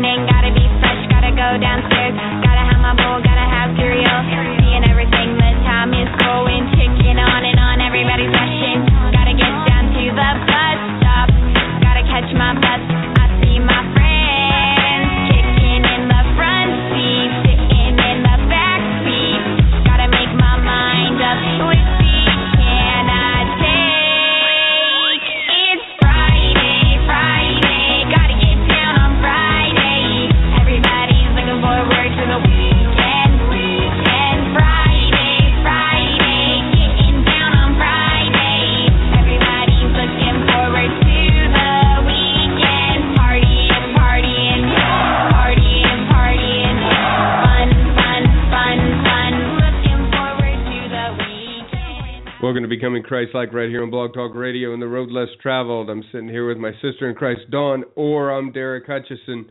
morning, 0.00 0.27
Christ 53.08 53.30
Like 53.34 53.54
right 53.54 53.70
here 53.70 53.82
on 53.82 53.90
Blog 53.90 54.12
Talk 54.12 54.34
Radio 54.34 54.74
and 54.74 54.82
the 54.82 54.86
Road 54.86 55.10
Less 55.10 55.28
Traveled. 55.40 55.88
I'm 55.88 56.04
sitting 56.12 56.28
here 56.28 56.46
with 56.46 56.58
my 56.58 56.72
sister 56.82 57.08
in 57.08 57.14
Christ, 57.14 57.40
Dawn, 57.50 57.84
or 57.96 58.30
I'm 58.30 58.52
Derek 58.52 58.84
Hutchison. 58.86 59.50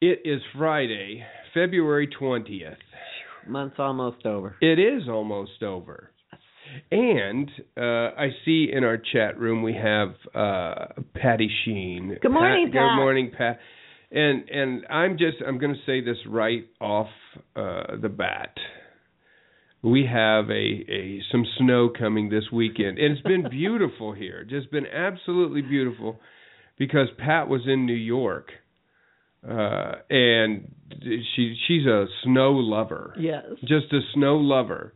It 0.00 0.20
is 0.24 0.40
Friday, 0.56 1.22
February 1.52 2.08
20th. 2.18 2.76
Month's 3.46 3.74
almost 3.78 4.24
over. 4.24 4.56
It 4.62 4.78
is 4.78 5.06
almost 5.06 5.62
over. 5.62 6.12
And 6.90 7.50
uh, 7.76 8.16
I 8.16 8.30
see 8.46 8.70
in 8.72 8.84
our 8.84 8.96
chat 8.96 9.38
room 9.38 9.62
we 9.62 9.74
have 9.74 10.14
uh, 10.34 11.02
Patty 11.14 11.50
Sheen. 11.66 12.16
Good 12.22 12.30
morning, 12.30 12.68
Pat. 12.68 12.72
Good 12.72 12.96
morning, 12.96 13.32
Pat. 13.36 13.58
And 14.10 14.48
and 14.48 14.86
I'm 14.88 15.18
just 15.18 15.36
I'm 15.46 15.58
going 15.58 15.74
to 15.74 15.80
say 15.84 16.02
this 16.02 16.16
right 16.26 16.66
off 16.80 17.08
uh, 17.54 17.96
the 18.00 18.08
bat. 18.08 18.56
We 19.82 20.06
have 20.06 20.48
a, 20.48 20.52
a 20.52 21.22
some 21.32 21.44
snow 21.58 21.90
coming 21.96 22.28
this 22.28 22.44
weekend, 22.52 22.98
and 22.98 23.12
it's 23.16 23.22
been 23.22 23.48
beautiful 23.50 24.12
here. 24.24 24.44
Just 24.48 24.70
been 24.70 24.86
absolutely 24.86 25.62
beautiful, 25.62 26.20
because 26.78 27.08
Pat 27.18 27.48
was 27.48 27.62
in 27.66 27.84
New 27.86 27.92
York, 27.94 28.50
uh, 29.48 29.92
and 30.08 30.72
she 31.34 31.56
she's 31.66 31.86
a 31.86 32.06
snow 32.22 32.52
lover. 32.52 33.14
Yes. 33.18 33.44
just 33.62 33.92
a 33.92 34.00
snow 34.14 34.36
lover. 34.36 34.94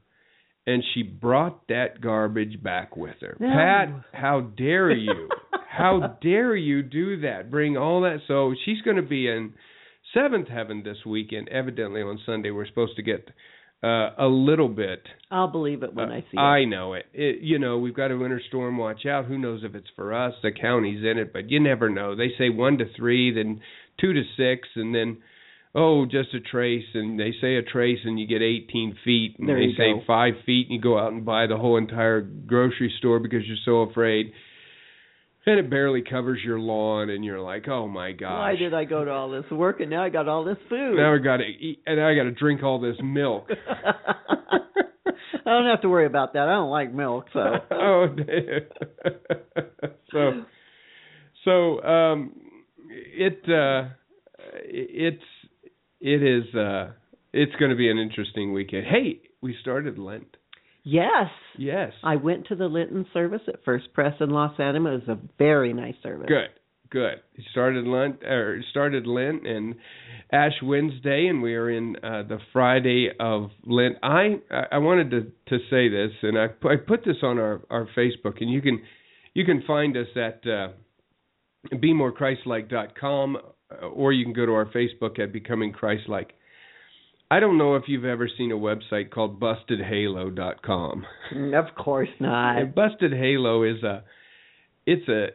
And 0.69 0.83
she 0.95 1.05
brought 1.05 1.69
that 1.69 2.01
garbage 2.01 2.61
back 2.61 2.97
with 2.97 3.15
her. 3.21 3.37
No. 3.39 3.49
pat 3.49 3.89
how 4.13 4.41
dare 4.41 4.91
you? 4.97 5.29
How 5.69 6.17
dare 6.21 6.57
you 6.57 6.83
do 6.83 7.21
that? 7.21 7.53
Bring 7.53 7.77
all 7.77 8.01
that. 8.01 8.19
So 8.27 8.53
she's 8.65 8.83
going 8.83 8.97
to 8.97 9.03
be 9.03 9.29
in 9.29 9.55
seventh 10.13 10.49
heaven 10.49 10.83
this 10.85 10.97
weekend 11.07 11.49
evidently 11.51 12.03
on 12.03 12.19
sunday. 12.27 12.51
We're 12.51 12.67
supposed 12.67 12.97
to 12.97 13.03
get 13.03 13.29
uh 13.83 14.11
a 14.19 14.27
little 14.27 14.69
bit 14.69 15.03
I'll 15.31 15.49
believe 15.49 15.83
it 15.83 15.93
when 15.93 16.11
uh, 16.11 16.15
I 16.15 16.21
see 16.21 16.37
it. 16.37 16.39
I 16.41 16.65
know 16.65 16.95
it. 16.95 17.07
it. 17.13 17.43
You 17.43 17.59
know, 17.59 17.79
we've 17.79 17.97
got 17.97 18.13
a 18.13 18.17
winter 18.17 18.41
storm 18.49 18.79
watch 18.79 19.07
out. 19.07 19.25
Who 19.25 19.39
knows 19.39 19.63
if 19.65 19.75
it's 19.75 19.89
for 19.97 20.15
us? 20.15 20.35
The 20.43 20.53
county's 20.53 21.05
in 21.05 21.19
it, 21.19 21.33
but 21.33 21.51
you 21.51 21.59
never 21.59 21.91
know. 21.91 22.15
They 22.15 22.29
say 22.39 22.49
one 22.49 22.79
to 22.79 22.85
three, 22.97 23.35
then 23.35 23.61
two 24.01 24.13
to 24.13 24.23
six, 24.37 24.69
and 24.77 24.95
then 24.95 25.19
oh, 25.75 26.07
just 26.07 26.33
a 26.33 26.41
trace. 26.41 26.87
And 26.95 27.19
they 27.19 27.33
say 27.41 27.57
a 27.57 27.63
trace, 27.63 27.99
and 28.05 28.21
you 28.21 28.27
get 28.27 28.41
18 28.41 28.97
feet. 29.05 29.37
And 29.39 29.49
There 29.49 29.59
they 29.59 29.73
say 29.77 29.95
go. 29.95 30.03
five 30.07 30.35
feet, 30.47 30.69
and 30.69 30.77
you 30.77 30.81
go 30.81 30.97
out 30.97 31.13
and 31.13 31.25
buy 31.25 31.49
the 31.49 31.57
whole 31.57 31.77
entire 31.77 32.21
grocery 32.21 32.93
store 32.99 33.19
because 33.19 33.43
you're 33.47 33.57
so 33.65 33.91
afraid. 33.91 34.33
And 35.49 35.61
it 35.61 35.71
barely 35.71 36.03
covers 36.03 36.41
your 36.45 36.59
lawn, 36.59 37.09
and 37.09 37.25
you're 37.25 37.41
like, 37.41 37.69
oh 37.69 37.87
my 37.87 38.11
gosh. 38.11 38.33
Why 38.33 38.57
did 38.57 38.75
I 38.75 38.85
go 38.85 39.05
to 39.05 39.13
all 39.13 39.31
this 39.31 39.49
work 39.51 39.79
and 39.79 39.89
now 39.89 40.03
I 40.03 40.09
got 40.09 40.27
all 40.27 40.45
this 40.45 40.57
food? 40.69 40.97
Now 40.97 41.15
I 41.15 41.19
got 41.19 41.37
to 41.37 41.45
eat, 41.45 41.83
and 41.87 41.99
now 41.99 42.09
I 42.09 42.17
got 42.17 42.25
to 42.25 42.33
drink 42.33 42.65
all 42.65 42.81
this 42.81 42.97
milk. 43.01 43.49
I 45.47 45.51
don't 45.51 45.67
have 45.67 45.83
to 45.83 45.89
worry 45.89 46.07
about 46.07 46.33
that. 46.33 46.49
I 46.49 46.55
don't 46.55 46.71
like 46.71 46.93
milk, 46.93 47.27
so. 47.33 47.41
oh, 47.71 48.07
so 50.13 50.45
so 51.45 51.83
um 51.83 52.33
it 52.89 53.41
uh 53.49 53.91
it's 54.65 55.23
it 56.01 56.23
is 56.23 56.53
uh 56.57 56.91
it's 57.33 57.55
going 57.61 57.71
to 57.71 57.77
be 57.77 57.89
an 57.89 57.99
interesting 57.99 58.53
weekend. 58.53 58.87
Hey, 58.87 59.21
we 59.41 59.57
started 59.61 59.99
Lent. 59.99 60.37
Yes. 60.87 61.31
Yes. 61.59 61.93
I 62.05 62.15
went 62.15 62.47
to 62.47 62.55
the 62.55 62.69
Lenten 62.69 63.07
service 63.13 63.41
at 63.49 63.65
First 63.65 63.93
Press 63.93 64.15
in 64.21 64.31
Los 64.31 64.53
Angeles. 64.61 65.03
It 65.03 65.09
was 65.09 65.19
a 65.19 65.29
very 65.37 65.73
nice 65.73 65.97
service. 66.01 66.29
Good. 66.29 66.51
Good. 66.91 67.23
We 67.37 67.45
started 67.51 67.85
Lent 67.89 68.23
or 68.23 68.63
started 68.71 69.05
Lent 69.05 69.45
and 69.45 69.75
Ash 70.31 70.53
Wednesday 70.63 71.27
and 71.27 71.43
we 71.43 71.57
are 71.57 71.69
in 71.69 71.97
uh 71.97 72.23
the 72.29 72.39
Friday 72.53 73.09
of 73.19 73.51
Lent. 73.65 73.97
I 74.05 74.37
I 74.71 74.79
wanted 74.79 75.11
to 75.11 75.23
to 75.49 75.59
say 75.69 75.89
this 75.89 76.13
and 76.23 76.39
I 76.39 76.45
I 76.65 76.77
put 76.77 77.05
this 77.05 77.17
on 77.25 77.41
our 77.41 77.63
our 77.69 77.89
Facebook 77.97 78.41
and 78.41 78.49
you 78.49 78.63
can 78.63 78.81
you 79.35 79.45
can 79.45 79.65
find 79.67 79.97
us 79.97 80.07
at 80.15 80.49
uh 80.49 80.69
bemorechrist-like.com 81.75 83.37
uh, 83.37 83.87
or 83.87 84.13
you 84.13 84.25
can 84.25 84.33
go 84.33 84.47
to 84.47 84.53
our 84.53 84.67
Facebook 84.67 85.19
at 85.19 85.33
becoming 85.33 85.73
Christ-like. 85.73 86.33
I 87.31 87.41
don't 87.41 87.59
know 87.59 87.75
if 87.75 87.85
you've 87.89 88.05
ever 88.05 88.29
seen 88.39 88.53
a 88.53 88.57
website 88.57 89.11
called 89.11 89.41
bustedhalo.com. 89.41 91.05
Of 91.55 91.75
course 91.77 92.09
not. 92.21 92.59
And 92.59 92.75
Busted 92.75 93.13
Halo 93.13 93.65
is 93.65 93.83
a 93.83 94.05
it's 94.87 95.09
a 95.09 95.29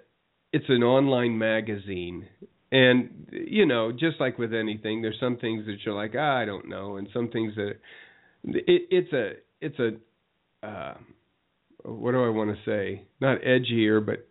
it's 0.53 0.65
an 0.69 0.83
online 0.83 1.37
magazine. 1.37 2.27
And 2.71 3.27
you 3.31 3.65
know, 3.65 3.91
just 3.91 4.19
like 4.21 4.37
with 4.37 4.53
anything, 4.53 5.01
there's 5.01 5.19
some 5.19 5.37
things 5.37 5.65
that 5.65 5.77
you're 5.85 5.95
like, 5.95 6.13
ah, 6.17 6.37
I 6.37 6.45
don't 6.45 6.69
know, 6.69 6.95
and 6.95 7.09
some 7.13 7.29
things 7.29 7.53
that 7.55 7.73
it, 8.45 8.87
it's 8.89 9.11
a 9.13 9.31
it's 9.59 9.79
a 9.79 10.65
uh, 10.65 10.93
what 11.83 12.11
do 12.11 12.23
I 12.23 12.29
want 12.29 12.55
to 12.55 12.61
say? 12.65 13.03
Not 13.19 13.39
edgier, 13.41 14.05
but 14.05 14.27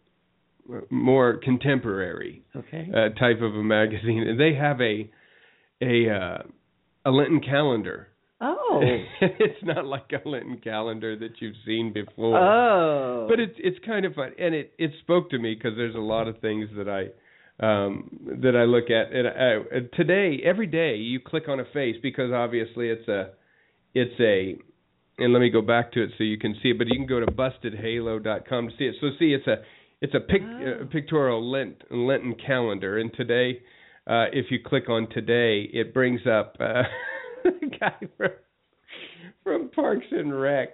more 0.91 1.37
contemporary 1.37 2.43
Okay. 2.57 2.89
uh, 2.95 3.09
type 3.19 3.43
of 3.43 3.55
a 3.55 3.63
magazine, 3.63 4.23
and 4.27 4.41
they 4.41 4.55
have 4.55 4.81
a 4.81 5.11
a 5.83 6.11
uh, 6.11 6.43
a 7.05 7.11
Lenten 7.11 7.41
calendar. 7.41 8.09
Oh. 8.41 8.81
it's 9.21 9.63
not 9.63 9.85
like 9.85 10.11
a 10.13 10.29
Lenten 10.29 10.59
calendar 10.63 11.17
that 11.19 11.41
you've 11.41 11.57
seen 11.67 11.93
before. 11.93 12.39
Oh. 12.39 13.27
But 13.29 13.39
it's 13.41 13.57
it's 13.59 13.79
kind 13.85 14.05
of 14.05 14.15
fun, 14.15 14.33
and 14.39 14.55
it 14.55 14.73
it 14.79 14.93
spoke 15.01 15.31
to 15.31 15.39
me 15.39 15.55
because 15.55 15.77
there's 15.77 15.95
a 15.95 15.99
lot 15.99 16.29
of 16.29 16.39
things 16.41 16.69
that 16.77 16.89
I 16.89 17.09
um 17.65 18.39
that 18.43 18.57
I 18.57 18.65
look 18.65 18.91
at, 18.91 19.13
and 19.13 19.29
I, 19.29 19.97
today 19.97 20.41
every 20.45 20.67
day 20.67 20.97
you 20.97 21.21
click 21.21 21.49
on 21.49 21.61
a 21.61 21.65
face 21.75 21.97
because 22.03 22.33
obviously 22.33 22.89
it's 22.89 23.09
a 23.09 23.31
it's 23.95 24.19
a 24.21 24.57
and 25.23 25.35
let 25.35 25.41
me 25.41 25.51
go 25.51 25.61
back 25.61 25.93
to 25.93 26.03
it 26.03 26.11
so 26.17 26.25
you 26.25 26.39
can 26.39 26.55
see 26.63 26.71
it, 26.71 26.79
but 26.79 26.87
you 26.89 26.97
can 26.97 27.07
go 27.07 27.21
to 27.21 27.27
bustedhalo.com 27.27 28.69
to 28.69 28.77
see 28.79 28.85
it. 28.85 28.95
So 29.03 29.09
see, 29.19 29.35
it's 29.35 29.47
a 29.47 29.57
it's 30.01 30.15
a 30.15 30.21
pic, 30.21 30.41
Oh. 30.43 30.81
uh, 30.83 30.87
pictorial 30.87 31.51
Lent 31.51 31.83
Lenten 31.91 32.35
calendar, 32.35 32.97
and 32.99 33.13
today, 33.13 33.61
uh, 34.11 34.27
if 34.33 34.47
you 34.51 34.59
click 34.65 34.89
on 34.89 35.09
today, 35.11 35.69
it 35.73 35.95
brings 35.95 36.23
up 36.27 36.57
uh, 36.59 36.83
the 37.45 37.71
guy 37.79 37.95
from, 38.17 38.31
from 39.45 39.71
Parks 39.71 40.07
and 40.11 40.39
Rec, 40.39 40.71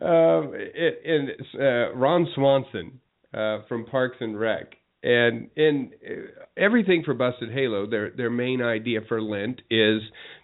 um, 0.00 0.52
it, 0.54 1.02
and 1.04 1.28
it's, 1.28 1.48
uh, 1.54 1.94
Ron 1.94 2.26
Swanson 2.34 2.98
uh, 3.34 3.58
from 3.68 3.84
Parks 3.84 4.16
and 4.20 4.40
Rec, 4.40 4.72
and 5.02 5.50
and 5.54 5.90
uh, 6.02 6.42
everything 6.56 7.02
for 7.04 7.12
Busted 7.12 7.52
Halo. 7.52 7.86
Their 7.86 8.10
their 8.10 8.30
main 8.30 8.62
idea 8.62 9.00
for 9.06 9.20
Lent 9.20 9.60
is 9.70 10.00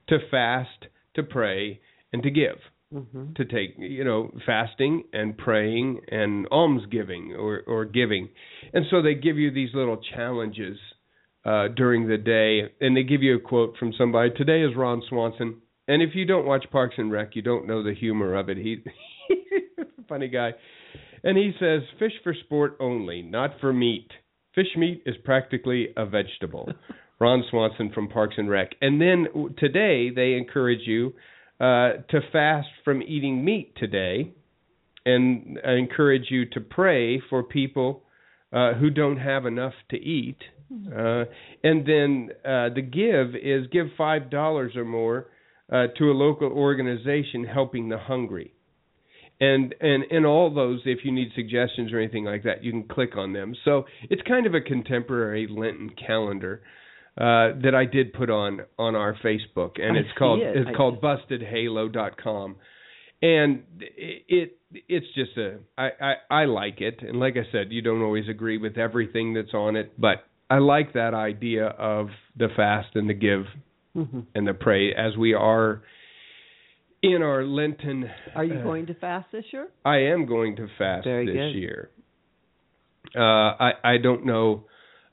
to 0.09 0.19
fast, 0.31 0.87
to 1.15 1.23
pray, 1.23 1.81
and 2.13 2.23
to 2.23 2.31
give. 2.31 2.59
Hmm 2.93 3.33
to 3.37 3.45
take 3.45 3.75
you 3.77 4.03
know 4.03 4.31
fasting 4.47 5.05
and 5.13 5.37
praying 5.37 6.01
and 6.11 6.47
almsgiving 6.51 7.35
or 7.39 7.63
or 7.67 7.85
giving. 7.85 8.31
And 8.73 8.87
so 8.91 9.03
they 9.03 9.15
give 9.15 9.37
you 9.37 9.51
these 9.51 9.71
little 9.75 10.01
challenges 10.15 10.79
uh 11.49 11.69
during 11.69 12.09
the 12.09 12.19
day. 12.19 12.73
And 12.81 12.97
they 12.97 13.03
give 13.03 13.23
you 13.23 13.37
a 13.37 13.41
quote 13.41 13.77
from 13.79 13.93
somebody 13.97 14.31
today 14.37 14.63
is 14.63 14.77
ron 14.77 15.03
swanson. 15.09 15.63
And 15.87 16.03
if 16.03 16.11
you 16.15 16.27
don't 16.27 16.47
watch 16.47 16.67
parks 16.71 16.97
and 16.99 17.11
rec 17.11 17.35
you 17.35 17.43
don't 17.43 17.67
know 17.67 17.83
the 17.83 17.95
humor 17.95 18.35
of 18.35 18.49
it. 18.49 18.57
He 18.57 18.83
he's 19.29 19.87
a 19.99 20.03
funny 20.09 20.29
guy. 20.29 20.51
And 21.25 21.37
he 21.37 21.53
says 21.59 21.83
fish 21.99 22.13
for 22.23 22.35
sport 22.45 22.77
only 22.81 23.23
not 23.23 23.53
for 23.61 23.73
meat. 23.73 24.09
Fish 24.55 24.77
meat 24.77 25.03
is 25.07 25.15
practically 25.25 25.89
a 25.97 26.05
vegetable. 26.05 26.69
Ron 27.21 27.45
swanson 27.51 27.91
from 27.93 28.09
parks 28.09 28.35
and 28.39 28.49
rec. 28.49 28.71
And 28.81 29.01
then 29.01 29.27
today 29.59 30.11
they 30.11 30.35
encourage 30.35 30.87
you 30.87 31.15
uh, 31.61 32.03
to 32.11 32.21
fast 32.33 32.69
from 32.85 33.03
eating 33.03 33.45
meat 33.45 33.75
today, 33.77 34.33
and 35.05 35.59
I 35.67 35.73
encourage 35.73 36.27
you 36.31 36.47
to 36.51 36.61
pray 36.61 37.21
for 37.29 37.43
people 37.43 38.05
uh, 38.53 38.75
who 38.75 38.91
don't 38.91 39.19
have 39.19 39.45
enough 39.45 39.75
to 39.91 39.97
eat 39.97 40.39
Uh, 40.71 41.25
and 41.65 41.87
then 41.87 42.29
uh, 42.45 42.69
the 42.75 42.83
give 42.83 43.35
is 43.35 43.67
give 43.73 43.87
five 43.97 44.31
dollars 44.31 44.77
or 44.77 44.85
more 44.85 45.29
uh, 45.73 45.87
to 45.97 46.11
a 46.11 46.13
local 46.13 46.49
organization 46.49 47.45
helping 47.45 47.89
the 47.89 47.99
hungry. 47.99 48.53
And 49.41 49.75
and 49.81 50.05
in 50.11 50.25
all 50.25 50.53
those, 50.53 50.81
if 50.85 51.01
you 51.05 51.13
need 51.13 51.29
suggestions 51.35 51.93
or 51.93 51.99
anything 51.99 52.25
like 52.25 52.43
that, 52.43 52.65
you 52.65 52.73
can 52.73 52.85
click 52.85 53.17
on 53.17 53.33
them. 53.33 53.55
So 53.65 53.85
it's 54.11 54.23
kind 54.23 54.47
of 54.47 54.55
a 54.55 54.61
contemporary 54.61 55.47
Lenten 55.49 55.91
calendar 56.07 56.63
uh, 57.17 57.59
that 57.63 57.75
I 57.75 57.85
did 57.85 58.13
put 58.13 58.31
on 58.31 58.61
on 58.79 58.95
our 58.95 59.17
Facebook, 59.25 59.81
and 59.81 59.97
I 59.97 60.01
it's 60.01 60.19
called 60.19 60.41
it. 60.41 60.57
it's 60.57 60.69
I 60.69 60.77
called 60.77 61.01
BustedHalo.com, 61.01 62.57
and 63.23 63.63
it, 63.81 64.23
it 64.29 64.59
it's 64.89 65.07
just 65.15 65.37
a 65.37 65.59
I, 65.77 65.89
I 66.01 66.15
I 66.31 66.45
like 66.45 66.81
it, 66.81 67.01
and 67.01 67.19
like 67.19 67.37
I 67.37 67.51
said, 67.53 67.69
you 67.71 67.81
don't 67.81 68.03
always 68.03 68.29
agree 68.29 68.59
with 68.59 68.77
everything 68.77 69.35
that's 69.35 69.55
on 69.55 69.77
it, 69.77 69.93
but 69.99 70.28
I 70.51 70.59
like 70.59 70.95
that 70.95 71.15
idea 71.15 71.67
of 71.67 72.09
the 72.37 72.49
fast 72.57 72.89
and 72.95 73.09
the 73.09 73.15
give 73.15 73.45
hmm 73.95 74.21
and 74.35 74.47
the 74.47 74.55
pray 74.55 74.93
as 74.95 75.17
we 75.17 75.35
are 75.35 75.83
in 77.03 77.23
our 77.23 77.45
Lenten. 77.45 78.11
Are 78.35 78.45
you 78.45 78.55
uh, 78.55 78.63
going 78.63 78.87
to 78.87 78.95
fast 78.95 79.27
this 79.33 79.45
year? 79.53 79.69
I 79.85 79.99
am 79.99 80.27
going 80.27 80.57
to 80.57 80.67
fast 80.79 81.05
Very 81.05 81.27
this 81.27 81.35
good. 81.35 81.55
year. 81.59 81.91
Uh, 83.17 83.21
I 83.21 83.73
I 83.85 83.97
don't 83.99 84.27
know 84.27 84.65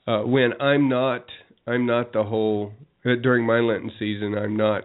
uh, 0.06 0.20
when. 0.20 0.60
I'm 0.60 0.88
not. 0.88 1.26
I'm 1.66 1.86
not 1.86 2.12
the 2.12 2.22
whole 2.22 2.72
uh, 3.04 3.10
during 3.22 3.46
my 3.46 3.60
Lenten 3.60 3.92
season. 3.98 4.36
I'm 4.36 4.56
not. 4.56 4.84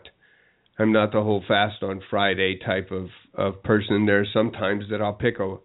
I'm 0.79 0.91
not 0.91 1.11
the 1.11 1.21
whole 1.21 1.43
fast 1.47 1.83
on 1.83 2.01
Friday 2.09 2.59
type 2.65 2.91
of 2.91 3.07
of 3.33 3.61
person. 3.63 4.05
There 4.05 4.21
are 4.21 4.25
sometimes 4.33 4.85
that 4.89 5.01
I'll 5.01 5.13
pick 5.13 5.39
a 5.39 5.55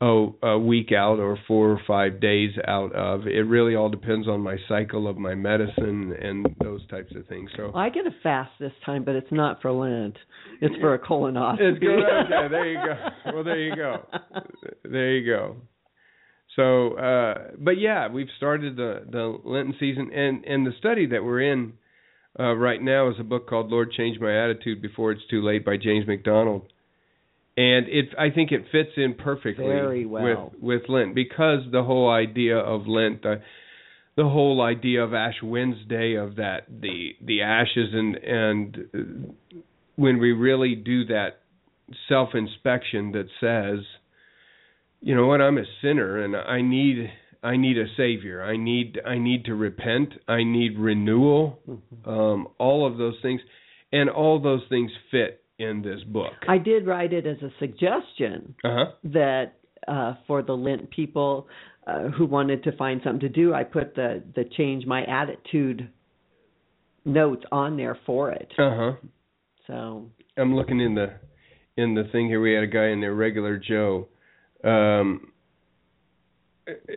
a, 0.00 0.26
a 0.42 0.58
week 0.58 0.90
out 0.92 1.18
or 1.18 1.38
four 1.46 1.70
or 1.70 1.80
five 1.86 2.20
days 2.20 2.50
out 2.66 2.92
of. 2.94 3.26
It 3.26 3.46
really 3.46 3.74
all 3.74 3.88
depends 3.88 4.28
on 4.28 4.40
my 4.40 4.56
cycle 4.68 5.08
of 5.08 5.16
my 5.16 5.34
medicine 5.34 6.14
and 6.20 6.46
those 6.62 6.86
types 6.88 7.12
of 7.16 7.26
things. 7.26 7.50
So 7.56 7.70
Well, 7.72 7.76
I 7.82 7.88
get 7.88 8.06
a 8.06 8.14
fast 8.22 8.50
this 8.58 8.72
time, 8.84 9.04
but 9.04 9.14
it's 9.14 9.30
not 9.30 9.62
for 9.62 9.72
Lent. 9.72 10.16
It's 10.60 10.74
for 10.80 10.94
a 10.94 10.98
colonoscopy. 10.98 11.60
It's 11.60 11.78
good. 11.78 11.98
Okay, 12.24 12.48
there 12.50 12.70
you 12.70 12.78
go. 12.78 13.32
Well, 13.32 13.44
there 13.44 13.60
you 13.60 13.76
go. 13.76 14.06
There 14.84 15.12
you 15.16 15.26
go. 15.26 15.56
So, 16.56 16.96
uh, 16.96 17.34
but 17.58 17.78
yeah, 17.78 18.08
we've 18.08 18.28
started 18.36 18.76
the 18.76 19.04
the 19.10 19.38
Lenten 19.44 19.74
season, 19.80 20.10
and 20.12 20.44
and 20.44 20.66
the 20.66 20.72
study 20.78 21.06
that 21.06 21.24
we're 21.24 21.40
in 21.52 21.72
uh, 22.38 22.54
right 22.54 22.80
now 22.80 23.10
is 23.10 23.16
a 23.18 23.24
book 23.24 23.48
called 23.48 23.70
"Lord 23.70 23.90
Change 23.92 24.20
My 24.20 24.44
Attitude 24.44 24.80
Before 24.80 25.10
It's 25.12 25.22
Too 25.28 25.42
Late" 25.42 25.64
by 25.64 25.76
James 25.76 26.06
MacDonald, 26.06 26.72
and 27.56 27.86
it 27.88 28.06
I 28.18 28.30
think 28.30 28.52
it 28.52 28.66
fits 28.72 28.90
in 28.96 29.14
perfectly 29.14 29.66
Very 29.66 30.06
well. 30.06 30.52
with 30.52 30.80
with 30.80 30.88
Lent 30.88 31.14
because 31.14 31.60
the 31.70 31.82
whole 31.82 32.10
idea 32.10 32.58
of 32.58 32.86
Lent. 32.86 33.24
Uh, 33.24 33.36
the 34.16 34.24
whole 34.24 34.62
idea 34.62 35.02
of 35.02 35.12
Ash 35.12 35.42
Wednesday 35.42 36.14
of 36.14 36.36
that 36.36 36.66
the 36.68 37.10
the 37.20 37.42
ashes 37.42 37.90
and 37.92 38.14
and 38.16 39.34
when 39.96 40.18
we 40.18 40.32
really 40.32 40.74
do 40.74 41.04
that 41.06 41.40
self 42.08 42.30
inspection 42.34 43.12
that 43.12 43.26
says 43.40 43.84
you 45.00 45.14
know 45.14 45.26
what 45.26 45.40
I'm 45.40 45.58
a 45.58 45.64
sinner 45.82 46.22
and 46.22 46.36
I 46.36 46.62
need 46.62 47.10
I 47.42 47.56
need 47.56 47.76
a 47.76 47.86
savior 47.96 48.42
I 48.42 48.56
need 48.56 49.00
I 49.04 49.18
need 49.18 49.46
to 49.46 49.54
repent 49.54 50.10
I 50.28 50.44
need 50.44 50.78
renewal 50.78 51.58
um 52.04 52.48
all 52.58 52.86
of 52.86 52.98
those 52.98 53.16
things 53.20 53.40
and 53.92 54.08
all 54.08 54.40
those 54.40 54.62
things 54.68 54.90
fit 55.10 55.43
in 55.58 55.82
this 55.82 56.02
book 56.08 56.32
I 56.48 56.58
did 56.58 56.86
write 56.86 57.12
it 57.12 57.26
as 57.26 57.36
a 57.42 57.50
suggestion 57.58 58.54
uh-huh 58.64 58.92
that 59.04 59.54
uh, 59.86 60.14
for 60.26 60.42
the 60.42 60.52
Lent 60.52 60.90
people 60.90 61.46
uh, 61.86 62.08
who 62.08 62.26
wanted 62.26 62.64
to 62.64 62.76
find 62.76 63.00
something 63.04 63.20
to 63.20 63.28
do, 63.28 63.52
I 63.52 63.64
put 63.64 63.94
the 63.94 64.22
the 64.34 64.44
change 64.56 64.86
my 64.86 65.04
attitude 65.04 65.90
notes 67.04 67.44
on 67.52 67.76
there 67.76 67.98
for 68.06 68.30
it. 68.30 68.50
uh-huh 68.58 68.92
So 69.66 70.10
I'm 70.36 70.54
looking 70.54 70.80
in 70.80 70.94
the 70.94 71.12
in 71.76 71.94
the 71.94 72.04
thing 72.12 72.28
here. 72.28 72.40
We 72.40 72.54
had 72.54 72.64
a 72.64 72.68
guy 72.68 72.88
in 72.88 73.00
there, 73.00 73.14
regular 73.14 73.58
Joe. 73.58 74.08
Um, 74.62 75.32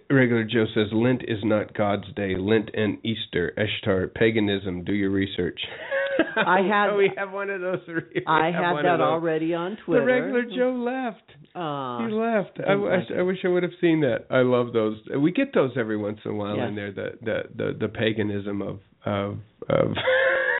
regular 0.09 0.45
Joe 0.45 0.65
says 0.73 0.87
Lent 0.93 1.23
is 1.27 1.39
not 1.43 1.73
God's 1.73 2.07
day. 2.15 2.35
Lent 2.37 2.69
and 2.73 2.97
Easter, 3.03 3.53
Ishtar, 3.57 4.07
paganism. 4.07 4.85
Do 4.85 4.93
your 4.93 5.09
research. 5.09 5.59
I 6.35 6.61
had- 6.61 6.95
we 6.97 7.11
have 7.17 7.31
one 7.31 7.49
of 7.49 7.61
those. 7.61 7.79
I 8.27 8.47
had 8.47 8.75
that 8.83 9.01
already 9.01 9.53
on 9.53 9.77
Twitter. 9.85 10.01
The 10.01 10.05
regular 10.05 10.43
Joe 10.43 10.71
left. 10.75 11.31
Aw. 11.55 12.07
he 12.07 12.13
left. 12.13 12.59
I, 12.67 12.73
I. 12.73 13.19
I 13.19 13.21
wish 13.23 13.37
I 13.43 13.47
would 13.47 13.63
have 13.63 13.71
seen 13.81 14.01
that. 14.01 14.25
I 14.29 14.41
love 14.41 14.73
those. 14.73 14.97
We 15.19 15.31
get 15.31 15.53
those 15.53 15.71
every 15.77 15.97
once 15.97 16.19
in 16.25 16.31
a 16.31 16.35
while 16.35 16.55
Yes. 16.57 16.69
in 16.69 16.75
there. 16.75 16.91
The 16.91 17.07
the 17.21 17.41
the, 17.55 17.77
the 17.81 17.87
paganism 17.87 18.61
of 18.61 18.79
of 19.05 19.39
of 19.69 19.91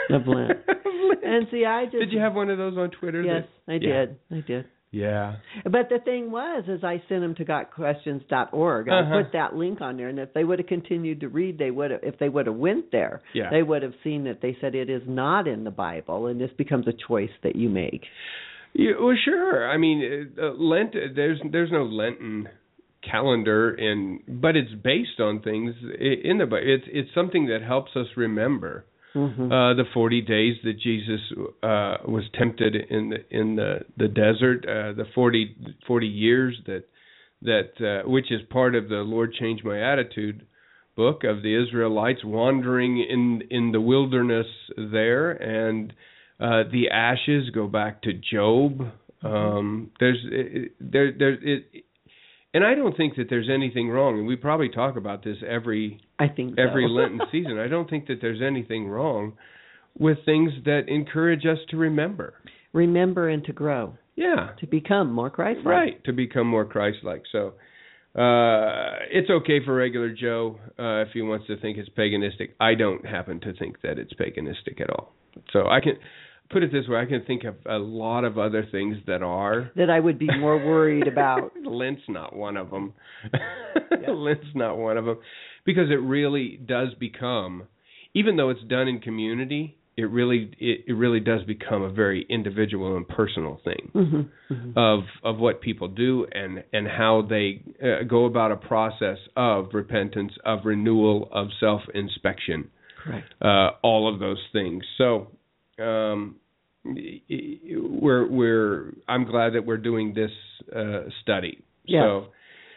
Of 0.10 0.28
Lent. 0.28 0.52
And 1.24 1.48
see, 1.52 1.66
I 1.66 1.86
just 1.86 1.98
Did 1.98 2.12
you 2.12 2.20
have 2.20 2.34
one 2.34 2.50
of 2.50 2.58
those 2.58 2.78
on 2.78 2.90
Twitter? 2.92 3.22
Yes, 3.22 3.44
that- 3.68 3.74
I 3.74 3.76
Yeah. 3.76 4.06
did. 4.06 4.18
I 4.32 4.42
did. 4.48 4.66
Yeah. 4.92 5.36
But 5.66 5.90
the 5.90 6.00
thing 6.04 6.32
was, 6.32 6.64
is 6.68 6.84
I 6.84 7.04
sent 7.10 7.22
them 7.22 7.36
to 7.36 7.46
gotquestions.org. 7.46 8.90
I 8.90 9.00
Uh-huh. 9.02 9.24
put 9.24 9.34
that 9.34 9.56
link 9.56 9.82
on 9.82 9.98
there, 9.98 10.08
and 10.08 10.18
if 10.20 10.34
they 10.34 10.44
would 10.44 10.60
have 10.60 10.68
continued 10.68 11.20
to 11.22 11.28
read, 11.30 11.58
they 11.58 11.72
would 11.72 11.92
have. 11.92 12.00
If 12.04 12.18
they 12.20 12.30
would 12.30 12.48
have 12.48 12.56
went 12.56 12.92
there, 12.92 13.22
Yeah. 13.34 13.50
they 13.50 13.64
would 13.64 13.84
have 13.84 13.94
seen 14.04 14.24
that 14.26 14.40
they 14.42 14.56
said 14.62 14.76
it 14.76 14.90
is 14.90 15.04
not 15.06 15.48
in 15.48 15.64
the 15.66 15.72
Bible, 15.72 16.28
and 16.28 16.40
this 16.40 16.52
becomes 16.54 16.88
a 16.88 16.94
choice 16.94 17.32
that 17.44 17.56
you 17.56 17.70
make. 17.70 18.06
Yeah, 18.74 18.94
well, 19.00 19.16
sure. 19.26 19.70
I 19.70 19.78
mean, 19.78 20.32
uh, 20.40 20.52
Lent. 20.54 20.94
There's 20.94 21.42
there's 21.52 21.72
no 21.72 21.84
Lenten 21.84 22.48
calendar, 23.02 23.72
in 23.74 24.22
but 24.28 24.56
it's 24.56 24.74
based 24.74 25.20
on 25.20 25.42
things 25.42 25.76
in 26.00 26.38
the 26.38 26.46
Bible. 26.46 26.66
It's 26.66 26.86
it's 26.88 27.14
something 27.14 27.48
that 27.48 27.62
helps 27.62 27.96
us 27.96 28.08
remember 28.16 28.86
hmm 29.18 29.52
uh, 29.52 29.74
the 29.74 29.86
40 29.94 30.22
days 30.22 30.56
that 30.64 30.80
Jesus 30.80 31.22
uh, 31.64 31.98
was 32.08 32.24
tempted 32.38 32.76
in 32.76 33.10
the 33.10 33.18
in 33.30 33.56
the 33.56 33.80
the 33.98 34.08
desert, 34.08 34.66
uh, 34.66 34.94
the 34.94 35.06
40 35.16 35.56
40 35.88 36.08
years 36.08 36.58
that 36.66 36.84
that 37.42 37.72
uh, 37.82 38.10
which 38.10 38.32
is 38.32 38.42
part 38.50 38.76
of 38.76 38.90
the 38.90 38.98
Lord 38.98 39.34
Change 39.34 39.64
My 39.64 39.80
Attitude 39.92 40.46
book 40.96 41.24
of 41.24 41.44
the 41.44 41.64
Israelites 41.64 42.22
wandering 42.24 43.00
in 43.00 43.44
in 43.50 43.72
the 43.72 43.82
wilderness 43.82 44.48
there, 44.76 45.32
and 45.32 45.94
uh, 46.40 46.64
the 46.72 46.90
ashes 46.92 47.50
go 47.54 47.68
back 47.68 48.02
to 48.04 48.12
Job. 48.14 48.82
Um, 49.24 49.92
there's 50.00 50.20
it, 50.26 50.72
there 50.80 51.12
there 51.18 51.34
it. 51.34 51.86
And 52.54 52.64
I 52.66 52.74
don't 52.76 52.96
think 52.96 53.16
that 53.18 53.26
there's 53.30 53.50
anything 53.54 53.90
wrong, 53.90 54.18
and 54.18 54.26
we 54.28 54.36
probably 54.36 54.70
talk 54.70 54.96
about 54.98 55.24
this 55.24 55.38
every 55.48 56.00
I 56.18 56.28
think 56.28 56.56
so. 56.56 56.62
every 56.62 56.88
Lenten 56.90 57.20
season. 57.32 57.60
I 57.60 57.68
don't 57.68 57.90
think 57.90 58.08
that 58.08 58.18
there's 58.22 58.42
anything 58.42 58.88
wrong 58.88 59.34
with 60.00 60.18
things 60.26 60.52
that 60.66 60.84
encourage 60.88 61.46
us 61.46 61.58
to 61.70 61.78
remember. 61.78 62.34
Remember 62.74 63.28
and 63.30 63.44
to 63.46 63.54
grow, 63.54 63.94
Yeah, 64.16 64.50
to 64.60 64.68
become 64.68 65.12
more 65.12 65.30
Christ-like. 65.30 65.66
right. 65.66 66.04
To 66.06 66.14
become 66.14 66.48
more 66.48 66.66
Christ-like. 66.66 67.24
So 67.32 67.54
uh, 68.20 69.00
it's 69.12 69.30
okay 69.30 69.64
for 69.64 69.76
regular 69.76 70.14
Joe 70.14 70.60
uh, 70.80 71.02
if 71.02 71.10
he 71.14 71.22
wants 71.22 71.48
to 71.48 71.58
think 71.60 71.78
it's 71.78 71.90
paganistic. 71.90 72.50
I 72.60 72.76
don't 72.76 73.06
happen 73.06 73.40
to 73.42 73.54
think 73.54 73.82
that 73.82 74.00
it's 74.00 74.14
paganistic 74.14 74.82
at 74.82 74.90
all. 74.90 75.14
So 75.52 75.68
I 75.68 75.80
can 75.82 75.94
put 76.50 76.64
it 76.64 76.72
this 76.72 76.88
way: 76.88 77.00
I 77.00 77.06
can 77.06 77.24
think 77.26 77.44
of 77.44 77.56
a 77.66 77.78
lot 77.78 78.24
of 78.24 78.38
other 78.38 78.66
things 78.72 78.98
that 79.08 79.22
are. 79.22 79.72
That 79.76 79.90
I 79.90 80.00
would 80.00 80.20
be 80.20 80.28
more 80.38 80.58
worried 80.58 81.08
about. 81.08 81.52
Lent's 81.66 82.04
not 82.08 82.36
one 82.36 82.58
of 82.58 82.70
them. 82.70 82.94
Lent's 84.08 84.46
not 84.56 84.78
one 84.78 84.98
of 84.98 85.06
them 85.06 85.20
because 85.66 85.90
it 85.90 86.02
really 86.02 86.60
does 86.66 86.94
become, 87.00 87.68
even 88.14 88.38
though 88.38 88.50
it's 88.50 88.64
done 88.64 88.88
in 88.88 89.00
community, 89.00 89.78
it 89.98 90.04
really 90.04 90.52
it, 90.60 90.86
it 90.88 90.94
really 90.94 91.20
does 91.20 91.44
become 91.44 91.82
a 91.82 91.90
very 91.92 92.26
individual 92.30 92.96
and 92.96 93.08
personal 93.08 93.60
thing 93.64 93.90
hmm 93.94 94.22
hmm 94.48 94.72
of 94.78 95.00
of 95.24 95.38
what 95.40 95.60
people 95.60 95.88
do 95.88 96.26
and 96.32 96.64
and 96.72 96.88
how 96.88 97.26
they 97.28 97.62
uh, 97.84 98.04
go 98.04 98.26
about 98.26 98.52
a 98.52 98.56
process 98.56 99.18
of 99.36 99.70
repentance, 99.74 100.32
of 100.46 100.60
renewal, 100.64 101.28
of 101.34 101.48
self 101.60 101.82
inspection 101.94 102.70
Correct. 103.04 103.34
uh, 103.42 103.70
all 103.82 104.12
of 104.12 104.20
those 104.20 104.42
things. 104.54 104.84
So 104.98 105.32
um, 105.80 106.36
we're 106.84 108.28
we're 108.28 108.94
I'm 109.08 109.26
glad 109.26 109.54
that 109.54 109.66
we're 109.66 109.78
doing 109.78 110.14
this 110.14 110.32
uh, 110.76 111.10
study. 111.22 111.64
Yes. 111.86 112.04
So 112.04 112.28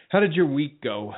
how 0.09 0.19
did 0.19 0.33
your 0.33 0.45
week 0.47 0.81
go? 0.81 1.13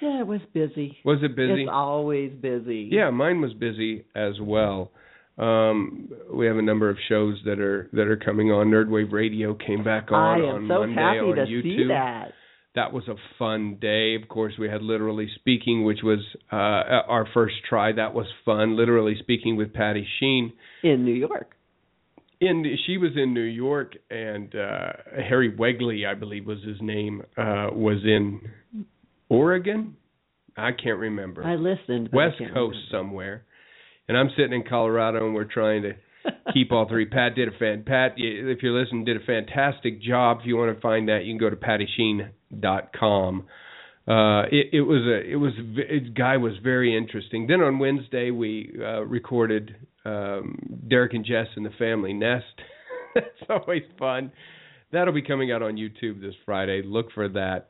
Yeah, 0.00 0.20
it 0.20 0.26
was 0.26 0.40
busy. 0.54 0.96
Was 1.04 1.18
it 1.22 1.36
busy? 1.36 1.62
It's 1.62 1.70
always 1.70 2.32
busy. 2.40 2.88
Yeah, 2.90 3.10
mine 3.10 3.40
was 3.40 3.52
busy 3.52 4.04
as 4.14 4.34
well. 4.40 4.90
Um, 5.38 6.10
we 6.32 6.46
have 6.46 6.56
a 6.56 6.62
number 6.62 6.88
of 6.90 6.96
shows 7.08 7.38
that 7.44 7.60
are 7.60 7.88
that 7.92 8.06
are 8.08 8.16
coming 8.16 8.50
on. 8.50 8.68
Nerdwave 8.68 9.12
Radio 9.12 9.54
came 9.54 9.84
back 9.84 10.10
on 10.10 10.40
I 10.40 10.42
am 10.42 10.54
on 10.54 10.68
so 10.68 10.80
Monday 10.80 10.94
happy 10.94 11.18
on 11.18 11.36
to 11.36 11.42
YouTube. 11.42 11.62
see 11.62 11.88
that. 11.88 12.32
That 12.74 12.92
was 12.92 13.08
a 13.08 13.16
fun 13.38 13.78
day. 13.80 14.14
Of 14.14 14.28
course, 14.28 14.54
we 14.58 14.68
had 14.68 14.82
literally 14.82 15.28
speaking, 15.34 15.84
which 15.84 16.00
was 16.04 16.20
uh, 16.52 16.56
our 16.56 17.26
first 17.34 17.56
try. 17.68 17.92
That 17.92 18.14
was 18.14 18.26
fun. 18.44 18.76
Literally 18.76 19.16
speaking 19.18 19.56
with 19.56 19.72
Patty 19.72 20.06
Sheen. 20.20 20.52
in 20.82 21.04
New 21.04 21.14
York. 21.14 21.56
in 22.40 22.64
she 22.86 22.96
was 22.96 23.10
in 23.16 23.34
New 23.34 23.40
York 23.40 23.96
and 24.10 24.54
uh 24.54 24.92
Harry 25.28 25.54
Wegley 25.54 26.06
I 26.06 26.14
believe 26.14 26.46
was 26.46 26.62
his 26.64 26.80
name 26.80 27.22
uh 27.36 27.68
was 27.72 27.98
in 28.04 28.40
Oregon 29.28 29.96
I 30.56 30.72
can't 30.72 30.98
remember. 30.98 31.44
I 31.44 31.56
listened. 31.56 32.10
but 32.10 32.18
I 32.18 32.26
West 32.26 32.38
Coast 32.38 32.50
remember. 32.50 32.76
somewhere. 32.90 33.44
And 34.08 34.16
I'm 34.18 34.30
sitting 34.36 34.52
in 34.52 34.64
Colorado, 34.68 35.24
and 35.24 35.34
we're 35.34 35.44
trying 35.44 35.82
to 35.82 35.92
keep 36.52 36.72
all 36.72 36.88
three. 36.88 37.06
Pat 37.06 37.34
did 37.34 37.48
a 37.48 37.58
fan. 37.58 37.84
Pat, 37.86 38.14
if 38.16 38.62
you're 38.62 38.78
listening, 38.78 39.04
did 39.04 39.16
a 39.16 39.24
fantastic 39.24 40.00
job. 40.02 40.38
If 40.40 40.46
you 40.46 40.56
want 40.56 40.74
to 40.74 40.80
find 40.80 41.08
that, 41.08 41.24
you 41.24 41.32
can 41.32 41.38
go 41.38 41.50
to 41.50 41.56
pattysheen.com. 41.56 43.46
Uh, 44.08 44.42
it, 44.50 44.70
it 44.72 44.80
was 44.80 45.02
a, 45.06 45.30
it 45.30 45.36
was, 45.36 45.52
it, 45.58 46.14
guy 46.14 46.36
was 46.36 46.54
very 46.62 46.96
interesting. 46.96 47.46
Then 47.46 47.60
on 47.60 47.78
Wednesday 47.78 48.30
we 48.30 48.74
uh, 48.80 49.02
recorded 49.02 49.76
um, 50.04 50.58
Derek 50.88 51.14
and 51.14 51.24
Jess 51.24 51.46
and 51.54 51.64
the 51.64 51.70
Family 51.78 52.12
Nest. 52.12 52.44
That's 53.14 53.26
always 53.48 53.82
fun. 53.98 54.32
That'll 54.92 55.14
be 55.14 55.22
coming 55.22 55.52
out 55.52 55.62
on 55.62 55.76
YouTube 55.76 56.20
this 56.20 56.34
Friday. 56.44 56.82
Look 56.84 57.12
for 57.12 57.28
that. 57.28 57.68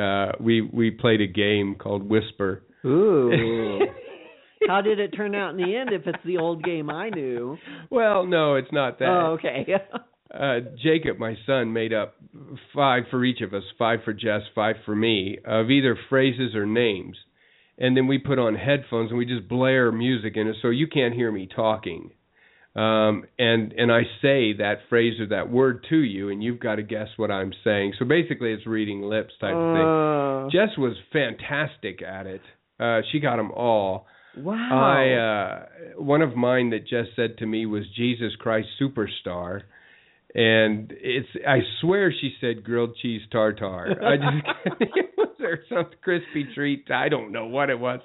Uh, 0.00 0.32
we 0.40 0.60
we 0.60 0.90
played 0.90 1.20
a 1.20 1.26
game 1.26 1.76
called 1.76 2.08
Whisper. 2.08 2.62
Ooh. 2.84 3.80
How 4.66 4.80
did 4.80 4.98
it 4.98 5.08
turn 5.10 5.34
out 5.34 5.50
in 5.50 5.56
the 5.56 5.76
end? 5.76 5.90
If 5.92 6.06
it's 6.06 6.22
the 6.24 6.38
old 6.38 6.62
game 6.62 6.90
I 6.90 7.10
knew. 7.10 7.56
Well, 7.90 8.26
no, 8.26 8.54
it's 8.54 8.72
not 8.72 8.98
that. 8.98 9.08
Oh, 9.08 9.36
okay. 9.38 9.66
uh, 10.34 10.60
Jacob, 10.82 11.18
my 11.18 11.36
son, 11.46 11.72
made 11.72 11.92
up 11.92 12.14
five 12.74 13.04
for 13.10 13.24
each 13.24 13.40
of 13.40 13.54
us, 13.54 13.62
five 13.78 14.00
for 14.04 14.12
Jess, 14.12 14.42
five 14.54 14.76
for 14.84 14.94
me, 14.94 15.38
of 15.44 15.70
either 15.70 15.98
phrases 16.08 16.54
or 16.54 16.66
names. 16.66 17.16
And 17.78 17.96
then 17.96 18.06
we 18.06 18.18
put 18.18 18.38
on 18.38 18.54
headphones 18.54 19.10
and 19.10 19.18
we 19.18 19.26
just 19.26 19.48
blare 19.48 19.90
music 19.90 20.36
in 20.36 20.46
it 20.46 20.56
so 20.62 20.68
you 20.68 20.86
can't 20.86 21.14
hear 21.14 21.32
me 21.32 21.48
talking. 21.54 22.10
Um, 22.76 23.24
and 23.38 23.72
and 23.72 23.92
I 23.92 24.02
say 24.20 24.54
that 24.54 24.78
phrase 24.88 25.20
or 25.20 25.26
that 25.28 25.48
word 25.48 25.86
to 25.90 25.96
you, 25.96 26.30
and 26.30 26.42
you've 26.42 26.58
got 26.58 26.76
to 26.76 26.82
guess 26.82 27.06
what 27.16 27.30
I'm 27.30 27.52
saying. 27.62 27.94
So 28.00 28.04
basically, 28.04 28.52
it's 28.52 28.66
reading 28.66 29.02
lips 29.02 29.32
type 29.40 29.54
of 29.54 29.74
thing. 29.74 29.86
Uh, 29.86 30.50
Jess 30.50 30.76
was 30.76 30.96
fantastic 31.12 32.02
at 32.02 32.26
it. 32.26 32.40
Uh, 32.80 33.00
she 33.12 33.20
got 33.20 33.36
them 33.36 33.52
all. 33.52 34.06
Wow. 34.38 34.94
I 34.96 35.12
uh 35.12 36.00
one 36.02 36.22
of 36.22 36.36
mine 36.36 36.70
that 36.70 36.86
Jess 36.86 37.06
said 37.16 37.38
to 37.38 37.46
me 37.46 37.66
was 37.66 37.84
Jesus 37.96 38.32
Christ 38.38 38.68
Superstar. 38.80 39.62
And 40.36 40.92
it's 40.96 41.28
I 41.46 41.58
swear 41.80 42.12
she 42.12 42.34
said 42.40 42.64
grilled 42.64 42.96
cheese 43.00 43.22
tartar. 43.30 43.94
I 44.02 44.16
just 44.66 44.80
it 44.80 45.10
was 45.16 45.30
there 45.38 45.60
some 45.68 45.86
crispy 46.02 46.48
treat. 46.54 46.90
I 46.90 47.08
don't 47.08 47.30
know 47.30 47.46
what 47.46 47.70
it 47.70 47.78
was. 47.78 48.00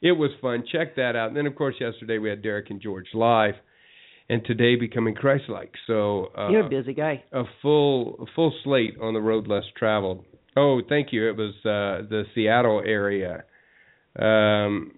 It 0.00 0.12
was 0.12 0.30
fun. 0.40 0.64
Check 0.70 0.96
that 0.96 1.16
out. 1.16 1.28
And 1.28 1.36
then 1.36 1.46
of 1.46 1.54
course 1.54 1.74
yesterday 1.78 2.18
we 2.18 2.30
had 2.30 2.42
Derek 2.42 2.70
and 2.70 2.80
George 2.80 3.08
live. 3.14 3.54
And 4.28 4.44
today 4.44 4.74
becoming 4.74 5.14
Christ 5.14 5.44
like. 5.48 5.72
So 5.86 6.28
uh 6.36 6.48
You're 6.48 6.66
a 6.66 6.70
busy 6.70 6.94
guy. 6.94 7.22
a 7.32 7.44
full 7.62 8.16
a 8.22 8.26
full 8.34 8.54
slate 8.64 8.96
on 9.00 9.12
the 9.14 9.20
road 9.20 9.46
less 9.46 9.64
traveled. 9.76 10.24
Oh, 10.56 10.80
thank 10.88 11.12
you. 11.12 11.28
It 11.28 11.36
was 11.36 11.54
uh 11.64 12.08
the 12.08 12.24
Seattle 12.34 12.82
area. 12.84 13.44
Um 14.18 14.92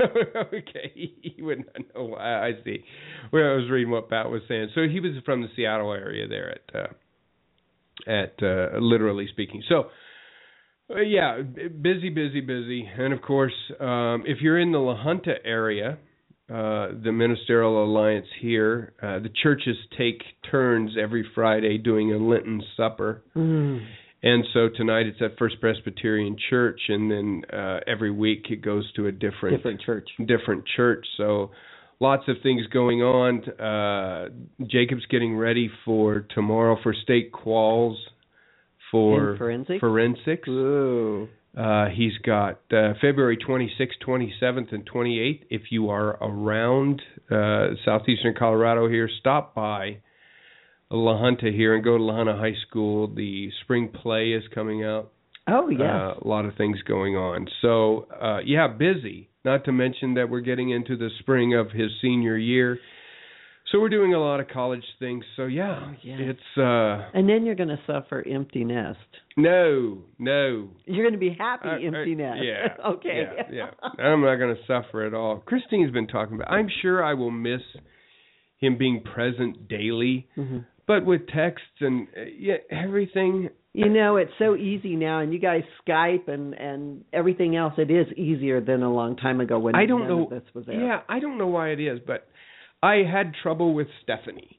okay, 0.54 0.92
he 0.94 1.36
would 1.40 1.58
not 1.58 1.94
know 1.94 2.04
why. 2.04 2.48
I 2.48 2.52
see. 2.64 2.84
Well, 3.32 3.44
I 3.44 3.54
was 3.54 3.70
reading 3.70 3.90
what 3.90 4.10
Pat 4.10 4.30
was 4.30 4.42
saying. 4.48 4.70
So 4.74 4.82
he 4.82 5.00
was 5.00 5.12
from 5.24 5.42
the 5.42 5.48
Seattle 5.54 5.92
area 5.92 6.26
there 6.26 6.50
at 6.50 6.74
uh 6.74 8.10
at 8.10 8.34
uh 8.42 8.78
literally 8.80 9.28
speaking. 9.30 9.62
So 9.68 9.90
uh, 10.90 11.00
yeah, 11.00 11.40
busy, 11.40 12.10
busy, 12.10 12.40
busy. 12.40 12.88
And 12.98 13.12
of 13.12 13.22
course, 13.22 13.54
um 13.80 14.24
if 14.26 14.38
you're 14.40 14.58
in 14.58 14.72
the 14.72 14.78
La 14.78 15.02
Junta 15.02 15.34
area, 15.44 15.98
uh, 16.52 16.88
the 17.02 17.12
Ministerial 17.12 17.82
Alliance 17.84 18.26
here. 18.40 18.92
Uh, 19.02 19.20
the 19.20 19.30
churches 19.42 19.76
take 19.96 20.22
turns 20.50 20.96
every 21.00 21.24
Friday 21.34 21.78
doing 21.78 22.12
a 22.12 22.18
Lenten 22.18 22.62
supper. 22.76 23.22
Mm. 23.34 23.86
And 24.24 24.44
so 24.54 24.68
tonight 24.68 25.06
it's 25.06 25.20
at 25.20 25.36
First 25.38 25.60
Presbyterian 25.60 26.36
Church, 26.48 26.80
and 26.88 27.10
then 27.10 27.42
uh, 27.52 27.80
every 27.88 28.10
week 28.12 28.46
it 28.50 28.62
goes 28.62 28.90
to 28.94 29.06
a 29.08 29.12
different 29.12 29.56
Different 29.56 29.80
church. 29.80 30.08
different 30.26 30.64
church. 30.76 31.04
So 31.16 31.50
lots 31.98 32.22
of 32.28 32.36
things 32.42 32.66
going 32.72 33.00
on. 33.02 33.42
Uh, 33.58 34.28
Jacob's 34.70 35.06
getting 35.10 35.36
ready 35.36 35.68
for 35.84 36.26
tomorrow 36.34 36.76
for 36.82 36.94
state 36.94 37.32
quals 37.32 37.96
for 38.92 39.32
In 39.32 39.38
forensics? 39.38 39.80
forensics. 39.80 40.48
Ooh. 40.48 41.28
Uh, 41.56 41.86
he's 41.94 42.16
got 42.24 42.60
uh, 42.72 42.94
February 43.00 43.36
26th, 43.36 43.98
27th, 44.06 44.72
and 44.72 44.88
28th. 44.88 45.40
If 45.50 45.62
you 45.70 45.90
are 45.90 46.10
around 46.22 47.02
uh, 47.30 47.74
southeastern 47.84 48.34
Colorado 48.38 48.88
here, 48.88 49.10
stop 49.20 49.54
by 49.54 49.98
La 50.96 51.16
Junta 51.18 51.50
here 51.50 51.74
and 51.74 51.82
go 51.82 51.96
to 51.96 52.02
La 52.02 52.16
Junta 52.16 52.36
High 52.36 52.54
School. 52.68 53.08
The 53.08 53.50
spring 53.62 53.88
play 53.88 54.32
is 54.32 54.44
coming 54.54 54.84
out. 54.84 55.10
Oh 55.48 55.68
yeah, 55.70 56.08
Uh, 56.10 56.14
a 56.22 56.26
lot 56.28 56.44
of 56.44 56.54
things 56.56 56.80
going 56.82 57.16
on. 57.16 57.48
So, 57.62 58.06
uh, 58.20 58.38
yeah, 58.44 58.68
busy. 58.68 59.28
Not 59.44 59.64
to 59.64 59.72
mention 59.72 60.14
that 60.14 60.28
we're 60.30 60.40
getting 60.40 60.70
into 60.70 60.96
the 60.96 61.08
spring 61.18 61.54
of 61.54 61.72
his 61.72 61.90
senior 62.00 62.36
year. 62.36 62.78
So 63.72 63.80
we're 63.80 63.88
doing 63.88 64.12
a 64.14 64.18
lot 64.20 64.38
of 64.38 64.48
college 64.48 64.84
things. 64.98 65.24
So 65.34 65.46
yeah, 65.46 65.80
Oh, 65.88 65.94
yes. 66.02 66.18
it's 66.20 66.58
uh 66.58 67.08
and 67.18 67.26
then 67.28 67.44
you're 67.46 67.54
going 67.54 67.70
to 67.70 67.80
suffer 67.86 68.22
empty 68.28 68.64
nest. 68.64 68.98
no, 69.36 70.02
no. 70.18 70.68
You're 70.84 71.04
going 71.08 71.14
to 71.14 71.18
be 71.18 71.34
happy 71.36 71.86
empty 71.86 72.14
nest. 72.14 72.40
Yeah. 72.44 72.76
okay. 72.92 73.24
Yeah, 73.50 73.70
yeah. 73.80 73.88
I'm 74.04 74.20
not 74.20 74.36
going 74.36 74.54
to 74.54 74.60
suffer 74.66 75.06
at 75.06 75.14
all. 75.14 75.38
Christine's 75.38 75.90
been 75.90 76.06
talking 76.06 76.34
about. 76.36 76.50
I'm 76.52 76.68
sure 76.82 77.02
I 77.02 77.14
will 77.14 77.30
miss 77.30 77.62
him 78.58 78.76
being 78.78 79.02
present 79.02 79.68
daily, 79.68 80.28
hmm 80.36 80.58
but 80.92 81.06
with 81.06 81.26
texts 81.28 81.80
and 81.80 82.08
uh, 82.16 82.22
yeah, 82.38 82.56
everything. 82.70 83.48
You 83.74 83.88
know, 83.88 84.16
it's 84.16 84.32
so 84.38 84.54
easy 84.54 84.96
now, 84.96 85.20
and 85.20 85.32
you 85.32 85.38
guys 85.38 85.62
Skype 85.86 86.28
and 86.28 86.52
and 86.54 87.04
everything 87.12 87.56
else. 87.56 87.72
It 87.78 87.90
is 87.90 88.06
easier 88.18 88.60
than 88.60 88.82
a 88.82 88.92
long 88.92 89.16
time 89.16 89.40
ago 89.40 89.58
when 89.58 89.74
I 89.74 89.86
don't 89.86 90.06
know. 90.06 90.28
this 90.30 90.42
was. 90.54 90.64
Yeah, 90.68 91.00
I 91.08 91.20
don't 91.20 91.38
know 91.38 91.46
why 91.46 91.68
it 91.68 91.80
is, 91.80 91.98
but 92.06 92.28
I 92.82 92.96
had 93.10 93.32
trouble 93.42 93.72
with 93.72 93.86
Stephanie. 94.02 94.58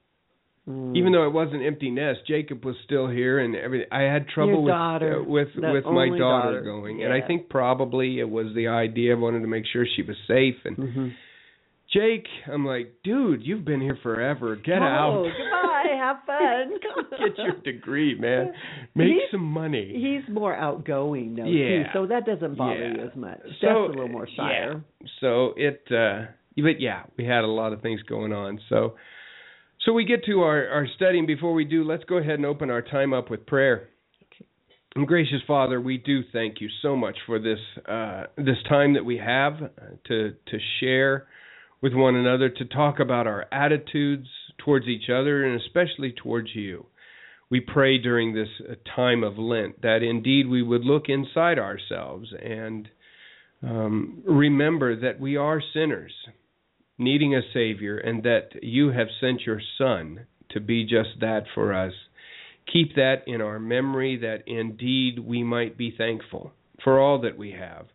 Mm. 0.68 0.96
Even 0.96 1.12
though 1.12 1.28
it 1.28 1.34
was 1.34 1.50
an 1.52 1.62
empty 1.62 1.92
nest, 1.92 2.22
Jacob 2.26 2.66
was 2.66 2.76
still 2.86 3.08
here, 3.08 3.38
and 3.40 3.56
everything. 3.56 3.88
I 3.92 4.02
had 4.04 4.28
trouble 4.30 4.64
with 4.64 4.72
daughter, 4.72 5.20
uh, 5.20 5.24
with 5.24 5.50
with 5.56 5.86
my 5.86 6.08
daughter, 6.08 6.18
daughter. 6.18 6.62
going, 6.64 7.04
and 7.04 7.14
I 7.14 7.22
think 7.22 7.50
probably 7.50 8.20
it 8.20 8.30
was 8.30 8.48
the 8.56 8.70
idea 8.70 9.14
of 9.14 9.20
wanting 9.20 9.42
to 9.42 9.48
make 9.48 9.66
sure 9.72 9.86
she 9.96 10.02
was 10.02 10.16
safe. 10.28 10.56
And 10.66 10.76
hmm 10.76 11.08
Jake, 11.94 12.26
I'm 12.52 12.66
like, 12.66 12.96
dude, 13.04 13.44
you've 13.44 13.66
been 13.66 13.80
here 13.80 13.98
forever. 14.02 14.56
Get 14.56 14.80
oh, 14.82 14.86
out. 14.86 15.28
Have 16.16 16.26
fun. 16.26 17.20
Get 17.30 17.38
your 17.38 17.54
degree, 17.64 18.16
man. 18.20 18.54
Make 18.96 19.08
He's- 19.08 19.22
some 19.32 19.44
money. 19.44 19.94
He's 19.94 20.34
more 20.34 20.56
outgoing 20.56 21.36
though 21.36 21.46
Yeah. 21.46 21.84
too, 21.84 21.90
so 21.94 22.06
that 22.08 22.26
doesn't 22.26 22.56
bother 22.58 22.76
Yeah. 22.88 22.94
you 23.04 23.10
as 23.10 23.16
much. 23.16 23.40
So, 23.62 23.68
That's 23.68 23.76
a 23.78 23.90
little 23.90 24.08
more 24.10 24.28
shyer. 24.36 24.82
So 25.20 25.54
it, 25.58 25.84
uh, 25.92 26.26
but 26.58 26.80
yeah, 26.80 27.04
we 27.18 27.26
had 27.26 27.44
a 27.44 27.48
lot 27.48 27.74
of 27.74 27.82
things 27.82 28.02
going 28.04 28.32
on. 28.34 28.60
So, 28.70 28.96
so 29.86 29.92
we 29.94 30.06
get 30.06 30.24
to 30.26 30.42
our 30.42 30.68
our 30.70 30.88
studying. 30.96 31.26
Before 31.26 31.54
we 31.54 31.66
do, 31.66 31.84
let's 31.84 32.04
go 32.06 32.18
ahead 32.18 32.36
and 32.36 32.46
open 32.46 32.70
our 32.70 32.82
time 32.82 33.14
up 33.14 33.30
with 33.30 33.46
prayer. 33.46 33.90
Okay. 34.32 34.46
And 34.96 35.08
gracious 35.08 35.42
Father, 35.48 35.82
we 35.82 35.98
do 35.98 36.22
thank 36.32 36.62
you 36.62 36.70
so 36.82 36.96
much 36.96 37.18
for 37.26 37.40
this 37.40 37.60
uh, 37.88 38.26
this 38.38 38.58
time 38.70 38.94
that 38.94 39.04
we 39.06 39.18
have 39.18 39.54
uh, 39.62 39.68
to 40.08 40.34
to 40.48 40.58
share 40.80 41.28
with 41.82 41.94
one 41.94 42.16
another, 42.16 42.48
to 42.48 42.64
talk 42.66 43.00
about 43.02 43.28
our 43.28 43.46
attitudes 43.52 44.30
towards 44.64 44.88
each 44.88 45.10
other, 45.10 45.44
and 45.44 45.60
especially 45.62 46.12
towards 46.12 46.50
you. 46.56 46.86
We 47.50 47.60
pray 47.60 47.98
during 47.98 48.34
this 48.34 48.50
uh, 48.68 48.74
time 48.96 49.24
of 49.24 49.38
Lent 49.38 49.82
that 49.82 50.02
indeed 50.02 50.48
we 50.48 50.64
would 50.64 50.84
look 50.84 51.04
inside 51.08 51.60
ourselves 51.60 52.34
and 52.42 52.90
um, 53.62 54.24
remember 54.26 55.00
that 55.00 55.20
we 55.20 55.38
are 55.38 55.62
sinners, 55.74 56.12
needing 56.98 57.36
a 57.36 57.42
Savior, 57.54 57.98
and 57.98 58.24
that 58.24 58.50
you 58.62 58.92
have 58.92 59.08
sent 59.22 59.42
your 59.42 59.62
Son 59.78 60.26
to 60.50 60.60
be 60.60 60.84
just 60.84 61.20
that 61.22 61.44
for 61.54 61.74
us. 61.74 61.94
Keep 62.72 62.96
that 62.96 63.24
in 63.28 63.42
our 63.42 63.60
memory, 63.60 64.18
that 64.18 64.44
indeed 64.48 65.20
we 65.20 65.44
might 65.44 65.78
be 65.78 65.94
thankful 65.98 66.52
for 66.84 67.00
all 67.00 67.22
that 67.22 67.38
we 67.38 67.52
have. 67.52 67.86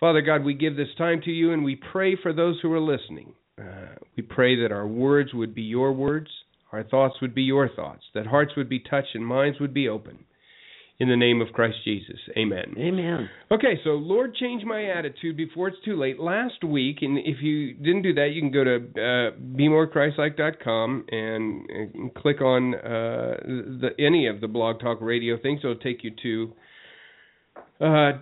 Father 0.00 0.22
God, 0.22 0.44
we 0.44 0.54
give 0.54 0.76
this 0.76 0.94
time 0.98 1.20
to 1.24 1.30
you 1.30 1.52
and 1.52 1.64
we 1.64 1.76
pray 1.76 2.16
for 2.20 2.32
those 2.32 2.58
who 2.60 2.72
are 2.72 2.80
listening. 2.80 3.34
Uh, 3.60 3.94
we 4.16 4.22
pray 4.22 4.60
that 4.62 4.72
our 4.72 4.86
words 4.86 5.32
would 5.32 5.54
be 5.54 5.62
your 5.62 5.92
words, 5.92 6.28
our 6.72 6.82
thoughts 6.82 7.14
would 7.20 7.34
be 7.34 7.42
your 7.42 7.68
thoughts, 7.68 8.02
that 8.14 8.26
hearts 8.26 8.52
would 8.56 8.68
be 8.68 8.80
touched 8.80 9.14
and 9.14 9.24
minds 9.24 9.60
would 9.60 9.74
be 9.74 9.88
open. 9.88 10.24
In 11.00 11.08
the 11.08 11.16
name 11.16 11.40
of 11.40 11.48
Christ 11.52 11.78
Jesus. 11.84 12.20
Amen. 12.38 12.72
Amen. 12.78 13.28
Okay, 13.50 13.80
so 13.82 13.90
Lord, 13.90 14.32
change 14.36 14.62
my 14.64 14.90
attitude 14.90 15.36
before 15.36 15.66
it's 15.66 15.76
too 15.84 15.98
late. 15.98 16.20
Last 16.20 16.62
week, 16.62 16.98
and 17.02 17.18
if 17.18 17.42
you 17.42 17.74
didn't 17.74 18.02
do 18.02 18.14
that, 18.14 18.28
you 18.32 18.40
can 18.40 18.52
go 18.52 18.62
to 18.62 18.76
uh, 18.76 19.36
bemorechrist-like.com 19.58 21.06
and, 21.10 21.68
and 21.68 22.14
click 22.14 22.40
on 22.40 22.76
uh, 22.76 22.78
the, 23.44 23.88
any 23.98 24.28
of 24.28 24.40
the 24.40 24.46
Blog 24.46 24.78
Talk 24.78 24.98
Radio 25.00 25.36
things. 25.36 25.60
It'll 25.64 25.74
take 25.74 26.04
you 26.04 26.12
to 26.22 26.52
uh, 27.80 28.12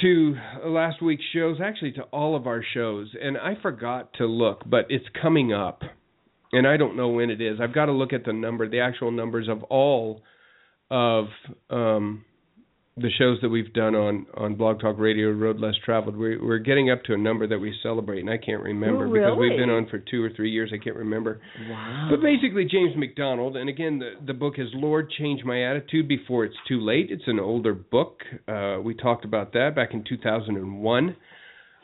to 0.00 0.34
last 0.64 1.02
week's 1.02 1.24
shows, 1.34 1.58
actually 1.62 1.92
to 1.92 2.02
all 2.04 2.34
of 2.34 2.46
our 2.46 2.64
shows. 2.74 3.10
And 3.20 3.36
I 3.36 3.54
forgot 3.60 4.12
to 4.14 4.26
look, 4.26 4.62
but 4.66 4.86
it's 4.88 5.04
coming 5.20 5.52
up, 5.52 5.82
and 6.52 6.66
I 6.66 6.76
don't 6.76 6.96
know 6.96 7.08
when 7.08 7.30
it 7.30 7.40
is. 7.40 7.58
I've 7.60 7.74
got 7.74 7.86
to 7.86 7.92
look 7.92 8.12
at 8.12 8.24
the 8.24 8.32
number, 8.32 8.68
the 8.68 8.80
actual 8.80 9.10
numbers 9.10 9.48
of 9.48 9.62
all 9.64 10.22
of 10.90 11.26
um, 11.70 12.24
the 12.96 13.08
shows 13.18 13.38
that 13.40 13.48
we've 13.48 13.72
done 13.72 13.94
on 13.94 14.26
on 14.34 14.54
Blog 14.54 14.80
Talk 14.80 14.98
Radio, 14.98 15.30
Road 15.30 15.58
Less 15.58 15.74
Traveled, 15.84 16.14
we're 16.16 16.44
we're 16.44 16.58
getting 16.58 16.90
up 16.90 17.02
to 17.04 17.14
a 17.14 17.16
number 17.16 17.46
that 17.46 17.58
we 17.58 17.74
celebrate, 17.82 18.20
and 18.20 18.28
I 18.28 18.36
can't 18.36 18.62
remember 18.62 19.06
Oh, 19.06 19.12
because 19.12 19.38
we've 19.38 19.58
been 19.58 19.70
on 19.70 19.88
for 19.88 19.98
two 19.98 20.22
or 20.22 20.28
three 20.36 20.50
years. 20.50 20.70
I 20.74 20.82
can't 20.82 20.96
remember. 20.96 21.40
Wow. 21.70 22.08
But 22.10 22.20
basically, 22.20 22.66
James 22.70 22.92
MacDonald, 22.96 23.56
and 23.56 23.70
again, 23.70 23.98
the 23.98 24.12
the 24.26 24.34
book 24.34 24.54
is 24.58 24.68
Lord 24.74 25.10
Change 25.18 25.42
My 25.44 25.64
Attitude 25.70 26.06
Before 26.06 26.44
It's 26.44 26.56
Too 26.68 26.80
Late. 26.80 27.06
It's 27.10 27.26
an 27.26 27.40
older 27.40 27.72
book. 27.72 28.20
Uh, 28.46 28.78
we 28.82 28.94
talked 28.94 29.24
about 29.24 29.54
that 29.54 29.74
back 29.74 29.94
in 29.94 30.04
2001. 30.06 31.16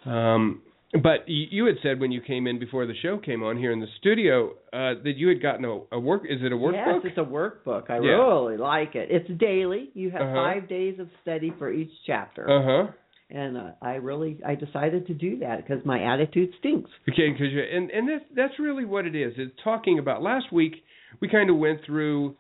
Um, 0.04 0.62
but 1.02 1.24
you 1.26 1.66
had 1.66 1.76
said 1.82 2.00
when 2.00 2.10
you 2.12 2.20
came 2.22 2.46
in 2.46 2.58
before 2.58 2.86
the 2.86 2.94
show 3.02 3.18
came 3.18 3.42
on 3.42 3.58
here 3.58 3.72
in 3.72 3.80
the 3.80 3.86
studio 3.98 4.52
uh, 4.72 4.94
that 5.04 5.14
you 5.16 5.28
had 5.28 5.42
gotten 5.42 5.64
a, 5.64 5.80
a 5.92 6.00
work. 6.00 6.22
Is 6.28 6.40
it 6.42 6.50
a 6.52 6.56
workbook? 6.56 7.02
Yes, 7.04 7.12
it's 7.16 7.18
a 7.18 7.20
workbook. 7.20 7.90
I 7.90 7.96
Yeah. 7.96 8.12
really 8.16 8.56
like 8.56 8.94
it. 8.94 9.08
It's 9.10 9.28
daily. 9.38 9.90
You 9.94 10.10
have 10.10 10.22
Uh-huh. 10.22 10.34
five 10.34 10.68
days 10.68 10.98
of 10.98 11.08
study 11.22 11.52
for 11.58 11.70
each 11.70 11.90
chapter, 12.06 12.48
Uh 12.50 12.62
huh. 12.62 12.92
and 13.30 13.58
I 13.82 13.96
really 13.96 14.40
I 14.46 14.54
decided 14.54 15.06
to 15.08 15.14
do 15.14 15.38
that 15.40 15.58
because 15.58 15.84
my 15.84 16.02
attitude 16.02 16.50
stinks. 16.58 16.90
Okay, 17.10 17.30
because 17.32 17.52
you 17.52 17.60
and 17.62 17.90
and 17.90 18.08
that's 18.08 18.24
that's 18.34 18.58
really 18.58 18.86
what 18.86 19.04
it 19.06 19.14
is. 19.14 19.34
It's 19.36 19.52
talking 19.62 19.98
about 19.98 20.22
last 20.22 20.50
week. 20.52 20.74
We 21.20 21.28
kind 21.28 21.50
of 21.50 21.56
went 21.58 21.80
through 21.84 22.36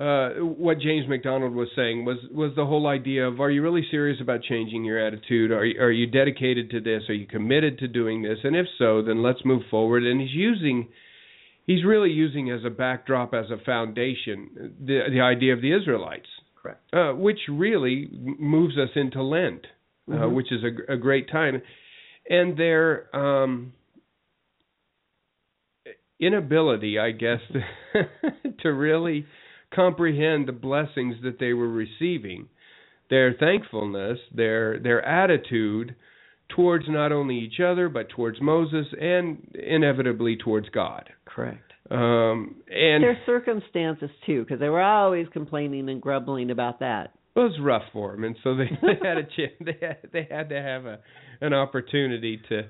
uh, 0.00 0.30
what 0.40 0.78
James 0.80 1.06
MacDonald 1.06 1.54
was 1.54 1.68
saying 1.76 2.04
was 2.06 2.16
was 2.32 2.52
the 2.56 2.64
whole 2.64 2.86
idea 2.86 3.26
of 3.28 3.40
are 3.40 3.50
you 3.50 3.62
really 3.62 3.86
serious 3.90 4.20
about 4.22 4.42
changing 4.42 4.84
your 4.84 4.98
attitude? 4.98 5.50
Are 5.50 5.64
you, 5.66 5.78
are 5.80 5.90
you 5.90 6.06
dedicated 6.06 6.70
to 6.70 6.80
this? 6.80 7.02
Are 7.10 7.14
you 7.14 7.26
committed 7.26 7.78
to 7.80 7.88
doing 7.88 8.22
this? 8.22 8.38
And 8.42 8.56
if 8.56 8.66
so, 8.78 9.02
then 9.02 9.22
let's 9.22 9.40
move 9.44 9.62
forward. 9.70 10.02
And 10.04 10.18
he's 10.20 10.32
using 10.32 10.88
he's 11.66 11.84
really 11.84 12.10
using 12.10 12.50
as 12.50 12.64
a 12.64 12.70
backdrop 12.70 13.34
as 13.34 13.46
a 13.50 13.62
foundation 13.64 14.74
the 14.80 15.00
the 15.10 15.20
idea 15.20 15.52
of 15.52 15.60
the 15.60 15.72
Israelites, 15.76 16.28
Correct. 16.60 16.80
uh, 16.94 17.12
which 17.12 17.40
really 17.50 18.08
moves 18.38 18.78
us 18.78 18.90
into 18.96 19.22
Lent, 19.22 19.66
uh, 20.10 20.14
Mhm. 20.14 20.32
which 20.34 20.50
is 20.50 20.62
a, 20.64 20.94
a 20.94 20.96
great 20.96 21.28
time, 21.30 21.60
and 22.30 22.56
their 22.56 23.14
um, 23.14 23.74
inability, 26.18 26.98
I 26.98 27.10
guess, 27.10 27.40
to 28.62 28.68
really 28.72 29.26
comprehend 29.74 30.46
the 30.48 30.52
blessings 30.52 31.16
that 31.22 31.38
they 31.38 31.52
were 31.52 31.68
receiving, 31.70 32.48
their 33.10 33.34
thankfulness, 33.34 34.18
their 34.34 34.78
their 34.78 35.04
attitude 35.04 35.94
towards 36.54 36.84
not 36.88 37.12
only 37.12 37.38
each 37.38 37.60
other 37.60 37.88
but 37.88 38.08
towards 38.10 38.40
Moses 38.40 38.86
and 39.00 39.54
inevitably 39.54 40.36
towards 40.36 40.68
God. 40.68 41.08
Correct. 41.24 41.72
Um, 41.90 42.56
and 42.70 43.02
Their 43.02 43.18
circumstances 43.26 44.10
too, 44.26 44.42
because 44.44 44.60
they 44.60 44.68
were 44.68 44.82
always 44.82 45.26
complaining 45.32 45.88
and 45.88 46.00
grumbling 46.00 46.50
about 46.50 46.80
that. 46.80 47.12
it 47.36 47.38
was 47.40 47.58
rough 47.60 47.82
for 47.92 48.12
them, 48.12 48.24
and 48.24 48.36
so 48.42 48.54
they, 48.56 48.70
they 48.82 48.98
had 49.06 49.18
a 49.18 49.24
chance. 49.24 49.52
They 49.60 49.76
had 49.80 49.98
they 50.12 50.26
had 50.30 50.48
to 50.50 50.62
have 50.62 50.86
a 50.86 51.00
an 51.40 51.52
opportunity 51.52 52.40
to 52.48 52.62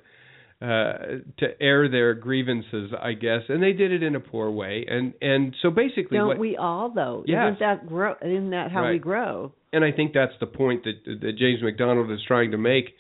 uh 0.62 0.92
to 1.38 1.46
air 1.60 1.88
their 1.88 2.14
grievances, 2.14 2.92
I 3.00 3.14
guess, 3.14 3.42
and 3.48 3.62
they 3.62 3.72
did 3.72 3.90
it 3.92 4.02
in 4.02 4.14
a 4.14 4.20
poor 4.20 4.50
way. 4.50 4.86
And 4.88 5.14
and 5.20 5.54
so 5.60 5.70
basically, 5.70 6.18
Don't 6.18 6.28
what 6.28 6.38
we 6.38 6.56
all 6.56 6.90
though? 6.94 7.24
Yes. 7.26 7.54
Isn't 7.54 7.60
that 7.60 7.86
grow? 7.86 8.14
Isn't 8.22 8.50
that 8.50 8.70
how 8.70 8.88
we 8.88 8.98
grow? 8.98 9.52
and 9.72 9.84
I 9.84 9.90
think 9.90 10.12
that's 10.12 10.32
the 10.40 10.46
point 10.46 10.84
that 10.84 11.20
that 11.20 11.36
James 11.38 11.62
MacDonald 11.62 12.10
is 12.10 12.20
trying 12.26 12.50
to 12.50 12.58
make 12.58 12.90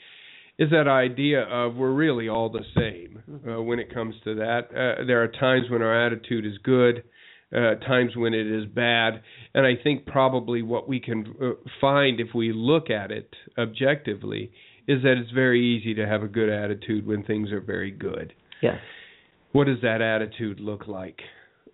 is 0.58 0.70
that 0.70 0.88
idea 0.88 1.42
of 1.42 1.74
we're 1.76 1.92
really 1.92 2.28
all 2.28 2.50
the 2.50 2.64
same 2.76 3.22
uh, 3.48 3.60
when 3.62 3.78
it 3.78 3.92
comes 3.92 4.14
to 4.24 4.34
that. 4.36 4.68
Uh, 4.70 5.04
there 5.06 5.22
are 5.22 5.28
times 5.28 5.70
when 5.70 5.82
our 5.82 6.06
attitude 6.06 6.44
is 6.44 6.58
good, 6.62 7.02
uh, 7.54 7.74
times 7.86 8.12
when 8.16 8.34
it 8.34 8.46
is 8.46 8.66
bad, 8.66 9.22
and 9.54 9.66
I 9.66 9.82
think 9.82 10.06
probably 10.06 10.62
what 10.62 10.88
we 10.88 11.00
can 11.00 11.34
uh, 11.42 11.50
find 11.80 12.20
if 12.20 12.28
we 12.34 12.52
look 12.52 12.90
at 12.90 13.10
it 13.10 13.34
objectively 13.58 14.52
is 14.88 15.02
that 15.02 15.16
it's 15.16 15.30
very 15.30 15.60
easy 15.64 15.94
to 15.94 16.06
have 16.06 16.22
a 16.22 16.28
good 16.28 16.48
attitude 16.48 17.06
when 17.06 17.22
things 17.24 17.50
are 17.52 17.60
very 17.60 17.90
good. 17.90 18.32
Yes. 18.60 18.78
What 19.52 19.66
does 19.66 19.78
that 19.82 20.00
attitude 20.00 20.60
look 20.60 20.86
like 20.88 21.20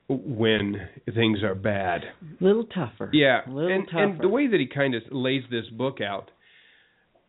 when 0.08 0.88
things 1.14 1.42
are 1.42 1.54
bad? 1.54 2.02
A 2.40 2.44
little 2.44 2.64
tougher. 2.64 3.10
Yeah, 3.12 3.40
A 3.46 3.50
little 3.50 3.70
and 3.70 3.86
tougher. 3.86 4.02
and 4.04 4.20
the 4.20 4.28
way 4.28 4.46
that 4.46 4.58
he 4.60 4.66
kind 4.66 4.94
of 4.94 5.02
lays 5.10 5.44
this 5.50 5.66
book 5.70 6.00
out 6.00 6.30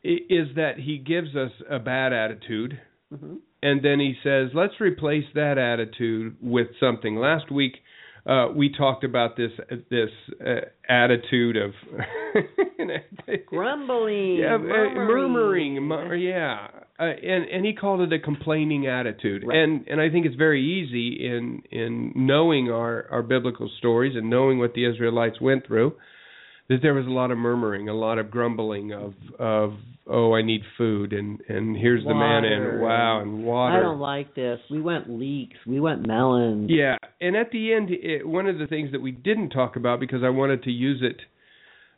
is 0.03 0.47
that 0.55 0.73
he 0.77 0.97
gives 0.97 1.35
us 1.35 1.51
a 1.69 1.79
bad 1.79 2.13
attitude, 2.13 2.79
hmm 3.13 3.35
and 3.61 3.83
then 3.83 3.99
he 3.99 4.15
says, 4.23 4.51
"Let's 4.53 4.79
replace 4.79 5.25
that 5.35 5.57
attitude 5.57 6.37
with 6.41 6.67
something." 6.79 7.17
Last 7.17 7.51
week, 7.51 7.81
uh, 8.29 8.47
we 8.55 8.69
talked 8.71 9.03
about 9.03 9.35
this 9.35 9.51
this 9.89 10.09
uh, 10.45 10.61
attitude 10.87 11.57
of 11.57 11.71
Grumbling. 13.47 14.35
yeah, 14.37 14.55
uh, 14.55 14.57
murmuring. 14.59 15.81
murmuring, 15.83 16.21
yeah, 16.23 16.67
uh, 16.99 17.03
and 17.03 17.45
and 17.45 17.65
he 17.65 17.73
called 17.73 18.01
it 18.01 18.13
a 18.13 18.19
complaining 18.19 18.87
attitude, 18.87 19.43
Right. 19.45 19.57
and 19.57 19.87
and 19.87 19.99
I 20.01 20.09
think 20.09 20.25
it's 20.25 20.35
very 20.35 20.63
easy 20.63 21.25
in 21.25 21.63
in 21.71 22.13
knowing 22.15 22.69
our 22.69 23.07
our 23.11 23.23
biblical 23.23 23.69
stories 23.77 24.15
and 24.15 24.29
knowing 24.29 24.59
what 24.59 24.73
the 24.73 24.85
Israelites 24.89 25.39
went 25.41 25.65
through, 25.65 25.93
that 26.69 26.79
there 26.81 26.93
was 26.93 27.05
a 27.07 27.11
lot 27.11 27.31
of 27.31 27.37
murmuring, 27.37 27.89
a 27.89 27.93
lot 27.93 28.17
of 28.19 28.29
grumbling 28.31 28.93
of 28.93 29.13
of 29.39 29.73
oh 30.09 30.33
I 30.33 30.41
need 30.41 30.61
food 30.77 31.13
and 31.13 31.39
and 31.47 31.77
here's 31.77 32.03
the 32.03 32.13
man 32.13 32.43
Water. 32.43 32.71
and 32.71 32.81
wow 32.81 33.21
and 33.21 33.43
water. 33.45 33.77
I 33.77 33.81
don't 33.81 33.99
like 33.99 34.33
this. 34.35 34.59
We 34.69 34.81
went 34.81 35.09
leeks. 35.09 35.57
We 35.67 35.79
went 35.79 36.05
melons. 36.07 36.69
Yeah, 36.71 36.97
and 37.21 37.35
at 37.35 37.51
the 37.51 37.73
end, 37.73 37.89
it, 37.91 38.27
one 38.27 38.47
of 38.47 38.57
the 38.57 38.67
things 38.67 38.91
that 38.91 39.01
we 39.01 39.11
didn't 39.11 39.49
talk 39.51 39.75
about 39.75 39.99
because 39.99 40.23
I 40.23 40.29
wanted 40.29 40.63
to 40.63 40.71
use 40.71 41.01
it 41.01 41.21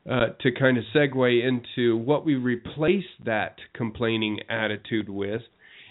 uh, 0.09 0.33
to 0.41 0.51
kind 0.51 0.77
of 0.77 0.83
segue 0.95 1.43
into 1.47 1.95
what 1.97 2.25
we 2.25 2.35
replace 2.35 3.05
that 3.25 3.57
complaining 3.73 4.39
attitude 4.49 5.07
with 5.09 5.41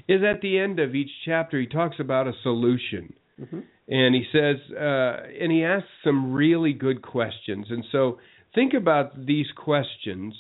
is 0.09 0.21
at 0.25 0.41
the 0.41 0.59
end 0.59 0.81
of 0.81 0.95
each 0.95 1.11
chapter 1.25 1.61
he 1.61 1.67
talks 1.67 1.97
about 2.01 2.27
a 2.27 2.33
solution 2.43 3.13
Mhm. 3.41 3.63
and 3.89 4.15
he 4.15 4.25
says 4.33 4.57
uh, 4.77 5.23
and 5.41 5.53
he 5.53 5.65
asks 5.65 5.89
some 6.05 6.33
really 6.33 6.73
good 6.73 7.01
questions 7.03 7.67
and 7.71 7.85
so 7.93 8.19
think 8.55 8.75
about 8.75 9.27
these 9.27 9.47
questions 9.57 10.35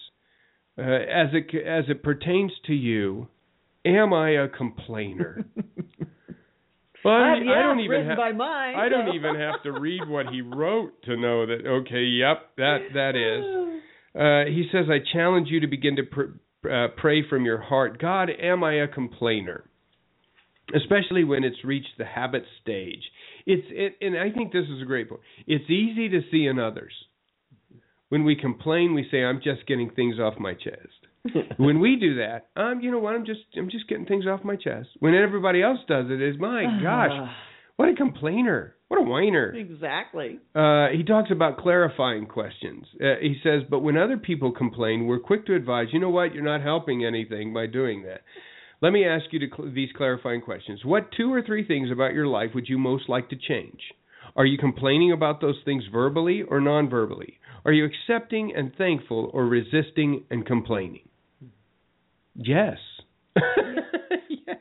uh, 0.81 0.83
as 0.83 1.29
it 1.33 1.55
as 1.67 1.85
it 1.89 2.03
pertains 2.03 2.53
to 2.67 2.73
you 2.73 3.29
am 3.85 4.13
i 4.13 4.31
a 4.31 4.49
complainer 4.49 5.45
I, 7.05 7.09
Uh, 7.09 7.11
I 7.13 7.37
yeah, 7.39 7.63
don't 7.63 7.81
even 7.81 8.07
have 8.07 8.17
by 8.19 8.33
mine. 8.33 8.75
I 8.77 8.91
don't 8.91 9.15
even 9.15 9.35
have 9.35 9.63
to 9.63 9.73
read 9.73 10.07
what 10.07 10.27
he 10.29 10.43
wrote 10.43 11.03
to 11.05 11.17
know 11.17 11.47
that. 11.47 11.67
Okay, 11.67 12.03
yep, 12.05 12.51
that 12.59 12.79
that 12.95 13.17
is. 13.17 13.81
Uh, 14.13 14.45
he 14.47 14.69
says, 14.73 14.87
"I 14.91 14.99
challenge 15.13 15.47
you 15.51 15.61
to 15.61 15.69
begin 15.69 15.95
to 15.95 16.03
pr- 16.03 16.69
uh, 16.69 16.89
pray 16.97 17.23
from 17.29 17.45
your 17.45 17.61
heart. 17.63 18.01
God, 18.01 18.29
am 18.29 18.65
I 18.65 18.75
a 18.83 18.89
complainer? 18.89 19.71
Especially 20.75 21.23
when 21.23 21.45
it's 21.45 21.65
reached 21.65 21.97
the 21.97 22.05
habit 22.05 22.43
stage. 22.61 23.03
It's 23.47 23.67
it, 23.71 24.05
and 24.05 24.19
I 24.19 24.31
think 24.33 24.53
this 24.53 24.65
is 24.65 24.83
a 24.83 24.85
great 24.85 25.09
point. 25.09 25.21
It's 25.47 25.71
easy 25.71 26.09
to 26.09 26.23
see 26.33 26.47
in 26.47 26.59
others. 26.59 26.93
When 28.11 28.25
we 28.25 28.37
complain, 28.37 28.95
we 28.95 29.09
say, 29.11 29.25
"I'm 29.25 29.41
just 29.43 29.67
getting 29.67 29.91
things 29.91 30.19
off 30.21 30.35
my 30.39 30.55
chest." 30.55 31.07
when 31.59 31.81
we 31.81 31.97
do 31.97 32.17
that, 32.17 32.49
um, 32.57 32.81
you 32.81 32.91
know 32.91 32.99
what? 32.99 33.15
I'm 33.15 33.25
just 33.25 33.41
I'm 33.57 33.71
just 33.71 33.89
getting 33.89 34.07
things 34.07 34.27
off 34.27 34.45
my 34.45 34.57
chest. 34.57 34.89
When 34.99 35.15
everybody 35.15 35.63
else 35.63 35.79
does 35.89 36.07
it, 36.11 36.21
is 36.21 36.37
my 36.39 36.65
gosh, 36.83 37.31
what 37.77 37.89
a 37.89 37.95
complainer! 37.95 38.75
What 38.89 39.01
a 39.01 39.05
whiner! 39.05 39.55
exactly. 39.55 40.41
Uh, 40.55 40.89
he 40.89 41.05
talks 41.05 41.31
about 41.31 41.59
clarifying 41.59 42.27
questions. 42.27 42.85
Uh, 43.01 43.15
he 43.21 43.37
says, 43.43 43.63
but 43.71 43.81
when 43.81 43.97
other 43.97 44.17
people 44.17 44.51
complain, 44.51 45.07
we're 45.07 45.21
quick 45.21 45.47
to 45.47 45.55
advise. 45.55 45.87
You 45.93 46.01
know 46.01 46.11
what? 46.11 46.35
You're 46.35 46.43
not 46.43 46.61
helping 46.63 47.05
anything 47.05 47.55
by 47.55 47.67
doing 47.67 48.03
that. 48.03 48.23
Let 48.83 48.91
me 48.91 49.07
ask 49.07 49.27
you 49.31 49.39
to 49.41 49.47
cl- 49.55 49.73
these 49.73 49.91
clarifying 49.97 50.41
questions. 50.41 50.85
What 50.85 51.13
two 51.17 51.33
or 51.33 51.43
three 51.43 51.67
things 51.67 51.91
about 51.93 52.15
your 52.15 52.27
life 52.27 52.51
would 52.55 52.69
you 52.69 52.79
most 52.79 53.09
like 53.09 53.29
to 53.29 53.37
change? 53.37 53.81
Are 54.37 54.47
you 54.47 54.59
complaining 54.59 55.13
about 55.13 55.41
those 55.41 55.59
things 55.65 55.85
verbally 55.93 56.43
or 56.43 56.61
non-verbally? 56.61 57.39
Are 57.65 57.73
you 57.73 57.85
accepting 57.85 58.53
and 58.57 58.75
thankful 58.77 59.31
or 59.33 59.47
resisting 59.47 60.25
and 60.31 60.47
complaining? 60.47 61.09
Yes. 62.35 62.79
yes. 63.37 64.57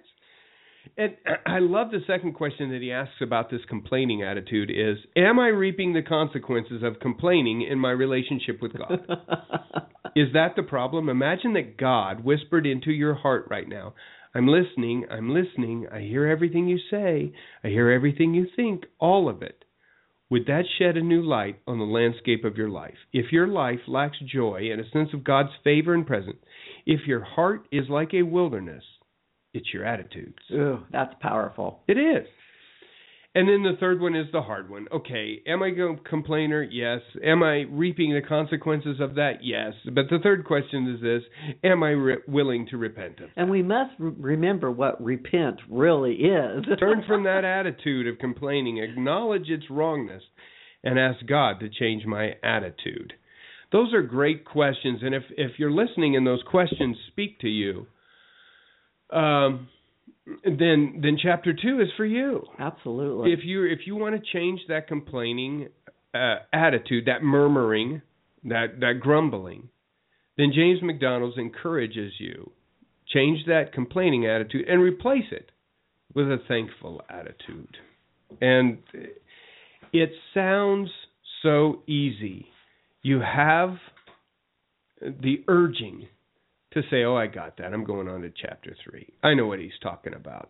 And 0.97 1.15
I 1.45 1.59
love 1.59 1.91
the 1.91 2.01
second 2.05 2.33
question 2.33 2.71
that 2.71 2.81
he 2.81 2.91
asks 2.91 3.21
about 3.21 3.49
this 3.49 3.61
complaining 3.69 4.21
attitude 4.21 4.69
is 4.69 4.97
am 5.15 5.39
I 5.39 5.47
reaping 5.47 5.93
the 5.93 6.01
consequences 6.01 6.83
of 6.83 6.99
complaining 6.99 7.61
in 7.61 7.79
my 7.79 7.91
relationship 7.91 8.61
with 8.61 8.73
God? 8.77 8.99
is 10.15 10.27
that 10.33 10.55
the 10.57 10.63
problem? 10.63 11.07
Imagine 11.07 11.53
that 11.53 11.77
God 11.77 12.23
whispered 12.23 12.65
into 12.65 12.91
your 12.91 13.15
heart 13.15 13.47
right 13.49 13.67
now, 13.67 13.93
I'm 14.35 14.47
listening, 14.47 15.05
I'm 15.09 15.29
listening, 15.29 15.87
I 15.91 16.01
hear 16.01 16.27
everything 16.27 16.67
you 16.67 16.77
say, 16.91 17.33
I 17.63 17.69
hear 17.69 17.89
everything 17.89 18.33
you 18.33 18.47
think, 18.55 18.83
all 18.99 19.29
of 19.29 19.41
it. 19.41 19.63
Would 20.29 20.45
that 20.45 20.65
shed 20.77 20.95
a 20.95 21.01
new 21.01 21.23
light 21.23 21.59
on 21.67 21.79
the 21.79 21.85
landscape 21.85 22.45
of 22.45 22.55
your 22.55 22.69
life? 22.69 22.97
If 23.11 23.31
your 23.31 23.47
life 23.47 23.79
lacks 23.87 24.17
joy 24.31 24.69
and 24.71 24.79
a 24.79 24.89
sense 24.91 25.09
of 25.13 25.23
God's 25.23 25.49
favor 25.63 25.95
and 25.95 26.05
presence, 26.05 26.37
if 26.85 27.07
your 27.07 27.23
heart 27.23 27.67
is 27.71 27.89
like 27.89 28.13
a 28.13 28.21
wilderness, 28.21 28.83
it's 29.53 29.73
your 29.73 29.85
attitudes. 29.85 30.37
Ooh, 30.51 30.83
that's 30.91 31.13
powerful. 31.19 31.79
It 31.87 31.97
is. 31.97 32.27
And 33.39 33.47
then 33.47 33.63
the 33.63 33.77
third 33.79 34.01
one 34.01 34.17
is 34.17 34.27
the 34.33 34.41
hard 34.41 34.69
one. 34.69 34.87
Okay, 34.91 35.41
am 35.47 35.63
I 35.63 35.67
a 35.69 36.09
complainer? 36.09 36.61
Yes. 36.61 36.99
Am 37.23 37.41
I 37.41 37.63
reaping 37.69 38.13
the 38.13 38.19
consequences 38.21 38.99
of 38.99 39.15
that? 39.15 39.35
Yes. 39.43 39.71
But 39.85 40.09
the 40.09 40.19
third 40.21 40.43
question 40.43 40.93
is 40.93 41.01
this: 41.01 41.23
Am 41.63 41.81
I 41.81 41.91
re- 41.91 42.17
willing 42.27 42.67
to 42.67 42.75
repent 42.75 43.21
of? 43.21 43.29
And 43.37 43.49
we 43.49 43.63
must 43.63 43.93
re- 43.97 44.11
remember 44.19 44.69
what 44.69 45.01
repent 45.01 45.61
really 45.69 46.15
is. 46.15 46.65
Turn 46.81 47.01
from 47.07 47.23
that 47.23 47.45
attitude 47.45 48.07
of 48.07 48.19
complaining, 48.19 48.79
acknowledge 48.79 49.47
its 49.47 49.69
wrongness, 49.69 50.23
and 50.83 50.99
ask 50.99 51.25
God 51.25 51.61
to 51.61 51.69
change 51.69 52.05
my 52.05 52.33
attitude. 52.43 53.13
Those 53.71 53.93
are 53.93 54.01
great 54.01 54.43
questions, 54.43 54.99
and 55.01 55.15
if 55.15 55.23
if 55.37 55.51
you're 55.59 55.71
listening 55.71 56.17
and 56.17 56.27
those 56.27 56.43
questions 56.45 56.97
speak 57.07 57.39
to 57.39 57.47
you, 57.47 57.87
um, 59.17 59.69
then 60.43 60.99
then 61.01 61.17
chapter 61.21 61.53
two 61.53 61.81
is 61.81 61.87
for 61.97 62.05
you. 62.05 62.45
Absolutely. 62.59 63.33
If 63.33 63.39
you 63.43 63.65
if 63.65 63.79
you 63.85 63.95
want 63.95 64.15
to 64.15 64.31
change 64.33 64.61
that 64.67 64.87
complaining 64.87 65.69
uh, 66.13 66.35
attitude, 66.53 67.05
that 67.05 67.23
murmuring, 67.23 68.01
that 68.45 68.79
that 68.79 68.99
grumbling, 69.01 69.69
then 70.37 70.51
James 70.53 70.81
MacDonald's 70.81 71.37
encourages 71.37 72.13
you 72.19 72.51
change 73.07 73.45
that 73.47 73.73
complaining 73.73 74.27
attitude 74.27 74.67
and 74.67 74.81
replace 74.81 75.25
it 75.31 75.51
with 76.13 76.27
a 76.27 76.37
thankful 76.47 77.01
attitude. 77.09 77.77
And 78.41 78.77
it 79.91 80.11
sounds 80.33 80.89
so 81.41 81.81
easy. 81.87 82.45
You 83.01 83.21
have 83.21 83.75
the 85.01 85.43
urging 85.47 86.07
to 86.71 86.81
say, 86.89 87.03
"Oh, 87.03 87.15
I 87.15 87.27
got 87.27 87.57
that. 87.57 87.73
I'm 87.73 87.83
going 87.83 88.07
on 88.07 88.21
to 88.21 88.29
chapter 88.41 88.75
3. 88.83 89.07
I 89.23 89.33
know 89.33 89.47
what 89.47 89.59
he's 89.59 89.77
talking 89.81 90.13
about." 90.13 90.49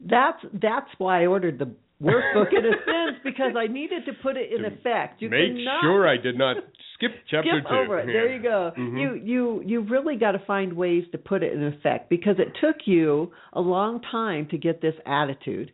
That's 0.00 0.38
that's 0.54 0.88
why 0.98 1.22
I 1.22 1.26
ordered 1.26 1.58
the 1.58 1.70
workbook 2.00 2.52
in 2.52 2.64
a 2.64 2.70
sense 2.86 3.18
because 3.24 3.54
I 3.56 3.66
needed 3.66 4.04
to 4.06 4.12
put 4.22 4.36
it 4.36 4.52
in 4.52 4.62
To 4.62 4.68
effect. 4.68 5.20
You 5.20 5.28
Make 5.30 5.56
sure 5.82 6.06
I 6.06 6.16
did 6.16 6.38
not 6.38 6.56
skip 6.94 7.10
chapter 7.30 7.50
skip 7.60 7.68
2. 7.68 7.74
over 7.74 7.98
it. 7.98 8.06
There 8.06 8.32
you 8.32 8.40
go. 8.40 8.72
Mhm. 8.78 9.00
You 9.00 9.14
you 9.14 9.62
you 9.66 9.80
really 9.80 10.16
got 10.16 10.32
to 10.32 10.38
find 10.46 10.72
ways 10.74 11.04
to 11.12 11.18
put 11.18 11.42
it 11.42 11.52
in 11.52 11.64
effect 11.64 12.08
because 12.10 12.36
it 12.38 12.56
took 12.60 12.76
you 12.86 13.32
a 13.52 13.60
long 13.60 14.00
time 14.02 14.46
to 14.50 14.58
get 14.58 14.80
this 14.80 14.94
attitude. 15.04 15.72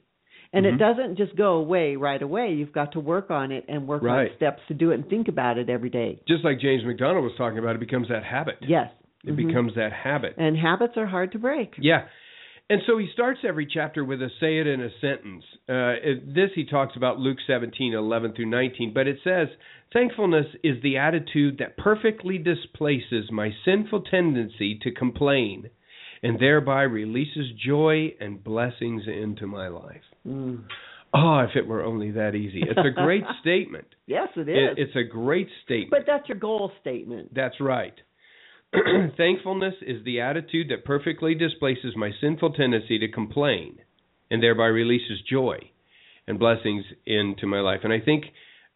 And 0.54 0.64
Mhm. 0.64 0.74
it 0.74 0.78
doesn't 0.78 1.16
just 1.16 1.34
go 1.36 1.54
away 1.56 1.96
right 1.96 2.22
away. 2.22 2.52
You've 2.54 2.72
got 2.72 2.92
to 2.92 3.00
work 3.00 3.30
on 3.30 3.50
it 3.52 3.64
and 3.68 3.86
work 3.88 4.02
Right. 4.04 4.30
on 4.30 4.36
steps 4.36 4.62
to 4.68 4.74
do 4.74 4.92
it 4.92 4.94
and 4.94 5.08
think 5.10 5.26
about 5.28 5.58
it 5.58 5.68
every 5.68 5.90
day. 5.90 6.20
Just 6.28 6.44
like 6.44 6.60
James 6.60 6.84
MacDonald 6.84 7.24
was 7.24 7.34
talking 7.36 7.58
about, 7.58 7.74
it 7.74 7.80
becomes 7.80 8.08
that 8.08 8.22
habit. 8.22 8.56
Yes. 8.62 8.90
It 9.26 9.32
Mhm. 9.36 9.46
becomes 9.48 9.74
that 9.74 9.92
habit. 9.92 10.34
and 10.36 10.56
habits 10.56 10.96
are 10.96 11.06
hard 11.06 11.32
to 11.32 11.38
break. 11.38 11.74
Yeah. 11.78 12.04
And 12.70 12.80
so 12.86 12.96
he 12.96 13.06
starts 13.08 13.40
every 13.44 13.66
chapter 13.66 14.04
with 14.04 14.22
a 14.22 14.30
say 14.40 14.58
it 14.58 14.66
in 14.66 14.80
a 14.80 14.90
sentence. 15.00 15.44
Uh, 15.68 15.96
this 16.24 16.50
he 16.54 16.64
talks 16.64 16.96
about 16.96 17.18
Luke 17.18 17.38
17, 17.46 17.92
11 17.92 18.32
through 18.32 18.46
19, 18.46 18.92
but 18.94 19.06
it 19.06 19.18
says, 19.22 19.48
Thankfulness 19.92 20.46
is 20.62 20.80
the 20.82 20.96
attitude 20.96 21.58
that 21.58 21.76
perfectly 21.76 22.38
displaces 22.38 23.30
my 23.30 23.50
sinful 23.64 24.00
tendency 24.02 24.76
to 24.82 24.90
complain 24.90 25.68
and 26.22 26.38
thereby 26.38 26.82
releases 26.84 27.50
joy 27.52 28.14
and 28.18 28.42
blessings 28.42 29.06
into 29.06 29.46
my 29.46 29.68
life. 29.68 30.02
Mm. 30.26 30.64
Oh, 31.12 31.40
if 31.40 31.54
it 31.54 31.66
were 31.66 31.84
only 31.84 32.10
that 32.12 32.34
easy. 32.34 32.62
It's 32.62 32.78
a 32.78 32.90
great 32.90 33.24
statement. 33.40 33.86
Yes, 34.06 34.28
it 34.36 34.48
is. 34.48 34.56
It, 34.56 34.78
it's 34.78 34.96
a 34.96 35.04
great 35.04 35.48
statement. 35.64 35.90
but 35.90 36.06
that's 36.06 36.28
your 36.28 36.38
goal 36.38 36.72
statement. 36.80 37.32
That's 37.34 37.60
right. 37.60 37.94
Thankfulness 39.16 39.74
is 39.82 40.04
the 40.04 40.20
attitude 40.20 40.68
that 40.70 40.84
perfectly 40.84 41.34
displaces 41.34 41.94
my 41.96 42.10
sinful 42.20 42.52
tendency 42.54 42.98
to 42.98 43.08
complain 43.08 43.78
and 44.30 44.42
thereby 44.42 44.66
releases 44.66 45.20
joy 45.30 45.58
and 46.26 46.38
blessings 46.38 46.84
into 47.06 47.46
my 47.46 47.60
life. 47.60 47.80
And 47.84 47.92
I 47.92 48.00
think 48.00 48.24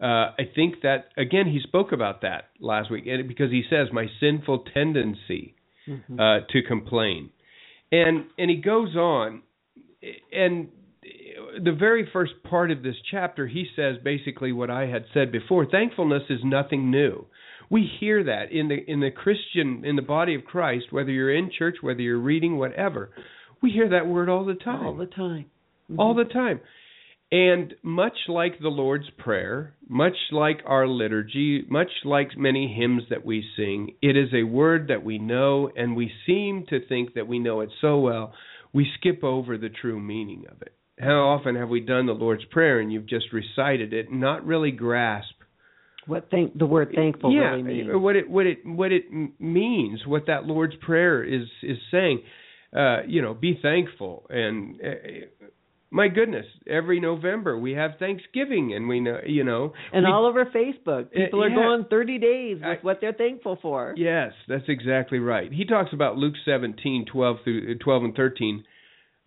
uh, 0.00 0.30
I 0.38 0.48
think 0.54 0.82
that 0.82 1.06
again 1.16 1.46
he 1.46 1.61
spoke 1.62 1.92
about 1.92 2.22
that 2.22 2.50
last 2.61 2.90
week 2.90 3.06
and 3.06 3.26
because 3.26 3.50
he 3.50 3.64
says 3.68 3.88
my 3.92 4.06
sinful 4.20 4.64
tendency 4.74 5.54
Mhm. 5.88 6.20
uh, 6.20 6.44
to 6.52 6.62
complain. 6.62 7.30
And 7.90 8.26
and 8.38 8.50
he 8.50 8.56
goes 8.56 8.94
on 8.94 9.42
and 10.32 10.68
the 11.61 11.72
very 11.72 12.06
first 12.12 12.32
part 12.44 12.70
of 12.70 12.82
this 12.82 12.96
chapter 13.11 13.46
he 13.46 13.66
says 13.74 13.96
basically 14.04 14.52
what 14.52 14.70
I 14.70 14.87
had 14.87 15.06
said 15.14 15.32
before 15.32 15.64
thankfulness 15.66 16.24
is 16.28 16.40
nothing 16.44 16.90
new. 16.90 17.26
We 17.70 17.90
hear 18.00 18.24
that 18.24 18.50
in 18.50 18.68
the 18.68 18.76
in 18.90 19.00
the 19.00 19.11
Christian 19.11 19.85
in 19.85 19.96
the 19.96 20.02
body 20.02 20.35
of 20.35 20.44
Christ 20.44 20.87
whether 20.90 21.11
you're 21.11 21.35
in 21.35 21.50
church 21.57 21.76
whether 21.81 22.00
you're 22.00 22.18
reading 22.18 22.57
whatever 22.59 23.11
we 23.62 23.70
hear 23.70 23.88
that 23.90 24.07
word 24.07 24.28
all 24.28 24.44
the 24.44 24.54
time 24.54 24.87
all 24.87 24.94
the 24.94 25.07
time. 25.07 25.46
Mhm. 25.90 25.98
all 25.98 26.14
the 26.14 26.24
time. 26.24 26.61
And 27.31 27.74
much 27.83 28.16
like 28.26 28.59
the 28.59 28.70
Lord's 28.70 29.11
Prayer, 29.11 29.74
much 29.87 30.16
like 30.33 30.62
our 30.64 30.87
liturgy, 30.87 31.62
much 31.68 31.90
like 32.04 32.38
many 32.38 32.72
hymns 32.72 33.02
that 33.11 33.24
we 33.24 33.44
sing, 33.54 33.94
it 34.00 34.16
is 34.16 34.33
a 34.33 34.44
word 34.44 34.88
that 34.88 35.04
we 35.04 35.18
know 35.18 35.70
and 35.76 35.94
we 35.94 36.11
seem 36.26 36.64
to 36.66 36.81
think 36.81 37.12
that 37.14 37.28
we 37.28 37.38
know 37.38 37.61
it 37.61 37.70
so 37.83 37.98
well, 37.98 38.33
we 38.72 38.90
skip 38.98 39.22
over 39.22 39.59
the 39.59 39.68
true 39.68 40.00
meaning 40.00 40.46
of 40.50 40.62
it. 40.62 40.72
How 41.00 41.28
often 41.28 41.54
have 41.57 41.68
we 41.68 41.81
done 41.81 42.07
the 42.07 42.14
Lord's 42.14 42.46
Prayer 42.46 42.81
and 42.81 42.90
you've 42.90 43.07
just 43.07 43.33
recited 43.33 43.92
it 43.92 44.09
and 44.09 44.20
not 44.20 44.46
really 44.46 44.70
grasp 44.70 45.35
what 46.09 46.31
thank 46.31 46.59
the 46.59 46.66
word 46.66 46.92
thankful 46.94 47.33
yeah, 47.33 47.51
really 47.51 47.62
means. 47.62 47.90
what 47.92 48.16
it 48.16 48.29
what 48.29 48.47
it 48.47 48.59
what 48.64 48.90
it 48.92 49.05
means, 49.38 50.01
what 50.07 50.27
that 50.27 50.44
Lord's 50.44 50.75
prayer 50.81 51.23
is 51.23 51.47
is 51.62 51.79
saying. 51.90 52.23
Uh, 52.71 52.99
you 53.07 53.23
know, 53.23 53.33
be 53.33 53.59
thankful 53.62 54.27
and 54.29 54.79
uh, 54.83 55.47
my 55.90 56.09
goodness, 56.09 56.44
every 56.66 57.01
November 57.01 57.59
we 57.59 57.73
have 57.73 57.92
Thanksgiving 57.99 58.75
and 58.75 58.88
we 58.88 59.01
know, 59.01 59.21
you 59.27 59.42
know, 59.42 59.73
and 59.92 60.05
we- 60.05 60.12
all 60.12 60.27
over 60.27 60.44
Facebook, 60.44 61.11
people 61.12 61.42
are 61.42 61.49
yeah. 61.49 61.55
going 61.57 61.87
30 61.88 62.18
days 62.18 62.55
with 62.57 62.64
I- 62.64 62.79
what 62.83 63.01
they're 63.01 63.14
thankful 63.14 63.59
for. 63.62 63.94
Yes, 63.97 64.33
that's 64.49 64.68
exactly 64.68 65.18
right. 65.18 65.51
He 65.51 65.64
talks 65.64 65.92
about 65.94 66.18
Luke 66.18 66.35
17, 66.44 67.07
12 67.11 67.37
through 67.42 67.79
12 67.79 68.05
and 68.05 68.14
13, 68.14 68.64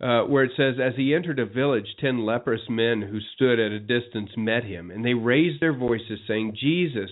uh, 0.02 0.22
where 0.22 0.44
it 0.44 0.52
says, 0.56 0.74
As 0.82 0.94
he 0.96 1.14
entered 1.14 1.38
a 1.38 1.46
village, 1.46 1.86
ten 2.00 2.24
leprous 2.24 2.62
men 2.68 3.02
who 3.02 3.20
stood 3.34 3.60
at 3.60 3.72
a 3.72 3.78
distance 3.78 4.30
met 4.36 4.64
him, 4.64 4.90
and 4.90 5.04
they 5.04 5.14
raised 5.14 5.60
their 5.60 5.76
voices, 5.76 6.18
saying, 6.26 6.56
Jesus, 6.60 7.10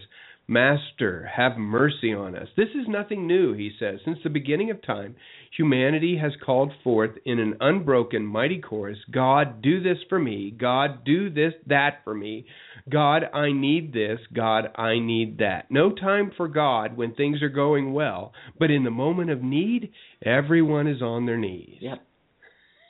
Master, 0.50 1.31
have 1.33 1.57
mercy 1.57 2.12
on 2.12 2.35
us. 2.35 2.48
This 2.57 2.70
is 2.70 2.88
nothing 2.88 3.29
new, 3.29 3.53
he 3.53 3.70
says. 3.79 4.00
Since 4.05 4.18
the 4.24 4.31
beginning 4.31 4.72
of 4.72 4.83
time, 4.83 5.14
humanity 5.57 6.18
has 6.20 6.33
called 6.44 6.72
forth 6.83 7.12
in 7.24 7.38
an 7.38 7.55
unbroken, 7.61 8.26
mighty 8.26 8.61
chorus, 8.61 8.98
God, 9.12 9.62
do 9.62 9.81
this 9.81 9.98
for 10.09 10.18
me. 10.18 10.50
God, 10.50 11.05
do 11.05 11.31
this, 11.31 11.53
that 11.68 12.00
for 12.03 12.14
me. 12.14 12.46
God, 12.90 13.26
I 13.33 13.53
need 13.53 13.92
this. 13.92 14.18
God, 14.35 14.76
I 14.76 14.98
need 14.98 15.38
that. 15.38 15.70
No 15.70 15.92
time 15.92 16.33
for 16.37 16.48
God 16.48 16.96
when 16.96 17.14
things 17.14 17.42
are 17.42 17.48
going 17.48 17.92
well, 17.92 18.33
but 18.59 18.72
in 18.72 18.83
the 18.83 18.90
moment 18.90 19.31
of 19.31 19.44
need, 19.44 19.92
everyone 20.26 20.88
is 20.88 21.00
on 21.00 21.26
their 21.26 21.38
knees. 21.38 21.76
Yep. 21.81 22.03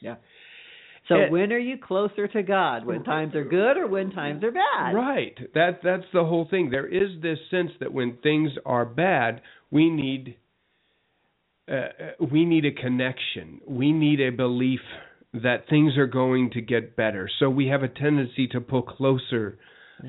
Yep. 0.01 0.23
So 1.09 1.17
It- 1.17 1.31
when 1.33 1.53
are 1.53 1.59
you 1.59 1.77
closer 1.79 2.29
to 2.29 2.43
God? 2.43 2.85
When 2.85 3.03
times 3.03 3.35
are 3.35 3.45
good 3.45 3.77
or 3.77 3.87
when 3.87 4.11
times 4.13 4.45
are 4.45 4.53
bad? 4.53 4.95
Right. 4.95 5.37
That 5.55 5.83
that's 5.83 6.09
the 6.13 6.25
whole 6.25 6.45
thing. 6.45 6.71
There 6.71 6.87
is 6.87 7.21
this 7.21 7.39
sense 7.51 7.73
that 7.81 7.93
when 7.93 8.17
things 8.19 8.53
are 8.65 8.85
bad, 8.85 9.41
we 9.71 9.91
need 9.91 10.37
uh, 11.69 11.75
uh, 11.75 11.89
we 12.31 12.45
need 12.45 12.65
a 12.65 12.73
connection. 12.73 13.61
We 13.67 13.93
need 13.93 14.21
a 14.21 14.31
belief 14.31 14.81
that 15.33 15.69
things 15.69 15.97
are 15.97 16.07
going 16.07 16.51
to 16.51 16.61
get 16.61 16.97
better. 16.97 17.29
So 17.39 17.49
we 17.49 17.69
have 17.69 17.83
a 17.83 17.89
tendency 17.89 18.49
to 18.49 18.61
pull 18.61 18.83
closer 18.83 19.59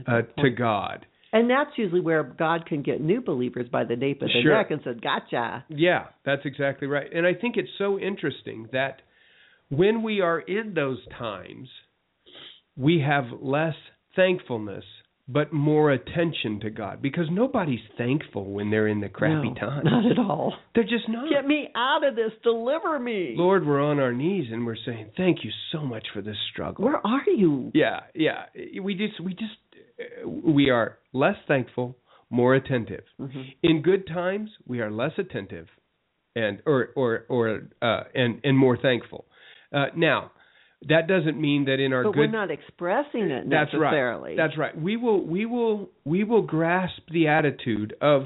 uh, 0.07 0.21
to. 0.39 0.49
God. 0.49 1.05
And 1.33 1.49
that's 1.49 1.77
usually 1.77 2.01
where 2.01 2.23
God 2.23 2.65
can 2.65 2.81
get 2.81 2.99
new 2.99 3.21
believers 3.21 3.69
by 3.69 3.83
the 3.85 3.95
nape 3.95 4.21
of 4.21 4.27
the 4.27 4.41
Sure. 4.41 4.53
neck 4.55 4.71
and 4.71 4.81
said, 4.83 5.01
"Gotcha." 5.01 5.63
Yeah, 5.69 6.07
that's 6.25 6.45
exactly 6.45 6.87
right. 6.87 7.07
And 7.13 7.25
I 7.25 7.33
think 7.33 7.55
it's 7.57 7.69
so 7.77 7.97
interesting 7.99 8.67
that 8.73 9.01
when 9.71 10.03
we 10.03 10.21
are 10.21 10.39
in 10.39 10.73
those 10.73 10.99
times, 11.17 11.69
we 12.75 12.99
have 13.05 13.25
less 13.41 13.75
thankfulness 14.15 14.83
but 15.27 15.53
more 15.53 15.91
attention 15.91 16.59
to 16.59 16.69
God 16.69 17.01
because 17.01 17.25
nobody's 17.31 17.79
thankful 17.97 18.51
when 18.51 18.69
they're 18.69 18.87
in 18.87 18.99
the 18.99 19.07
crappy 19.07 19.49
No, 19.49 19.53
times. 19.53 19.85
Not 19.85 20.11
at 20.11 20.19
all. 20.19 20.53
They're 20.75 20.83
just 20.83 21.07
not. 21.07 21.29
Get 21.29 21.47
me 21.47 21.69
out 21.73 22.03
of 22.05 22.15
this. 22.17 22.31
Deliver 22.43 22.99
me. 22.99 23.35
Lord, 23.37 23.65
we're 23.65 23.81
on 23.81 23.99
our 23.99 24.11
knees 24.11 24.47
and 24.51 24.65
we're 24.65 24.75
saying, 24.85 25.11
"Thank 25.15 25.45
you 25.45 25.51
so 25.71 25.81
much 25.83 26.05
for 26.13 26.21
this 26.21 26.35
struggle." 26.51 26.83
Where 26.83 27.05
are 27.05 27.23
you? 27.29 27.71
yeah, 27.73 28.01
yeah. 28.13 28.45
We 28.81 28.93
just 28.95 29.21
we 29.21 29.33
just 29.33 29.55
we 30.25 30.69
are 30.69 30.97
less 31.13 31.37
thankful, 31.47 31.95
more 32.29 32.55
attentive. 32.55 33.05
Mhm. 33.17 33.53
in 33.63 33.81
good 33.81 34.07
times 34.07 34.49
we 34.67 34.81
are 34.81 34.91
less 34.91 35.13
attentive 35.17 35.67
and 36.35 36.61
or 36.65 36.89
or 36.95 37.25
or 37.29 37.69
uh 37.81 38.03
and 38.13 38.41
and 38.43 38.57
more 38.57 38.75
thankful 38.75 39.25
uh 39.73 39.85
now 39.95 40.31
that 40.89 41.07
doesn't 41.07 41.39
mean 41.39 41.65
that 41.65 41.79
in 41.79 41.93
our 41.93 42.03
But 42.03 42.13
good 42.13 42.19
we're 42.19 42.27
not 42.27 42.49
expressing 42.51 43.29
it 43.29 43.45
necessarily. 43.45 44.35
that's 44.35 44.57
right 44.57 44.73
that's 44.73 44.75
right 44.75 44.81
we 44.81 44.97
will 44.97 45.25
we 45.25 45.45
will 45.45 45.89
we 46.05 46.23
will 46.23 46.41
grasp 46.41 47.01
the 47.11 47.27
attitude 47.27 47.95
of 48.01 48.23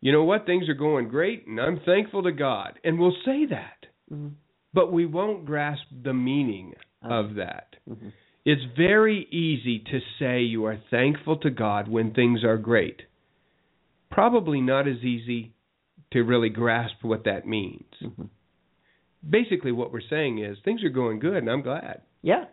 you 0.00 0.12
know 0.12 0.24
what 0.24 0.46
things 0.46 0.68
are 0.68 0.74
going 0.74 1.08
great 1.08 1.46
and 1.46 1.60
i'm 1.60 1.80
thankful 1.84 2.22
to 2.22 2.32
god 2.32 2.78
and 2.84 2.98
we'll 2.98 3.16
say 3.24 3.46
that 3.46 3.86
Mhm. 4.12 4.32
but 4.72 4.90
we 4.92 5.04
won't 5.04 5.44
grasp 5.44 5.82
the 6.02 6.14
meaning 6.14 6.74
of 7.02 7.34
that 7.34 7.76
Mhm. 7.88 8.12
It's 8.44 8.62
very 8.78 9.26
easy 9.30 9.78
to 9.90 10.00
say 10.18 10.40
you 10.40 10.64
are 10.64 10.78
thankful 10.90 11.36
to 11.38 11.50
God 11.50 11.86
when 11.86 12.14
things 12.14 12.42
are 12.44 12.56
great. 12.56 13.02
Probably 14.10 14.62
not 14.62 14.88
as 14.88 15.04
easy 15.04 15.52
to 16.12 16.22
really 16.22 16.48
grasp 16.48 16.94
what 17.02 17.24
that 17.24 17.46
means. 17.46 17.92
Mm-hmm. 18.02 18.24
Basically, 19.28 19.72
what 19.72 19.92
we're 19.92 20.00
saying 20.08 20.38
is 20.38 20.58
things 20.64 20.84
are 20.84 20.90
going 20.90 21.18
good, 21.18 21.36
and 21.36 21.50
I'm 21.50 21.62
glad. 21.62 22.02
Yeah. 22.22 22.44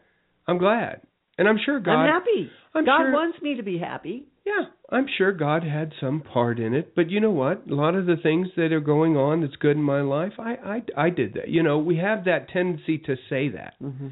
I'm 0.48 0.58
glad, 0.58 1.02
and 1.38 1.48
I'm 1.48 1.58
sure 1.66 1.80
God. 1.80 1.94
I'm 1.94 2.22
happy. 2.22 2.52
I'm 2.74 2.86
God 2.86 3.00
sure- 3.00 3.12
wants 3.14 3.42
me 3.42 3.56
to 3.56 3.64
be 3.64 3.80
happy. 3.80 4.28
Yeah, 4.46 4.66
I'm 4.92 5.08
sure 5.18 5.32
God 5.32 5.64
had 5.64 5.92
some 6.00 6.22
part 6.22 6.60
in 6.60 6.76
it, 6.76 6.94
but 6.96 7.10
you 7.10 7.20
know 7.20 7.32
what? 7.32 7.64
A 7.68 7.74
lot 7.74 7.96
of 7.96 8.06
the 8.06 8.18
things 8.22 8.50
that 8.58 8.72
are 8.72 8.80
going 8.80 9.18
on 9.18 9.42
that's 9.42 9.56
good 9.56 9.76
in 9.76 9.82
my 9.82 10.02
life, 10.02 10.34
I 10.38 10.84
I 10.96 11.06
I 11.06 11.10
did 11.10 11.34
that. 11.34 11.50
You 11.50 11.64
know, 11.64 11.80
we 11.80 11.98
have 11.98 12.26
that 12.26 12.50
tendency 12.50 13.00
to 13.00 13.16
say 13.30 13.50
that, 13.50 13.74
hmm 13.80 14.10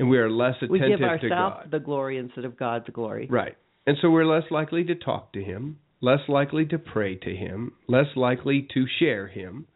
and 0.00 0.08
we 0.08 0.18
are 0.18 0.30
less 0.30 0.56
attentive 0.56 0.80
We 0.80 0.88
give 0.88 0.98
to 0.98 1.04
ourselves 1.04 1.70
the 1.70 1.78
glory 1.78 2.16
instead 2.16 2.46
of 2.46 2.56
God 2.56 2.84
the 2.86 2.92
glory. 2.92 3.28
Right. 3.30 3.54
And 3.86 3.98
so 4.00 4.10
we're 4.10 4.24
less 4.24 4.50
likely 4.50 4.82
to 4.84 4.94
talk 4.94 5.34
to 5.34 5.44
him, 5.44 5.78
less 6.00 6.20
likely 6.26 6.64
to 6.66 6.78
pray 6.78 7.16
to 7.16 7.36
him, 7.36 7.74
less 7.86 8.06
likely 8.16 8.66
to 8.72 8.86
share 8.98 9.28
him 9.28 9.66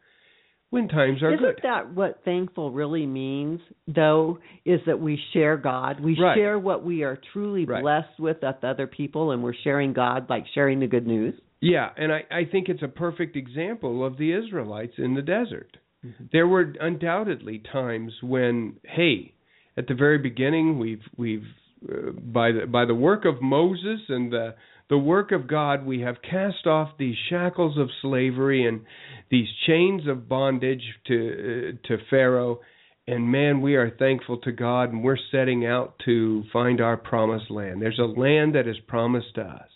when 0.74 0.88
times 0.88 1.22
are 1.22 1.32
Isn't 1.32 1.42
good. 1.44 1.60
that 1.62 1.94
what 1.94 2.22
thankful 2.24 2.70
really 2.70 3.06
means, 3.06 3.60
though? 3.88 4.38
Is 4.64 4.80
that 4.86 5.00
we 5.00 5.16
share 5.32 5.56
God. 5.56 6.00
We 6.00 6.16
Right. 6.20 6.36
share 6.36 6.58
what 6.58 6.84
we 6.84 7.02
are 7.04 7.16
truly 7.32 7.64
Right. 7.64 7.80
blessed 7.82 8.18
with 8.20 8.42
with 8.42 8.64
other 8.64 8.86
people, 8.86 9.30
and 9.30 9.42
we're 9.42 9.54
sharing 9.54 9.92
God 9.92 10.28
like 10.28 10.46
sharing 10.54 10.80
the 10.80 10.86
good 10.86 11.06
news. 11.06 11.34
Yeah, 11.60 11.90
and 11.96 12.12
I, 12.12 12.24
I 12.30 12.44
think 12.44 12.68
it's 12.68 12.82
a 12.82 12.88
perfect 12.88 13.36
example 13.36 14.04
of 14.04 14.18
the 14.18 14.32
Israelites 14.32 14.98
in 14.98 15.14
the 15.14 15.22
desert. 15.22 15.78
Mhm. 16.04 16.30
There 16.32 16.46
were 16.46 16.74
undoubtedly 16.80 17.60
times 17.60 18.12
when, 18.22 18.74
hey, 18.84 19.32
at 19.76 19.86
the 19.86 19.94
very 19.94 20.18
beginning, 20.18 20.78
we've 20.78 21.06
we've 21.16 21.46
uh, 21.90 22.10
by 22.12 22.52
the 22.52 22.66
by 22.66 22.84
the 22.84 22.94
work 22.94 23.24
of 23.24 23.40
Moses 23.40 24.00
and 24.08 24.30
the 24.32 24.54
the 24.90 24.98
work 24.98 25.32
of 25.32 25.46
God, 25.46 25.86
we 25.86 26.00
have 26.00 26.16
cast 26.28 26.66
off 26.66 26.90
these 26.98 27.16
shackles 27.30 27.78
of 27.78 27.88
slavery 28.02 28.66
and 28.66 28.82
these 29.30 29.48
chains 29.66 30.06
of 30.06 30.28
bondage 30.28 30.82
to 31.06 31.74
uh, 31.84 31.88
to 31.88 31.98
Pharaoh. 32.10 32.60
And 33.06 33.30
man, 33.30 33.60
we 33.60 33.76
are 33.76 33.90
thankful 33.90 34.38
to 34.38 34.52
God, 34.52 34.90
and 34.92 35.04
we're 35.04 35.18
setting 35.30 35.66
out 35.66 35.94
to 36.06 36.42
find 36.52 36.80
our 36.80 36.96
promised 36.96 37.50
land. 37.50 37.82
There's 37.82 37.98
a 37.98 38.04
land 38.04 38.54
that 38.54 38.66
is 38.66 38.76
promised 38.88 39.34
to 39.34 39.42
us. 39.42 39.68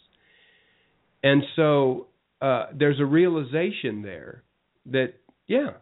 And 1.22 1.42
so 1.56 2.06
uh, 2.40 2.66
there's 2.74 3.00
a 3.00 3.04
realization 3.04 4.02
there 4.02 4.44
that 4.86 5.14
yeah, 5.46 5.72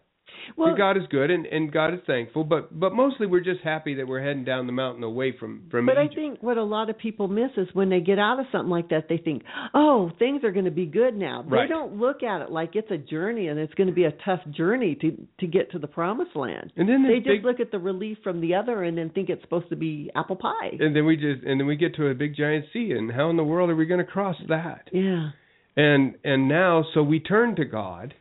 Well, 0.57 0.77
God 0.77 0.97
is 0.97 1.03
good 1.11 1.31
and, 1.31 1.47
and 1.47 1.73
God 1.73 1.93
is 1.95 2.01
thankful, 2.07 2.45
but 2.45 2.79
but 2.79 2.93
mostly 2.95 3.27
we're 3.27 3.41
just 3.41 3.61
happy 3.63 3.95
that 3.95 4.07
we're 4.07 4.23
heading 4.23 4.45
down 4.45 4.67
the 4.67 4.73
mountain 4.73 5.03
away 5.03 5.33
from 5.39 5.63
from 5.71 5.87
But 5.87 5.99
I 5.99 6.09
think 6.09 6.43
what 6.43 6.57
a 6.57 6.63
lot 6.63 6.89
of 6.91 6.99
people 6.99 7.29
miss 7.29 7.51
is 7.57 7.69
when 7.73 7.89
they 7.91 8.01
get 8.01 8.19
out 8.19 8.39
of 8.39 8.47
something 8.53 8.71
like 8.71 8.89
that, 8.91 9.09
they 9.09 9.19
think, 9.19 9.43
"Oh, 9.75 10.11
things 10.19 10.45
are 10.45 10.53
going 10.53 10.65
to 10.65 10.71
be 10.71 10.87
good 10.87 11.17
now." 11.17 11.43
They 11.43 11.57
Right. 11.57 11.69
don't 11.69 11.97
look 11.97 12.23
at 12.23 12.43
it 12.43 12.51
like 12.51 12.77
it's 12.77 12.91
a 12.91 12.99
journey 12.99 13.49
and 13.49 13.59
it's 13.59 13.75
going 13.75 13.89
to 13.89 13.93
be 13.95 14.05
a 14.05 14.13
tough 14.25 14.41
journey 14.51 14.95
to 14.97 15.27
to 15.41 15.47
get 15.47 15.71
to 15.73 15.79
the 15.79 15.89
promised 15.89 16.37
land. 16.37 16.73
and 16.77 16.89
then 16.89 17.03
They 17.03 17.17
just 17.17 17.27
big, 17.29 17.45
look 17.45 17.61
at 17.61 17.71
the 17.71 17.79
relief 17.79 18.19
from 18.23 18.41
the 18.41 18.55
other 18.55 18.85
and 18.85 18.97
then 18.97 19.11
think 19.11 19.29
it's 19.31 19.43
supposed 19.43 19.69
to 19.71 19.77
be 19.77 20.11
apple 20.15 20.37
pie. 20.37 20.77
and 20.79 20.95
then 20.95 21.07
we 21.07 21.17
just 21.17 21.43
and 21.45 21.59
then 21.61 21.67
we 21.67 21.77
get 21.77 21.95
to 21.97 22.09
a 22.09 22.15
big 22.15 22.35
giant 22.37 22.67
sea, 22.73 22.93
and 22.93 23.11
how 23.13 23.31
in 23.31 23.37
the 23.37 23.45
world 23.45 23.71
are 23.71 23.77
we 23.77 23.87
going 23.87 24.05
to 24.05 24.11
cross 24.11 24.37
that? 24.49 24.89
Yeah. 24.93 25.31
And 25.77 26.15
and 26.25 26.49
now 26.49 26.85
so 26.95 27.03
we 27.03 27.21
turn 27.21 27.57
to 27.57 27.65
God, 27.65 28.15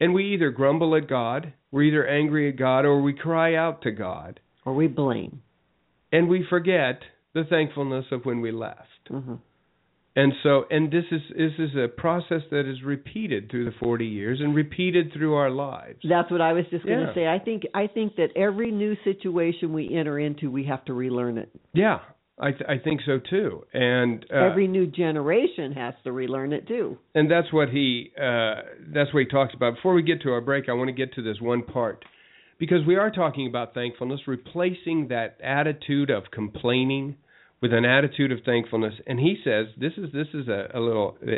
and 0.00 0.12
we 0.14 0.34
either 0.34 0.50
grumble 0.50 0.94
at 0.96 1.08
God, 1.08 1.52
we're 1.70 1.82
either 1.82 2.06
angry 2.06 2.48
at 2.48 2.56
God, 2.56 2.84
or 2.84 3.00
we 3.02 3.12
cry 3.12 3.54
out 3.54 3.82
to 3.82 3.90
God, 3.90 4.40
Or 4.64 4.74
we 4.74 4.86
blame. 4.88 5.42
and 6.12 6.28
we 6.28 6.44
forget 6.48 7.00
the 7.34 7.44
thankfulness 7.44 8.06
of 8.12 8.24
when 8.24 8.40
we 8.40 8.50
left. 8.52 9.08
hmm 9.08 9.34
And 10.14 10.32
so, 10.42 10.64
and 10.70 10.90
this 10.90 11.04
is 11.12 11.20
this 11.36 11.52
is 11.58 11.76
a 11.76 11.88
process 11.88 12.40
that 12.50 12.64
is 12.66 12.82
repeated 12.82 13.50
through 13.50 13.66
the 13.66 13.76
40 13.78 14.06
years 14.06 14.40
and 14.40 14.54
repeated 14.54 15.12
through 15.12 15.34
our 15.34 15.50
lives. 15.50 15.98
That's 16.08 16.30
what 16.30 16.40
I 16.40 16.54
was 16.54 16.64
just 16.70 16.86
going 16.86 17.00
to 17.00 17.06
Yeah. 17.08 17.14
say. 17.14 17.26
I 17.28 17.38
think 17.38 17.64
I 17.74 17.86
think 17.86 18.16
that 18.16 18.30
every 18.34 18.70
new 18.70 18.96
situation 19.04 19.74
we 19.74 19.94
enter 19.94 20.18
into, 20.18 20.50
we 20.50 20.64
have 20.64 20.82
to 20.86 20.94
relearn 20.94 21.36
it. 21.36 21.50
Yeah, 21.74 21.98
I 22.38 22.50
th- 22.50 22.68
I 22.68 22.78
think 22.78 23.00
so 23.06 23.18
too. 23.18 23.64
And 23.72 24.24
uh, 24.32 24.36
every 24.50 24.68
new 24.68 24.86
generation 24.86 25.72
has 25.72 25.94
to 26.04 26.12
relearn 26.12 26.52
it 26.52 26.68
too. 26.68 26.98
and 27.14 27.30
that's 27.30 27.52
what 27.52 27.70
he 27.70 28.12
uh, 28.20 28.56
that's 28.94 29.12
what 29.14 29.20
he 29.20 29.26
talks 29.26 29.54
about. 29.54 29.76
Before 29.76 29.94
we 29.94 30.02
get 30.02 30.20
to 30.22 30.30
our 30.30 30.40
break, 30.42 30.68
I 30.68 30.72
want 30.74 30.88
to 30.88 30.92
get 30.94 31.14
to 31.14 31.22
this 31.22 31.40
one 31.40 31.62
part 31.62 32.04
because 32.58 32.86
we 32.86 32.96
are 32.96 33.10
talking 33.10 33.46
about 33.46 33.72
thankfulness, 33.74 34.20
replacing 34.26 35.08
that 35.08 35.38
attitude 35.42 36.10
of 36.10 36.24
complaining 36.30 37.16
with 37.62 37.72
an 37.72 37.86
attitude 37.86 38.30
of 38.32 38.40
thankfulness. 38.44 38.92
And 39.06 39.18
he 39.18 39.36
says 39.42 39.66
this 39.78 39.92
is 39.96 40.12
this 40.12 40.28
is 40.34 40.46
a, 40.48 40.68
a 40.74 40.80
little 40.80 41.16
uh, 41.26 41.30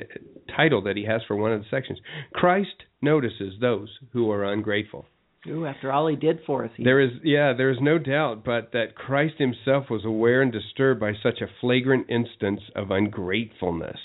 title 0.57 0.83
that 0.83 0.97
he 0.97 1.05
has 1.05 1.21
for 1.29 1.37
one 1.37 1.53
of 1.53 1.61
the 1.61 1.67
sections. 1.71 2.01
Christ 2.35 2.83
notices 3.01 3.55
those 3.61 3.89
who 4.13 4.31
are 4.33 4.45
ungrateful. 4.45 5.07
Ooh, 5.47 5.67
after 5.67 5.93
all 5.93 6.09
he 6.09 6.17
did 6.17 6.41
for 6.47 6.65
us, 6.65 6.71
he, 6.77 6.85
There 6.85 7.01
is, 7.01 7.13
yeah, 7.23 7.53
there 7.57 7.71
is 7.71 7.79
no 7.81 7.99
doubt, 7.99 8.45
but 8.45 8.73
that 8.73 8.97
Christ 8.97 9.35
Himself 9.39 9.89
was 9.89 10.05
aware 10.05 10.43
and 10.43 10.51
disturbed 10.51 11.01
by 11.01 11.13
such 11.23 11.41
a 11.41 11.51
flagrant 11.61 12.11
instance 12.11 12.61
of 12.75 12.91
ungratefulness. 12.91 13.99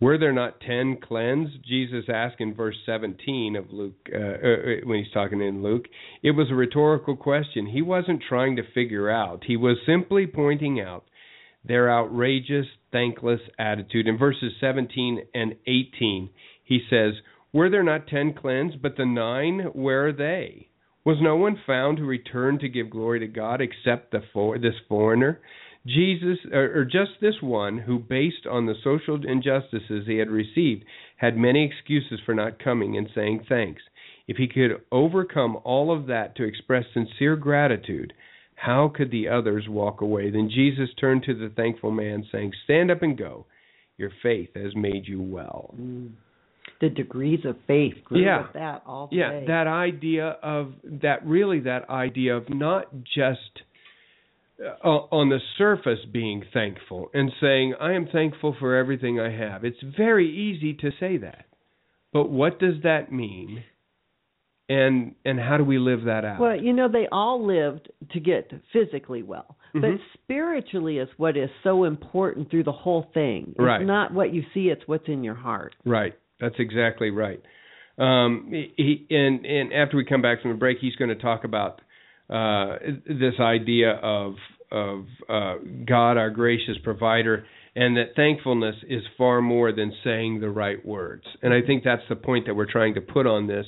Were 0.00 0.16
there 0.16 0.32
not 0.32 0.60
ten 0.60 0.96
cleansed? 0.96 1.62
Jesus 1.66 2.06
asked 2.08 2.40
in 2.40 2.54
verse 2.54 2.76
17 2.86 3.54
of 3.56 3.70
Luke, 3.70 4.08
uh, 4.14 4.18
uh, 4.18 4.56
when 4.84 5.02
he's 5.02 5.12
talking 5.12 5.42
in 5.42 5.62
Luke. 5.62 5.86
It 6.22 6.30
was 6.30 6.50
a 6.50 6.54
rhetorical 6.54 7.16
question. 7.16 7.66
He 7.66 7.82
wasn't 7.82 8.22
trying 8.26 8.56
to 8.56 8.72
figure 8.72 9.10
out, 9.10 9.44
he 9.46 9.56
was 9.56 9.76
simply 9.84 10.26
pointing 10.26 10.80
out 10.80 11.04
their 11.64 11.90
outrageous, 11.90 12.66
thankless 12.92 13.40
attitude. 13.58 14.06
In 14.06 14.16
verses 14.16 14.52
17 14.60 15.26
and 15.34 15.56
18, 15.66 16.30
he 16.64 16.80
says, 16.88 17.14
Were 17.52 17.68
there 17.68 17.82
not 17.82 18.06
ten 18.06 18.32
cleansed, 18.32 18.80
but 18.80 18.96
the 18.96 19.06
nine, 19.06 19.70
where 19.72 20.08
are 20.08 20.12
they? 20.12 20.68
Was 21.04 21.16
no 21.20 21.36
one 21.36 21.60
found 21.66 21.98
who 21.98 22.04
returned 22.04 22.60
to 22.60 22.68
give 22.68 22.90
glory 22.90 23.20
to 23.20 23.26
God 23.26 23.60
except 23.60 24.12
the 24.12 24.22
for, 24.32 24.58
this 24.58 24.74
foreigner? 24.88 25.40
Jesus, 25.86 26.38
or, 26.52 26.80
or 26.80 26.84
just 26.84 27.12
this 27.20 27.40
one, 27.40 27.78
who, 27.78 27.98
based 27.98 28.46
on 28.48 28.66
the 28.66 28.74
social 28.84 29.18
injustices 29.26 30.06
he 30.06 30.18
had 30.18 30.28
received, 30.28 30.84
had 31.16 31.36
many 31.36 31.64
excuses 31.64 32.20
for 32.24 32.34
not 32.34 32.62
coming 32.62 32.96
and 32.96 33.08
saying 33.14 33.46
thanks. 33.48 33.82
If 34.28 34.36
he 34.36 34.46
could 34.46 34.82
overcome 34.92 35.58
all 35.64 35.90
of 35.90 36.06
that 36.06 36.36
to 36.36 36.44
express 36.44 36.84
sincere 36.92 37.34
gratitude, 37.34 38.12
how 38.54 38.92
could 38.94 39.10
the 39.10 39.28
others 39.28 39.66
walk 39.68 40.02
away? 40.02 40.30
Then 40.30 40.50
Jesus 40.54 40.90
turned 41.00 41.22
to 41.24 41.34
the 41.34 41.48
thankful 41.48 41.90
man, 41.90 42.26
saying, 42.30 42.52
Stand 42.64 42.90
up 42.90 43.02
and 43.02 43.16
go. 43.16 43.46
Your 43.96 44.12
faith 44.22 44.50
has 44.54 44.76
made 44.76 45.08
you 45.08 45.22
well. 45.22 45.74
Mm. 45.80 46.12
The 46.80 46.88
degrees 46.88 47.44
of 47.44 47.56
faith 47.66 47.94
grew 48.04 48.20
Yeah. 48.22 48.42
with 48.42 48.52
that 48.54 48.82
all 48.86 49.08
Yeah, 49.12 49.40
that 49.46 49.66
idea 49.66 50.28
of 50.42 50.72
that 50.84 51.24
really 51.26 51.60
that 51.60 51.88
idea 51.90 52.36
of 52.36 52.48
not 52.48 52.86
just 53.04 53.62
uh, 54.62 54.88
on 55.10 55.28
the 55.30 55.40
surface 55.56 56.04
being 56.12 56.42
thankful 56.52 57.10
and 57.14 57.32
saying 57.40 57.74
I 57.80 57.92
am 57.92 58.06
thankful 58.06 58.54
for 58.58 58.74
everything 58.76 59.18
I 59.20 59.30
have. 59.30 59.64
It's 59.64 59.80
very 59.96 60.28
easy 60.30 60.74
to 60.74 60.90
say 61.00 61.16
that. 61.18 61.46
But 62.12 62.28
what 62.30 62.58
does 62.58 62.82
that 62.82 63.10
mean? 63.12 63.62
And 64.68 65.14
and 65.24 65.38
how 65.40 65.56
do 65.56 65.64
we 65.64 65.78
live 65.78 66.04
that 66.04 66.24
out? 66.24 66.40
Well, 66.40 66.56
you 66.60 66.72
know, 66.72 66.88
they 66.88 67.08
all 67.10 67.44
lived 67.44 67.90
to 68.12 68.20
get 68.20 68.52
physically 68.72 69.22
well, 69.22 69.56
but 69.72 69.82
Mhm. 69.82 70.00
spiritually 70.14 70.98
is 70.98 71.08
what 71.18 71.36
is 71.36 71.50
so 71.64 71.84
important 71.84 72.50
through 72.50 72.62
the 72.64 72.72
whole 72.72 73.02
thing. 73.14 73.48
It's 73.50 73.58
Right. 73.58 73.84
not 73.84 74.12
what 74.12 74.32
you 74.32 74.44
see; 74.54 74.68
it's 74.70 74.86
what's 74.86 75.08
in 75.08 75.24
your 75.24 75.34
heart. 75.34 75.74
Right. 75.84 76.14
That's 76.40 76.56
exactly 76.58 77.10
right. 77.10 77.40
Um, 77.98 78.50
he, 78.50 79.06
and 79.10 79.44
and 79.44 79.72
after 79.72 79.96
we 79.96 80.04
come 80.04 80.22
back 80.22 80.40
from 80.40 80.52
the 80.52 80.56
break, 80.56 80.78
he's 80.80 80.96
going 80.96 81.10
to 81.10 81.22
talk 81.22 81.44
about 81.44 81.80
uh, 82.30 82.78
this 83.06 83.34
idea 83.38 83.92
of 83.92 84.34
of 84.72 85.04
uh, 85.28 85.54
God, 85.86 86.16
our 86.16 86.30
gracious 86.30 86.76
provider, 86.82 87.44
and 87.74 87.96
that 87.96 88.14
thankfulness 88.16 88.76
is 88.88 89.02
far 89.18 89.42
more 89.42 89.72
than 89.72 89.92
saying 90.04 90.40
the 90.40 90.48
right 90.48 90.84
words. 90.84 91.24
And 91.42 91.52
I 91.52 91.60
think 91.66 91.84
that's 91.84 92.02
the 92.08 92.16
point 92.16 92.46
that 92.46 92.54
we're 92.54 92.70
trying 92.70 92.94
to 92.94 93.00
put 93.00 93.26
on 93.26 93.46
this. 93.46 93.66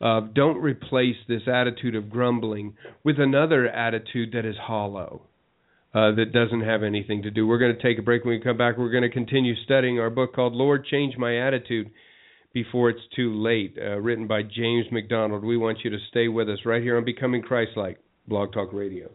Uh, 0.00 0.20
don't 0.32 0.58
replace 0.58 1.16
this 1.28 1.42
attitude 1.46 1.94
of 1.94 2.08
grumbling 2.08 2.74
with 3.04 3.18
another 3.18 3.68
attitude 3.68 4.30
that 4.32 4.44
is 4.44 4.56
hollow. 4.60 5.22
Uh, 5.94 6.14
that 6.14 6.32
doesn't 6.34 6.60
have 6.60 6.82
anything 6.82 7.22
to 7.22 7.30
do. 7.30 7.46
We're 7.46 7.58
going 7.58 7.74
to 7.74 7.82
take 7.82 7.98
a 7.98 8.02
break. 8.02 8.22
When 8.22 8.34
we 8.34 8.40
come 8.40 8.58
back, 8.58 8.76
we're 8.76 8.90
going 8.90 9.04
to 9.04 9.10
continue 9.10 9.54
studying 9.64 9.98
our 9.98 10.10
book 10.10 10.34
called 10.34 10.52
Lord 10.52 10.84
Change 10.84 11.16
My 11.16 11.38
Attitude 11.38 11.90
Before 12.52 12.90
It's 12.90 13.00
Too 13.14 13.34
Late, 13.34 13.76
uh, 13.80 14.00
written 14.00 14.26
by 14.26 14.42
James 14.42 14.86
MacDonald. 14.90 15.44
We 15.44 15.56
want 15.56 15.78
you 15.84 15.90
to 15.90 15.98
stay 16.10 16.28
with 16.28 16.48
us 16.48 16.58
right 16.64 16.82
here 16.82 16.96
on 16.96 17.04
Becoming 17.04 17.42
Christ-like, 17.42 17.98
Blog 18.26 18.52
Talk 18.52 18.72
Radio. 18.72 19.10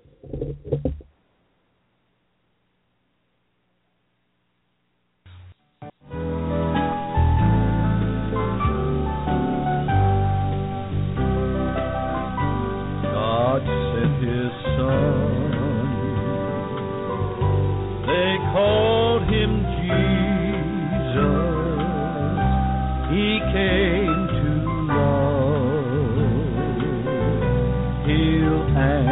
Can 28.83 29.07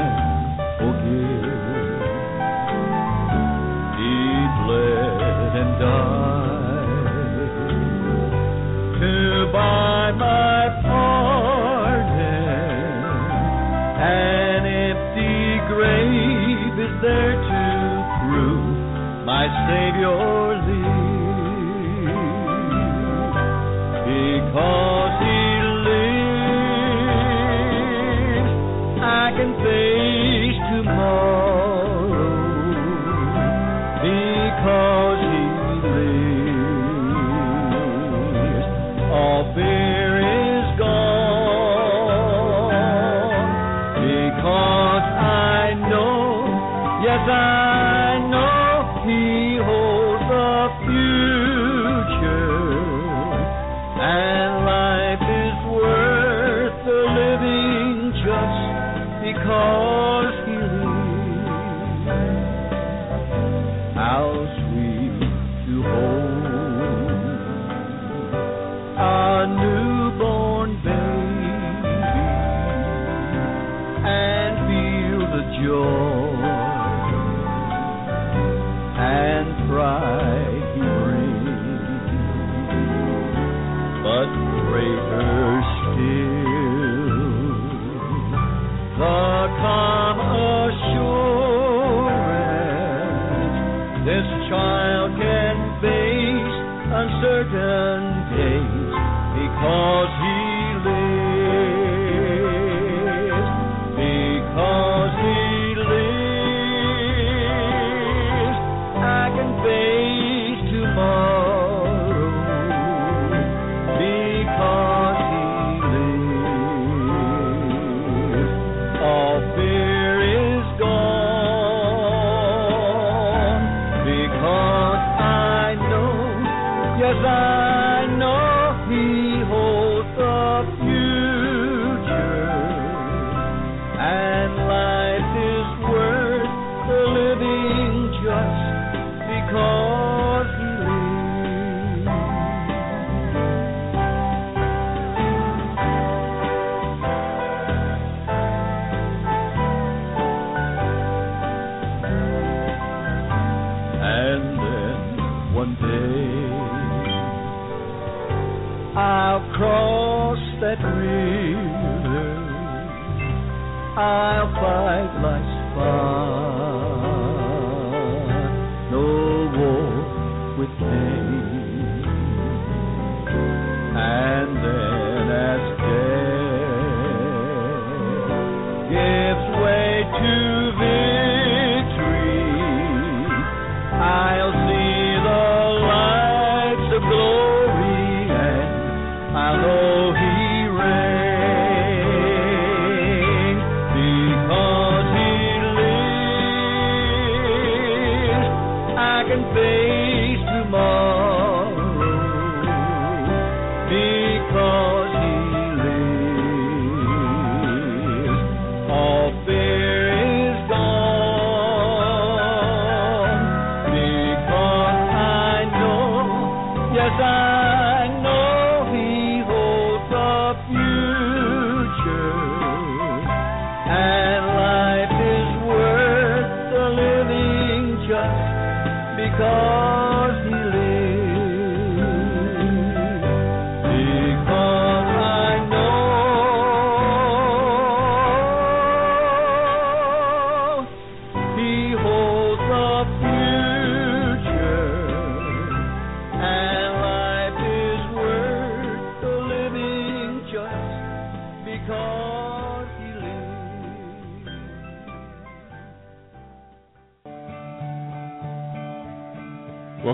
forgive. 0.80 1.48
He 3.96 4.16
bled 4.60 5.54
and 5.62 5.72
died 5.80 7.32
to 9.00 9.16
buy 9.54 10.12
my 10.12 10.62
pardon. 10.84 12.20
An 13.96 14.62
empty 14.92 15.40
grave 15.72 16.76
is 16.86 16.94
there 17.02 17.36
to 17.50 17.64
prove 18.20 18.76
my 19.24 19.46
Savior. 19.70 20.21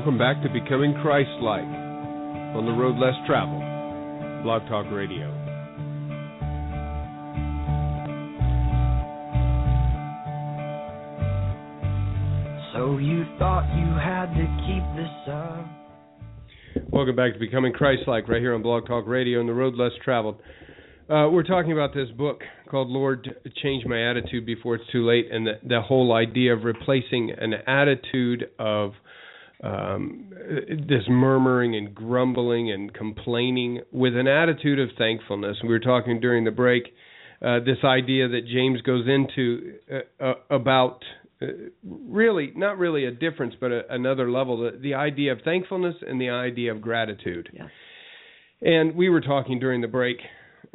welcome 0.08 0.18
back 0.18 0.42
to 0.42 0.48
Becoming 0.48 0.94
Christ 1.02 1.30
Like 1.42 1.66
on 1.66 2.66
the 2.66 2.72
Road 2.72 2.96
Less 2.96 3.14
Traveled, 3.28 3.62
BlogTalk 4.42 4.90
Radio. 4.96 5.28
So 12.72 13.00
you 13.00 13.26
thought 13.38 13.68
you 13.76 13.92
had 14.00 14.28
to 14.28 14.48
keep 14.64 14.96
this 14.96 15.12
up. 15.28 16.90
Welcome 16.90 17.18
back 17.18 17.34
to 17.34 17.40
Becoming 17.40 17.74
Christlike 17.74 18.30
right 18.30 18.40
here 18.40 18.56
on 18.56 18.64
BlogTalk 18.64 19.06
Radio 19.08 19.42
and 19.42 19.50
the 19.50 19.54
Road 19.54 19.76
Less 19.76 19.92
Traveled. 20.06 20.36
Uh, 21.10 21.28
we're 21.30 21.44
talking 21.44 21.74
about 21.74 21.94
this 21.94 22.08
book 22.18 22.44
called 22.72 22.88
Lord, 22.88 23.28
Change 23.62 23.86
My 23.86 24.10
Attitude 24.10 24.46
Before 24.46 24.76
It's 24.76 24.90
Too 24.90 25.06
Late, 25.06 25.26
and 25.30 25.46
the, 25.46 25.60
the 25.68 25.82
whole 25.82 26.14
idea 26.14 26.54
of 26.54 26.64
replacing 26.64 27.32
an 27.38 27.56
attitude 27.68 28.46
of 28.58 28.94
um, 29.64 30.32
this 30.70 31.04
murmuring 31.10 31.76
and 31.76 31.94
grumbling 31.94 32.72
and 32.72 32.94
complaining 32.94 33.82
with 33.92 34.16
an 34.16 34.28
attitude 34.28 34.80
of 34.80 34.90
thankfulness. 34.98 35.58
We 35.64 35.70
were 35.70 35.80
talking 35.80 36.20
during 36.20 36.44
the 36.44 36.52
break 36.52 36.84
uh, 37.42 37.60
this 37.60 37.78
idea 37.84 38.28
that 38.28 38.48
James 38.48 38.82
goes 38.82 39.06
into 39.08 39.74
uh, 39.92 40.24
uh, 40.24 40.34
about 40.50 41.04
uh, 41.42 41.46
really 41.84 42.52
not 42.56 42.80
really 42.80 43.06
a 43.06 43.12
difference, 43.12 43.54
but 43.60 43.72
a, 43.72 43.82
another 43.94 44.32
level 44.32 44.58
the, 44.58 44.78
the, 44.80 44.96
idea 44.96 45.34
of 45.34 45.40
thankfulness 45.44 45.96
and 46.08 46.20
the 46.20 46.30
idea 46.30 46.72
of 46.72 46.82
gratitude. 46.82 47.50
Yeah. 47.54 47.68
And 48.62 48.96
we 48.96 49.10
were 49.10 49.22
talking 49.22 49.60
during 49.60 49.82
the 49.82 49.88
break 49.88 50.18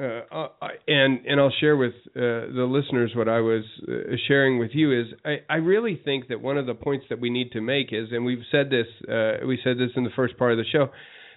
uh, 0.03 0.35
uh, 0.35 0.69
and 0.89 1.25
and 1.27 1.41
I'll 1.41 1.53
share 1.61 1.77
with 1.77 1.93
uh, 2.17 2.51
the 2.55 2.67
listeners 2.69 3.13
what 3.15 3.29
I 3.29 3.41
was 3.41 3.63
uh, 3.87 4.17
sharing 4.27 4.59
with 4.59 4.71
you 4.75 5.01
is 5.01 5.07
I, 5.25 5.37
I 5.49 5.57
really 5.57 6.01
think 6.05 6.29
that 6.29 6.41
one 6.41 6.59
of 6.59 6.67
the 6.67 6.75
points 6.75 7.07
that 7.11 7.21
we 7.21 7.31
need 7.31 7.53
to 7.53 7.61
make 7.61 7.93
is, 7.93 8.09
and 8.11 8.25
we've 8.25 8.45
said 8.51 8.71
this 8.71 8.87
uh, 9.09 9.47
we 9.47 9.59
said 9.63 9.79
this 9.79 9.91
in 9.97 10.05
the 10.05 10.11
first 10.17 10.37
part 10.37 10.53
of 10.53 10.59
the 10.59 10.65
show, 10.71 10.89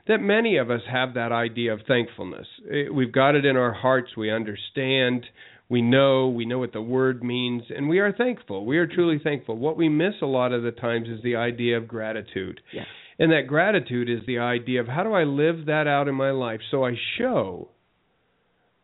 that 0.07 0.19
many 0.19 0.57
of 0.57 0.71
us 0.71 0.81
have 0.91 1.13
that 1.13 1.31
idea 1.31 1.73
of 1.73 1.81
thankfulness. 1.87 2.47
It, 2.65 2.93
we've 2.93 3.11
got 3.11 3.35
it 3.35 3.45
in 3.45 3.55
our 3.55 3.73
hearts. 3.73 4.17
We 4.17 4.31
understand. 4.31 5.25
We 5.69 5.81
know. 5.81 6.29
We 6.29 6.45
know 6.45 6.59
what 6.59 6.73
the 6.73 6.81
word 6.81 7.23
means, 7.23 7.63
and 7.75 7.87
we 7.89 7.99
are 7.99 8.11
thankful. 8.11 8.65
We 8.65 8.77
are 8.77 8.87
truly 8.87 9.19
thankful. 9.23 9.57
What 9.57 9.77
we 9.77 9.89
miss 9.89 10.13
a 10.21 10.27
lot 10.27 10.53
of 10.53 10.63
the 10.63 10.71
times 10.71 11.07
is 11.07 11.21
the 11.23 11.35
idea 11.35 11.77
of 11.77 11.87
gratitude. 11.87 12.61
Yeah. 12.73 12.83
And 13.17 13.31
that 13.31 13.47
gratitude 13.47 14.09
is 14.09 14.25
the 14.27 14.39
idea 14.39 14.81
of 14.81 14.87
how 14.87 15.03
do 15.03 15.13
I 15.13 15.23
live 15.23 15.67
that 15.67 15.87
out 15.87 16.07
in 16.07 16.15
my 16.15 16.31
life 16.31 16.59
so 16.69 16.83
I 16.83 16.95
show 17.17 17.69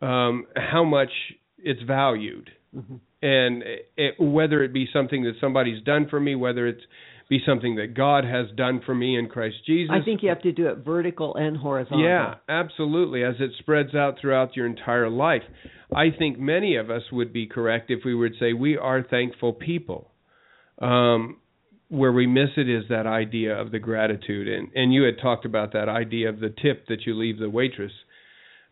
um, 0.01 0.47
how 0.55 0.83
much 0.83 1.11
it's 1.57 1.81
valued. 1.83 2.51
Mhm. 2.75 2.99
And 3.21 3.63
it, 3.97 4.19
whether 4.19 4.63
it 4.63 4.73
be 4.73 4.87
something 4.91 5.23
that 5.23 5.35
somebody's 5.39 5.81
done 5.83 6.07
for 6.07 6.19
me, 6.19 6.35
whether 6.35 6.65
it 6.67 6.79
be 7.29 7.39
something 7.45 7.75
that 7.75 7.93
God 7.93 8.25
has 8.25 8.47
done 8.57 8.81
for 8.81 8.93
me 8.93 9.17
in 9.17 9.29
Christ 9.29 9.55
Jesus. 9.65 9.89
I 9.89 10.03
think 10.03 10.21
you 10.21 10.27
have 10.29 10.41
to 10.41 10.51
do 10.51 10.67
it 10.67 10.79
vertical 10.79 11.35
and 11.35 11.55
horizontal. 11.55 12.03
Yeah, 12.03 12.35
absolutely. 12.49 13.23
As 13.23 13.35
it 13.39 13.51
spreads 13.59 13.95
out 13.95 14.19
throughout 14.19 14.57
your 14.57 14.65
entire 14.65 15.09
life. 15.09 15.43
I 15.95 16.09
think 16.09 16.37
many 16.39 16.75
of 16.75 16.89
us 16.89 17.03
would 17.09 17.31
be 17.31 17.45
correct 17.45 17.89
if 17.89 18.03
we 18.03 18.13
would 18.13 18.33
say 18.37 18.51
we 18.51 18.77
are 18.77 19.01
thankful 19.01 19.53
people. 19.53 20.11
Um, 20.79 21.37
where 21.87 22.11
we 22.11 22.25
miss 22.25 22.49
it 22.57 22.69
is 22.69 22.85
that 22.89 23.05
idea 23.05 23.57
of 23.57 23.71
the 23.71 23.79
gratitude, 23.79 24.47
and 24.47 24.69
and 24.73 24.93
you 24.93 25.03
had 25.03 25.19
talked 25.21 25.45
about 25.45 25.73
that 25.73 25.89
idea 25.89 26.29
of 26.29 26.39
the 26.39 26.49
tip 26.49 26.87
that 26.87 27.05
you 27.05 27.13
leave 27.13 27.37
the 27.37 27.49
waitress 27.49 27.91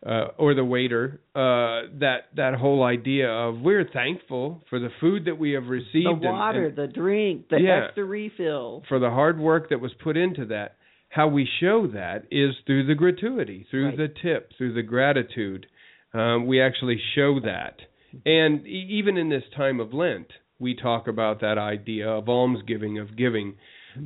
uh, 0.06 0.28
or 0.38 0.54
the 0.54 0.64
waiter. 0.64 1.20
Uh, 1.34 1.88
that 2.00 2.28
that 2.36 2.54
whole 2.54 2.82
idea 2.82 3.28
of 3.30 3.60
we're 3.60 3.84
thankful 3.92 4.62
for 4.70 4.78
the 4.78 4.88
food 5.00 5.24
that 5.26 5.38
we 5.38 5.52
have 5.52 5.66
received, 5.68 6.06
The 6.06 6.10
and- 6.10 6.22
water, 6.22 6.66
and 6.66 6.76
the 6.76 6.86
drink, 6.86 7.48
the 7.50 7.60
Yeah. 7.60 7.84
extra 7.86 8.04
refill. 8.04 8.82
for 8.88 8.98
the 8.98 9.10
hard 9.10 9.38
work 9.38 9.68
that 9.70 9.80
was 9.80 9.92
put 9.94 10.16
into 10.16 10.46
that. 10.46 10.76
How 11.10 11.26
we 11.26 11.44
show 11.44 11.86
that 11.88 12.24
is 12.30 12.54
through 12.66 12.84
the 12.84 12.94
gratuity, 12.94 13.64
through 13.70 13.86
Right. 13.88 13.96
the 13.96 14.08
tip, 14.08 14.52
through 14.56 14.72
the 14.74 14.82
gratitude. 14.82 15.66
Um, 16.14 16.46
we 16.46 16.60
actually 16.60 16.98
show 17.14 17.40
that. 17.40 17.82
And 18.26 18.66
even 18.66 19.16
in 19.16 19.28
this 19.28 19.44
time 19.50 19.80
of 19.80 19.92
Lent, 19.92 20.32
we 20.58 20.74
talk 20.74 21.08
about 21.08 21.40
that 21.40 21.58
idea 21.58 22.08
of 22.08 22.28
almsgiving, 22.28 22.98
of 22.98 23.16
giving, 23.16 23.54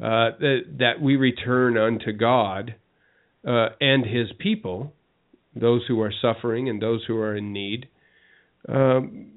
uh, 0.02 0.30
that, 0.38 0.64
that 0.78 1.00
we 1.00 1.16
return 1.16 1.76
unto 1.78 2.12
God 2.12 2.74
uh, 3.46 3.68
and 3.80 4.06
His 4.06 4.32
people, 4.38 4.94
those 5.54 5.82
who 5.88 6.00
are 6.00 6.12
suffering 6.22 6.68
and 6.68 6.80
those 6.80 7.02
who 7.06 7.16
are 7.18 7.36
in 7.36 7.52
need, 7.52 7.88
um, 8.68 9.32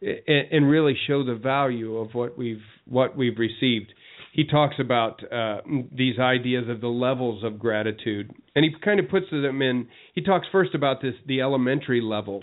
and, 0.00 0.46
and 0.50 0.70
really 0.70 0.96
show 1.06 1.24
the 1.24 1.34
value 1.34 1.96
of 1.96 2.14
what 2.14 2.38
we've 2.38 2.62
what 2.86 3.16
we've 3.16 3.38
received. 3.38 3.92
He 4.32 4.46
talks 4.46 4.76
about 4.78 5.20
uh, 5.32 5.62
these 5.90 6.18
ideas 6.18 6.68
of 6.68 6.80
the 6.80 6.88
levels 6.88 7.42
of 7.42 7.58
gratitude, 7.58 8.30
and 8.54 8.64
he 8.64 8.70
kind 8.84 9.00
of 9.00 9.08
puts 9.08 9.26
them 9.30 9.62
in. 9.62 9.88
He 10.14 10.22
talks 10.22 10.46
first 10.52 10.74
about 10.74 11.02
this 11.02 11.14
the 11.26 11.40
elementary 11.40 12.00
level, 12.00 12.42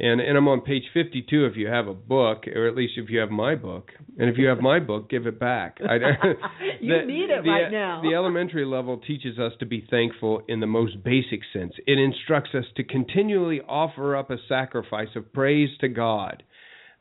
and 0.00 0.20
and 0.20 0.36
I'm 0.36 0.46
on 0.46 0.60
page 0.60 0.84
52 0.94 1.46
if 1.46 1.56
you 1.56 1.66
have 1.66 1.88
a 1.88 1.94
book, 1.94 2.44
or 2.46 2.68
at 2.68 2.76
least 2.76 2.94
if 2.96 3.10
you 3.10 3.18
have 3.18 3.30
my 3.30 3.54
book, 3.54 3.90
and 4.18 4.28
if 4.28 4.38
you 4.38 4.46
have 4.46 4.60
my 4.60 4.78
book, 4.78 5.10
give 5.10 5.26
it 5.26 5.40
back. 5.40 5.78
I, 5.80 5.96
You 6.80 7.04
need 7.06 7.30
it 7.30 7.42
the, 7.42 7.50
right 7.50 7.72
now. 7.72 8.00
The 8.02 8.14
elementary 8.14 8.64
level 8.64 8.98
teaches 8.98 9.38
us 9.38 9.52
to 9.60 9.66
be 9.66 9.86
thankful 9.90 10.42
in 10.48 10.60
the 10.60 10.66
most 10.66 11.02
basic 11.04 11.40
sense. 11.52 11.72
It 11.86 11.98
instructs 11.98 12.50
us 12.54 12.64
to 12.76 12.84
continually 12.84 13.60
offer 13.68 14.16
up 14.16 14.30
a 14.30 14.36
sacrifice 14.48 15.08
of 15.16 15.32
praise 15.32 15.70
to 15.80 15.88
God. 15.88 16.44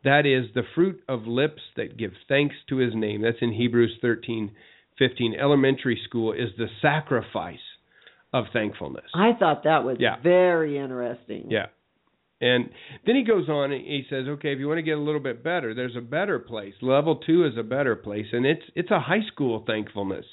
That 0.04 0.26
is 0.26 0.54
the 0.56 0.64
fruit 0.74 1.02
of 1.08 1.28
lips 1.28 1.62
that 1.76 1.98
give 1.98 2.14
thanks 2.28 2.56
to 2.70 2.78
his 2.78 2.94
name. 2.96 3.22
That's 3.22 3.38
in 3.42 3.52
Hebrews 3.54 4.00
13:15. 4.02 5.36
Elementary 5.40 6.00
school 6.06 6.34
is 6.34 6.50
the 6.58 6.70
sacrifice 6.82 7.60
of 8.34 8.46
thankfulness. 8.54 9.06
I 9.14 9.34
thought 9.34 9.64
that 9.64 9.84
was 9.84 10.00
Yeah. 10.00 10.18
very 10.18 10.78
interesting. 10.78 11.50
Yeah. 11.50 11.68
And 12.40 12.70
then 13.06 13.16
he 13.16 13.24
goes 13.24 13.50
on 13.50 13.72
and 13.72 13.84
he 13.84 14.04
says, 14.10 14.28
okay, 14.28 14.54
if 14.54 14.60
you 14.60 14.68
want 14.68 14.78
to 14.78 14.84
get 14.84 14.98
a 14.98 15.02
little 15.02 15.20
bit 15.20 15.44
better, 15.44 15.74
there's 15.74 15.96
a 15.96 16.02
better 16.02 16.38
place. 16.38 16.74
Level 16.82 17.16
two 17.16 17.46
is 17.46 17.58
a 17.58 17.64
better 17.64 17.96
place, 17.96 18.28
and 18.32 18.46
it's 18.46 18.64
it's 18.76 18.92
a 18.92 19.00
high 19.00 19.26
school 19.32 19.64
thankfulness. 19.66 20.26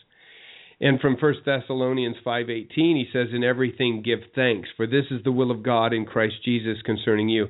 And 0.81 1.01
from 1.01 1.17
First 1.17 1.41
Thessalonians 1.47 2.17
five 2.23 2.51
eighteen, 2.51 2.97
he 2.97 3.07
says, 3.13 3.29
In 3.33 3.43
everything 3.43 4.03
give 4.05 4.19
thanks, 4.35 4.69
for 4.77 4.87
this 4.87 5.07
is 5.11 5.23
the 5.25 5.33
will 5.33 5.51
of 5.51 5.63
God 5.63 5.93
in 5.95 6.05
Christ 6.05 6.35
Jesus 6.45 6.77
concerning 6.85 7.29
you. 7.29 7.47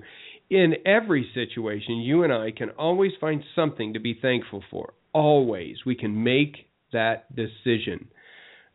In 0.51 0.75
every 0.87 1.29
situation, 1.35 1.97
you 1.97 2.23
and 2.23 2.33
I 2.33 2.53
can 2.53 2.71
always 2.71 3.13
find 3.21 3.43
something 3.57 3.95
to 3.95 3.99
be 3.99 4.19
thankful 4.21 4.63
for. 4.71 4.93
Always. 5.13 5.79
We 5.85 5.97
can 5.97 6.23
make 6.23 6.69
that 6.93 7.35
decision. 7.35 8.09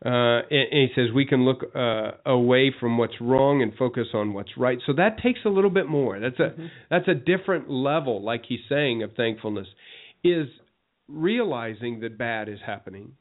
Uh, 0.04 0.08
and, 0.50 0.72
and 0.72 0.88
he 0.88 0.88
says 0.94 1.06
we 1.14 1.26
can 1.26 1.44
look 1.44 1.62
uh, 1.74 2.12
away 2.24 2.74
from 2.80 2.96
what's 2.96 3.20
wrong 3.20 3.60
and 3.62 3.74
focus 3.74 4.06
on 4.14 4.32
what's 4.32 4.56
right. 4.56 4.78
So 4.86 4.94
that 4.94 5.22
takes 5.22 5.40
a 5.44 5.50
little 5.50 5.70
bit 5.70 5.86
more. 5.86 6.18
That's 6.18 6.38
a 6.40 6.54
that's 6.88 7.08
a 7.08 7.14
different 7.14 7.70
level, 7.70 8.22
like 8.22 8.44
he's 8.48 8.60
saying, 8.68 9.02
of 9.02 9.12
thankfulness, 9.14 9.66
is 10.24 10.46
realizing 11.06 12.00
that 12.00 12.16
bad 12.16 12.48
is 12.48 12.58
happening, 12.64 13.12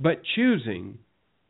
but 0.00 0.22
choosing 0.34 0.98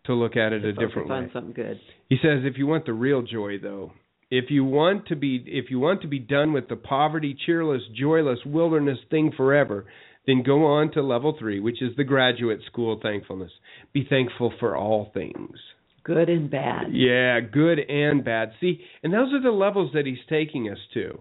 to 0.07 0.15
look 0.15 0.37
at 0.37 0.53
it 0.53 0.65
a 0.65 0.73
Focus 0.75 0.89
different 0.89 1.09
way. 1.09 1.31
something 1.33 1.53
good. 1.53 1.81
He 2.09 2.17
says 2.17 2.41
if 2.43 2.59
you 2.59 2.67
want 2.67 2.87
the 2.87 2.93
real 2.93 3.23
joy 3.23 3.59
though, 3.63 3.93
if 4.31 4.47
you 4.51 4.65
want 4.65 5.07
to 5.09 5.17
be 5.17 5.45
if 5.47 5.71
you 5.71 5.79
want 5.79 6.03
to 6.03 6.09
be 6.09 6.19
done 6.19 6.53
with 6.53 6.69
the 6.69 6.77
poverty, 6.77 7.37
cheerless, 7.47 7.83
joyless 7.97 8.41
wilderness 8.45 8.99
thing 9.11 9.33
forever, 9.37 9.85
then 10.27 10.43
go 10.43 10.65
on 10.67 10.93
to 10.93 11.03
level 11.03 11.35
3, 11.39 11.61
which 11.61 11.83
is 11.83 11.97
the 11.97 12.05
graduate 12.05 12.61
school 12.67 12.99
thankfulness. 13.03 13.51
Be 13.93 14.07
thankful 14.09 14.53
for 14.61 14.77
all 14.77 15.11
things. 15.13 15.57
Good 16.05 16.29
and 16.29 16.51
bad. 16.51 16.89
Yeah, 16.93 17.41
good 17.41 17.79
and 17.79 18.25
bad. 18.25 18.53
See, 18.61 18.81
and 19.03 19.13
those 19.13 19.33
are 19.33 19.43
the 19.43 19.51
levels 19.51 19.93
that 19.95 20.07
he's 20.07 20.19
taking 20.29 20.69
us 20.69 20.79
to. 20.95 21.21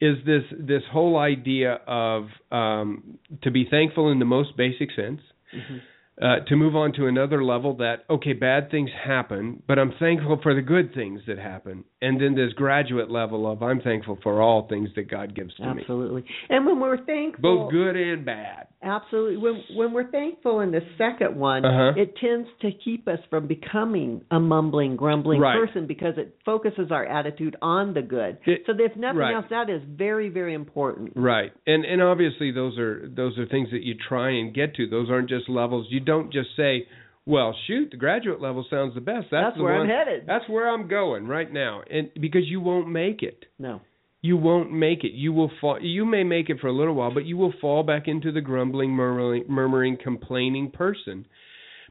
Is 0.00 0.16
this 0.26 0.42
this 0.58 0.82
whole 0.92 1.16
idea 1.16 1.80
of 1.86 2.26
um, 2.52 3.18
to 3.42 3.50
be 3.50 3.66
thankful 3.70 4.10
in 4.12 4.18
the 4.18 4.24
most 4.26 4.56
basic 4.56 4.90
sense, 4.92 5.20
Mhm. 5.54 5.80
Uh, 6.20 6.36
to 6.48 6.56
move 6.56 6.74
on 6.74 6.92
to 6.94 7.06
another 7.06 7.44
level 7.44 7.76
that 7.76 8.04
okay, 8.08 8.32
bad 8.32 8.70
things 8.70 8.90
happen, 9.04 9.62
but 9.68 9.78
I'm 9.78 9.92
thankful 9.98 10.38
for 10.42 10.54
the 10.54 10.62
good 10.62 10.94
things 10.94 11.20
that 11.26 11.38
happen, 11.38 11.84
and 12.00 12.20
then 12.20 12.34
this 12.34 12.52
graduate 12.54 13.10
level 13.10 13.50
of 13.50 13.62
I'm 13.62 13.80
thankful 13.80 14.18
for 14.22 14.40
all 14.40 14.66
things 14.68 14.88
that 14.96 15.10
God 15.10 15.34
gives 15.34 15.54
to 15.56 15.74
me, 15.74 15.80
Absolutely. 15.82 16.24
And 16.48 16.64
when 16.64 16.80
we're 16.80 17.04
thankful, 17.04 17.42
both 17.64 17.70
good 17.72 17.96
and 17.96 18.24
bad. 18.24 18.68
Absolutely. 18.82 19.36
When 19.36 19.62
when 19.74 19.92
we're 19.92 20.10
thankful 20.10 20.60
in 20.60 20.70
the 20.70 20.80
second 20.96 21.36
one, 21.36 21.64
Uh-huh. 21.64 21.92
it 22.00 22.16
tends 22.16 22.48
to 22.62 22.70
keep 22.72 23.08
us 23.08 23.18
from 23.28 23.46
becoming 23.46 24.22
a 24.30 24.38
mumbling, 24.40 24.96
grumbling 24.96 25.40
Right. 25.40 25.58
person 25.58 25.86
because 25.86 26.16
it 26.18 26.36
focuses 26.44 26.90
our 26.90 27.04
attitude 27.04 27.56
on 27.60 27.92
the 27.94 28.02
good. 28.02 28.38
It- 28.46 28.62
so 28.66 28.72
if 28.78 28.94
nothing 28.96 29.18
right. 29.18 29.34
else, 29.34 29.46
that 29.50 29.68
is 29.68 29.82
very, 29.84 30.28
very 30.28 30.54
important. 30.54 31.12
Right. 31.16 31.52
And 31.66 31.84
and 31.84 32.00
obviously 32.02 32.52
those 32.52 32.78
are 32.78 33.06
those 33.08 33.36
are 33.38 33.46
things 33.46 33.70
that 33.70 33.82
you 33.82 33.94
try 34.08 34.30
and 34.30 34.54
get 34.54 34.74
to. 34.76 34.86
Those 34.86 35.10
aren't 35.10 35.28
just 35.28 35.48
levels. 35.48 35.86
You 35.90 36.00
don't 36.06 36.32
just 36.32 36.48
say, 36.56 36.86
"Well, 37.26 37.54
shoot, 37.66 37.90
the 37.90 37.98
graduate 37.98 38.40
level 38.40 38.64
sounds 38.70 38.94
the 38.94 39.00
best. 39.00 39.26
That's, 39.30 39.48
That's 39.48 39.56
the 39.58 39.62
where 39.62 39.80
I'm 39.80 39.88
headed." 39.88 40.24
That's 40.26 40.48
where 40.48 40.68
I'm 40.68 40.88
going 40.88 41.26
right 41.26 41.52
now." 41.52 41.82
And 41.90 42.10
because 42.20 42.46
you 42.46 42.60
won't 42.60 42.88
make 42.88 43.22
it. 43.22 43.44
No. 43.58 43.82
You 44.22 44.36
won't 44.36 44.72
make 44.72 45.04
it. 45.04 45.12
You 45.12 45.32
will 45.32 45.50
fall 45.60 45.78
you 45.80 46.04
may 46.04 46.24
make 46.24 46.48
it 46.48 46.58
for 46.60 46.68
a 46.68 46.72
little 46.72 46.94
while, 46.94 47.12
but 47.12 47.26
you 47.26 47.36
will 47.36 47.52
fall 47.60 47.82
back 47.82 48.08
into 48.08 48.32
the 48.32 48.40
grumbling, 48.40 48.90
murmuring, 48.90 49.44
murmuring 49.48 49.98
complaining 50.02 50.70
person 50.70 51.26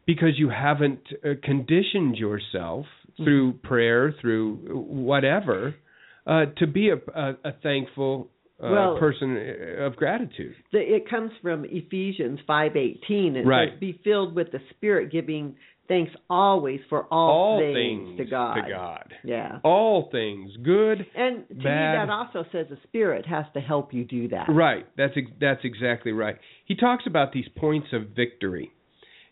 because 0.05 0.37
you 0.37 0.49
haven't 0.49 1.01
uh, 1.23 1.29
conditioned 1.43 2.17
yourself 2.17 2.85
through 3.17 3.53
prayer, 3.63 4.13
through 4.19 4.55
whatever, 4.73 5.75
uh, 6.27 6.45
to 6.57 6.67
be 6.67 6.89
a, 6.89 6.95
a, 6.95 7.31
a 7.45 7.51
thankful 7.63 8.29
uh, 8.63 8.69
Well- 8.71 8.97
person 8.97 9.37
of 9.79 9.95
gratitude. 9.95 10.55
The, 10.71 10.79
it 10.79 11.09
comes 11.09 11.31
from 11.41 11.65
Ephesians 11.65 12.39
5:18. 12.47 13.35
It 13.35 13.45
Right. 13.45 13.69
says, 13.71 13.79
"Be 13.79 13.93
filled 14.03 14.35
with 14.35 14.51
the 14.51 14.61
Spirit, 14.71 15.11
giving 15.11 15.55
thanks 15.87 16.11
always 16.31 16.79
for 16.89 17.03
all, 17.11 17.29
All 17.29 17.59
things, 17.59 18.17
to 18.17 18.25
God." 18.25 18.55
To 18.55 18.69
God. 18.69 19.13
Yeah. 19.23 19.59
All 19.63 20.03
things, 20.11 20.55
good. 20.63 21.05
And 21.15 21.47
to 21.49 21.53
Bad. 21.55 21.63
me, 21.63 22.05
that 22.07 22.09
also 22.09 22.43
says 22.51 22.67
the 22.69 22.77
Spirit 22.83 23.25
has 23.25 23.45
to 23.53 23.59
help 23.59 23.93
you 23.93 24.03
do 24.05 24.27
that. 24.29 24.47
Right. 24.49 24.85
That's 24.95 25.15
that's 25.39 25.63
exactly 25.65 26.11
right. 26.13 26.37
He 26.65 26.75
talks 26.75 27.05
about 27.05 27.33
these 27.33 27.47
points 27.49 27.91
of 27.93 28.09
victory, 28.15 28.71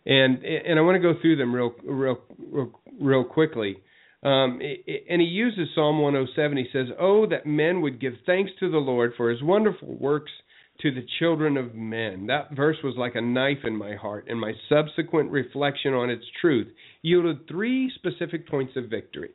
and 0.06 0.44
and 0.44 0.78
I 0.78 0.82
want 0.82 0.96
to 0.96 1.00
go 1.00 1.14
through 1.20 1.36
them 1.36 1.54
real 1.54 1.74
real 1.82 2.20
real, 2.38 2.80
real 3.00 3.24
quickly. 3.24 3.78
Um, 4.24 4.60
and 5.08 5.20
he 5.20 5.26
uses 5.26 5.68
Psalm 5.74 6.00
107. 6.00 6.56
He 6.56 6.66
says, 6.72 6.88
"Oh, 6.98 7.26
that 7.26 7.44
men 7.46 7.82
would 7.82 8.00
give 8.00 8.14
thanks 8.24 8.52
to 8.60 8.70
the 8.70 8.78
Lord 8.78 9.12
for 9.16 9.30
His 9.30 9.42
wonderful 9.42 9.94
works 9.96 10.32
to 10.80 10.90
the 10.90 11.06
children 11.18 11.56
of 11.58 11.74
men." 11.74 12.26
That 12.26 12.52
verse 12.56 12.78
was 12.82 12.96
like 12.96 13.14
a 13.16 13.20
knife 13.20 13.64
in 13.64 13.76
my 13.76 13.94
heart, 13.94 14.26
and 14.28 14.40
my 14.40 14.54
subsequent 14.68 15.30
reflection 15.30 15.92
on 15.92 16.08
its 16.08 16.24
truth 16.40 16.68
yielded 17.02 17.46
three 17.46 17.90
specific 17.90 18.48
points 18.48 18.76
of 18.76 18.86
victory. 18.86 19.30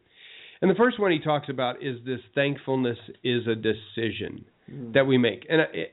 And 0.61 0.69
the 0.69 0.75
first 0.75 0.99
one 0.99 1.11
he 1.11 1.19
talks 1.19 1.49
about 1.49 1.83
is 1.83 2.03
this: 2.03 2.21
thankfulness 2.33 2.97
is 3.23 3.45
a 3.47 3.55
decision 3.55 4.43
Mm. 4.71 4.93
that 4.93 5.05
we 5.05 5.17
make, 5.17 5.45
and 5.49 5.61
I- 5.61 5.89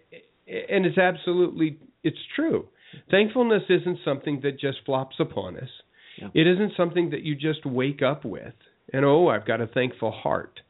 and 0.49 0.87
it's 0.87 0.99
absolutely 0.99 1.77
it's 2.03 2.25
true. 2.35 2.69
Thankfulness 3.11 3.65
isn't 3.69 3.99
something 4.05 4.41
that 4.41 4.59
just 4.59 4.81
flops 4.85 5.21
upon 5.21 5.57
us. 5.59 5.83
Yeah. 6.17 6.29
It 6.35 6.47
isn't 6.47 6.75
something 6.77 7.11
that 7.11 7.23
you 7.23 7.35
just 7.35 7.67
wake 7.67 8.01
up 8.01 8.25
with 8.25 8.55
and 8.97 9.05
oh, 9.05 9.29
I've 9.29 9.45
got 9.47 9.61
a 9.61 9.67
thankful 9.67 10.11
heart. 10.11 10.61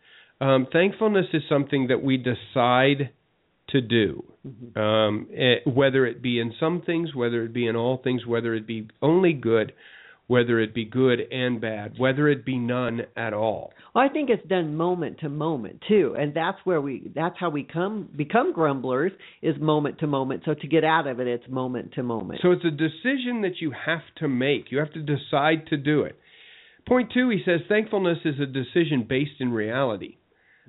Um, 0.41 0.67
thankfulness 0.73 1.27
is 1.33 1.43
something 1.49 1.87
that 1.87 2.03
we 2.03 2.17
decide 2.17 3.11
to 3.69 3.81
do, 3.81 4.25
Mhm. 4.45 4.77
um, 4.77 5.27
eh, 5.33 5.61
whether 5.65 6.05
it 6.07 6.21
be 6.23 6.41
in 6.41 6.53
some 6.59 6.81
things, 6.81 7.15
whether 7.15 7.45
it 7.45 7.53
be 7.53 7.69
in 7.69 7.77
all 7.77 7.99
things, 7.99 8.27
whether 8.27 8.53
it 8.55 8.67
be 8.67 8.89
only 9.01 9.33
good, 9.33 9.73
whether 10.27 10.59
it 10.59 10.75
be 10.75 10.85
good 10.85 11.21
and 11.31 11.61
bad, 11.61 11.93
whether 11.99 12.29
it 12.29 12.45
be 12.45 12.59
none 12.59 13.07
at 13.17 13.33
all. 13.33 13.73
Well, 13.95 14.05
I 14.05 14.09
think 14.09 14.29
it's 14.29 14.47
done 14.49 14.77
moment 14.77 15.19
to 15.19 15.29
moment 15.29 15.83
too, 15.87 16.17
and 16.19 16.35
that's 16.35 16.59
where 16.65 16.81
we 16.81 17.13
that's 17.15 17.39
how 17.39 17.51
we 17.51 17.63
come 17.63 18.09
become 18.17 18.53
grumblers 18.53 19.13
is 19.41 19.57
moment 19.61 20.01
to 20.01 20.09
moment. 20.09 20.43
So 20.45 20.55
to 20.55 20.67
get 20.67 20.83
out 20.83 21.07
of 21.07 21.21
it, 21.21 21.29
it's 21.29 21.49
moment 21.49 21.93
to 21.93 22.03
moment. 22.03 22.41
So 22.41 22.51
it's 22.51 22.65
a 22.65 22.73
decision 22.73 23.43
that 23.43 23.61
you 23.61 23.71
have 23.71 24.03
to 24.17 24.27
make. 24.27 24.73
You 24.73 24.79
have 24.79 24.93
to 24.95 25.03
decide 25.03 25.69
to 25.69 25.77
do 25.77 26.03
it. 26.03 26.17
Point 26.87 27.11
two, 27.13 27.31
he 27.31 27.43
says, 27.45 27.61
thankfulness 27.69 28.19
is 28.25 28.41
a 28.41 28.47
decision 28.47 29.07
based 29.09 29.41
in 29.41 29.53
reality. 29.53 30.17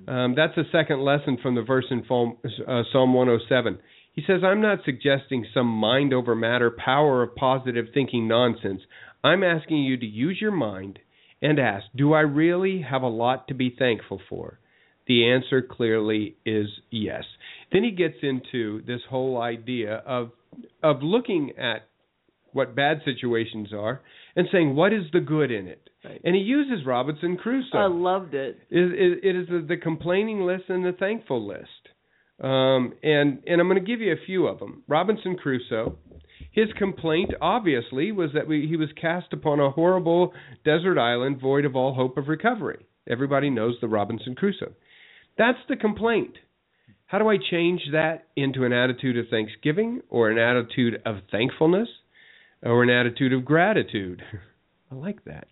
Um, 0.06 0.34
that's 0.36 0.56
a 0.56 0.70
second 0.70 1.00
lesson 1.00 1.38
from 1.42 1.54
the 1.54 1.62
verse 1.62 1.86
in 1.90 2.04
Psalm, 2.06 2.36
uh, 2.44 2.82
Psalm 2.92 3.14
107. 3.14 3.78
He 4.12 4.22
says, 4.26 4.42
I'm 4.44 4.60
not 4.60 4.80
suggesting 4.84 5.46
some 5.54 5.66
mind 5.66 6.12
over 6.12 6.34
matter, 6.34 6.70
power 6.70 7.22
of 7.22 7.34
positive 7.36 7.86
thinking 7.94 8.26
nonsense. 8.28 8.80
I'm 9.22 9.42
asking 9.42 9.78
you 9.78 9.96
to 9.96 10.06
use 10.06 10.38
your 10.40 10.52
mind 10.52 10.98
and 11.40 11.58
ask, 11.58 11.84
do 11.96 12.12
I 12.12 12.20
really 12.20 12.82
have 12.82 13.02
a 13.02 13.08
lot 13.08 13.48
to 13.48 13.54
be 13.54 13.74
thankful 13.76 14.20
for? 14.28 14.58
The 15.06 15.30
answer 15.30 15.62
clearly 15.62 16.36
is 16.44 16.66
yes. 16.90 17.24
Then 17.72 17.82
he 17.82 17.92
gets 17.92 18.16
into 18.22 18.82
this 18.86 19.00
whole 19.08 19.40
idea 19.40 20.02
of 20.06 20.30
of 20.82 21.02
looking 21.02 21.52
at 21.58 21.88
what 22.52 22.74
bad 22.74 23.02
situations 23.04 23.72
are 23.72 24.00
and 24.34 24.48
saying 24.50 24.74
what 24.74 24.92
is 24.92 25.04
the 25.12 25.20
good 25.20 25.50
in 25.50 25.66
it. 25.66 25.87
Right. 26.04 26.20
And 26.24 26.34
he 26.34 26.42
uses 26.42 26.86
Robinson 26.86 27.36
Crusoe. 27.36 27.76
I 27.76 27.86
loved 27.86 28.34
it. 28.34 28.58
It, 28.70 28.78
it, 28.78 29.24
it 29.24 29.36
is 29.36 29.48
the, 29.48 29.64
the 29.66 29.76
complaining 29.76 30.42
list 30.42 30.64
and 30.68 30.84
the 30.84 30.92
thankful 30.92 31.46
list. 31.46 31.68
Um, 32.40 32.94
and 33.02 33.42
and 33.46 33.60
I'm 33.60 33.68
going 33.68 33.84
to 33.84 33.86
give 33.86 34.00
you 34.00 34.12
a 34.12 34.26
few 34.26 34.46
of 34.46 34.60
them. 34.60 34.84
Robinson 34.86 35.36
Crusoe. 35.36 35.96
His 36.52 36.68
complaint, 36.76 37.32
obviously, 37.40 38.10
was 38.10 38.30
that 38.34 38.46
we, 38.46 38.66
he 38.66 38.76
was 38.76 38.88
cast 39.00 39.32
upon 39.32 39.60
a 39.60 39.70
horrible 39.70 40.32
desert 40.64 40.98
island 40.98 41.40
void 41.40 41.64
of 41.64 41.76
all 41.76 41.94
hope 41.94 42.16
of 42.16 42.28
recovery. 42.28 42.86
Everybody 43.08 43.50
knows 43.50 43.76
the 43.80 43.88
Robinson 43.88 44.34
Crusoe. 44.34 44.72
That's 45.36 45.58
the 45.68 45.76
complaint. 45.76 46.34
How 47.06 47.18
do 47.18 47.28
I 47.28 47.36
change 47.50 47.82
that 47.92 48.26
into 48.36 48.64
an 48.64 48.72
attitude 48.72 49.16
of 49.16 49.28
thanksgiving 49.30 50.02
or 50.10 50.30
an 50.30 50.38
attitude 50.38 51.00
of 51.06 51.16
thankfulness 51.30 51.88
or 52.62 52.82
an 52.82 52.90
attitude 52.90 53.32
of 53.32 53.44
gratitude? 53.44 54.22
I 54.90 54.94
like 54.94 55.24
that. 55.24 55.48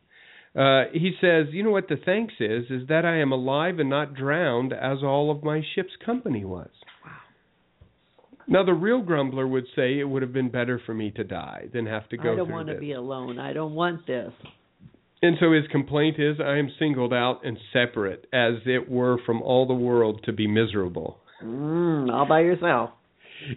Uh, 0.56 0.84
he 0.92 1.12
says, 1.20 1.46
you 1.50 1.62
know 1.62 1.70
what 1.70 1.88
the 1.88 1.98
thanks 2.02 2.34
is, 2.40 2.64
is 2.70 2.88
that 2.88 3.04
I 3.04 3.20
am 3.20 3.30
alive 3.30 3.78
and 3.78 3.90
not 3.90 4.14
drowned 4.14 4.72
as 4.72 4.98
all 5.02 5.30
of 5.30 5.42
my 5.42 5.62
ship's 5.74 5.92
company 6.04 6.44
was. 6.44 6.70
Wow. 7.04 7.12
Now, 8.48 8.64
the 8.64 8.72
real 8.72 9.02
grumbler 9.02 9.46
would 9.46 9.66
say 9.74 9.98
it 9.98 10.08
would 10.08 10.22
have 10.22 10.32
been 10.32 10.50
better 10.50 10.80
for 10.86 10.94
me 10.94 11.10
to 11.12 11.24
die 11.24 11.66
than 11.74 11.84
have 11.86 12.08
to 12.08 12.16
go 12.16 12.32
I 12.32 12.36
don't 12.36 12.50
want 12.50 12.68
to 12.68 12.78
be 12.78 12.92
alone. 12.92 13.38
I 13.38 13.52
don't 13.52 13.74
want 13.74 14.06
this. 14.06 14.32
And 15.20 15.36
so 15.40 15.52
his 15.52 15.64
complaint 15.70 16.16
is, 16.18 16.36
I 16.40 16.56
am 16.56 16.70
singled 16.78 17.12
out 17.12 17.40
and 17.44 17.58
separate, 17.72 18.26
as 18.32 18.54
it 18.64 18.88
were 18.88 19.18
from 19.26 19.42
all 19.42 19.66
the 19.66 19.74
world 19.74 20.22
to 20.24 20.32
be 20.32 20.46
miserable. 20.46 21.18
Mm, 21.42 22.12
all 22.12 22.26
by 22.26 22.40
yourself. 22.40 22.90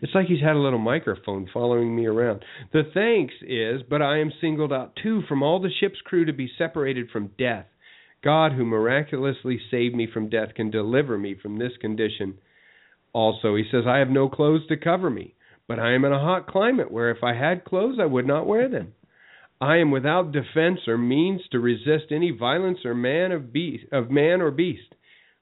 It's 0.02 0.14
like 0.16 0.28
he's 0.28 0.42
had 0.42 0.56
a 0.56 0.60
little 0.60 0.80
microphone 0.80 1.48
following 1.54 1.96
me 1.96 2.06
around. 2.06 2.44
The 2.74 2.84
thanks 2.94 3.34
is, 3.42 3.82
but 3.90 4.02
I 4.02 4.20
am 4.20 4.32
singled 4.42 4.74
out 4.74 4.98
too 5.02 5.22
from 5.28 5.44
all 5.44 5.60
the 5.60 5.72
ship's 5.80 6.02
crew 6.06 6.26
to 6.26 6.34
be 6.34 6.52
separated 6.58 7.10
from 7.10 7.32
death. 7.38 7.66
God, 8.24 8.54
who 8.54 8.66
miraculously 8.66 9.60
saved 9.72 9.96
me 9.96 10.08
from 10.12 10.30
death, 10.30 10.54
can 10.56 10.70
deliver 10.70 11.18
me 11.18 11.36
from 11.42 11.58
this 11.58 11.72
condition. 11.80 12.36
Also, 13.14 13.56
he 13.56 13.64
says, 13.72 13.86
I 13.88 13.98
have 13.98 14.10
no 14.10 14.30
clothes 14.30 14.68
to 14.68 14.78
cover 14.78 15.10
me, 15.10 15.36
but 15.68 15.80
I 15.80 15.94
am 15.94 16.06
in 16.06 16.12
a 16.12 16.20
hot 16.20 16.48
climate 16.48 16.92
where 16.92 17.12
if 17.12 17.24
I 17.24 17.34
had 17.34 17.66
clothes, 17.66 17.98
I 18.00 18.06
would 18.06 18.28
not 18.28 18.46
wear 18.46 18.68
them. 18.68 18.94
I 19.62 19.78
am 19.78 19.92
without 19.92 20.32
defense 20.32 20.80
or 20.88 20.98
means 20.98 21.42
to 21.52 21.60
resist 21.60 22.12
any 22.12 22.32
violence 22.32 22.80
or 22.86 22.96
man 22.96 23.32
of 23.32 23.52
beast 23.52 23.86
of 23.92 24.10
man 24.10 24.42
or 24.42 24.52
beast. 24.52 24.96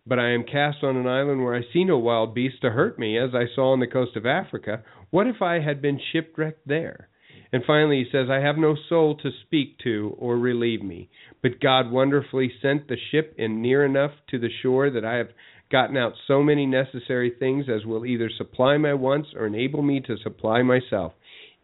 But 0.08 0.20
I 0.20 0.32
am 0.32 0.44
cast 0.44 0.84
on 0.84 0.96
an 0.96 1.08
island 1.08 1.44
where 1.44 1.56
I 1.56 1.62
see 1.74 1.84
no 1.84 1.98
wild 1.98 2.34
beast 2.34 2.62
to 2.62 2.70
hurt 2.70 2.98
me, 2.98 3.18
as 3.18 3.32
I 3.34 3.54
saw 3.54 3.74
on 3.74 3.80
the 3.80 3.88
coast 3.88 4.16
of 4.16 4.26
Africa. 4.26 4.84
What 5.10 5.28
if 5.28 5.42
I 5.42 5.60
had 5.60 5.82
been 5.82 6.00
shipwrecked 6.12 6.68
there? 6.68 7.10
And 7.52 7.64
finally, 7.66 8.04
he 8.04 8.12
says, 8.12 8.28
I 8.30 8.40
have 8.40 8.58
no 8.58 8.76
soul 8.90 9.16
to 9.18 9.30
speak 9.46 9.78
to 9.80 10.16
or 10.18 10.38
relieve 10.38 10.84
me. 10.84 11.10
But 11.42 11.60
God 11.62 11.92
wonderfully 11.92 12.52
sent 12.62 12.88
the 12.88 12.98
ship 13.12 13.36
in 13.38 13.62
near 13.62 13.86
enough 13.86 14.12
to 14.30 14.40
the 14.40 14.50
shore 14.62 14.90
that 14.90 15.06
I 15.06 15.16
have 15.16 15.30
gotten 15.72 15.98
out 15.98 16.14
so 16.28 16.42
many 16.42 16.66
necessary 16.66 17.34
things 17.38 17.66
as 17.70 17.86
will 17.86 18.06
either 18.06 18.30
supply 18.38 18.78
my 18.78 18.94
wants 18.94 19.30
or 19.36 19.48
enable 19.48 19.82
me 19.82 20.00
to 20.02 20.18
supply 20.24 20.62
myself, 20.62 21.14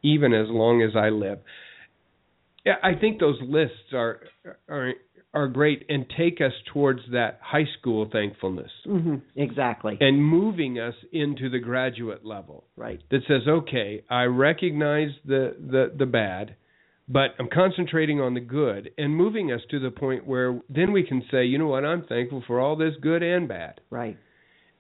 even 0.02 0.34
as 0.34 0.48
long 0.50 0.82
as 0.82 0.96
I 0.96 1.10
live. 1.10 1.40
Yeah, 2.66 2.76
I 2.82 2.96
think 2.96 3.20
those 3.20 3.40
lists 3.42 3.94
are 3.94 4.22
are 4.70 4.94
are 5.34 5.48
great 5.48 5.86
and 5.90 6.06
take 6.18 6.40
us 6.42 6.54
towards 6.72 7.00
that 7.12 7.40
high 7.42 7.68
school 7.80 8.08
thankfulness 8.12 8.72
hmm 8.86 9.16
Exactly. 9.36 9.98
and 10.00 10.24
moving 10.24 10.80
us 10.80 10.94
into 11.12 11.50
the 11.50 11.60
graduate 11.60 12.26
level 12.26 12.66
right. 12.76 13.02
that 13.12 13.22
says, 13.28 13.48
okay, 13.48 14.04
I 14.10 14.24
recognize 14.24 15.10
the, 15.26 15.56
the, 15.60 15.92
the 15.98 16.06
bad, 16.06 16.56
but 17.08 17.32
I'm 17.40 17.50
concentrating 17.54 18.22
on 18.22 18.34
the 18.34 18.40
good 18.40 18.92
and 18.98 19.16
moving 19.16 19.52
us 19.52 19.62
to 19.72 19.80
the 19.80 19.92
point 19.92 20.26
where 20.26 20.62
then 20.70 20.92
we 20.92 21.04
can 21.04 21.24
say, 21.32 21.46
you 21.46 21.58
know 21.58 21.68
what, 21.68 21.84
I'm 21.84 22.06
thankful 22.06 22.44
for 22.46 22.60
all 22.60 22.76
this 22.76 22.94
good 23.02 23.24
and 23.24 23.48
bad. 23.48 23.82
Right. 23.90 24.18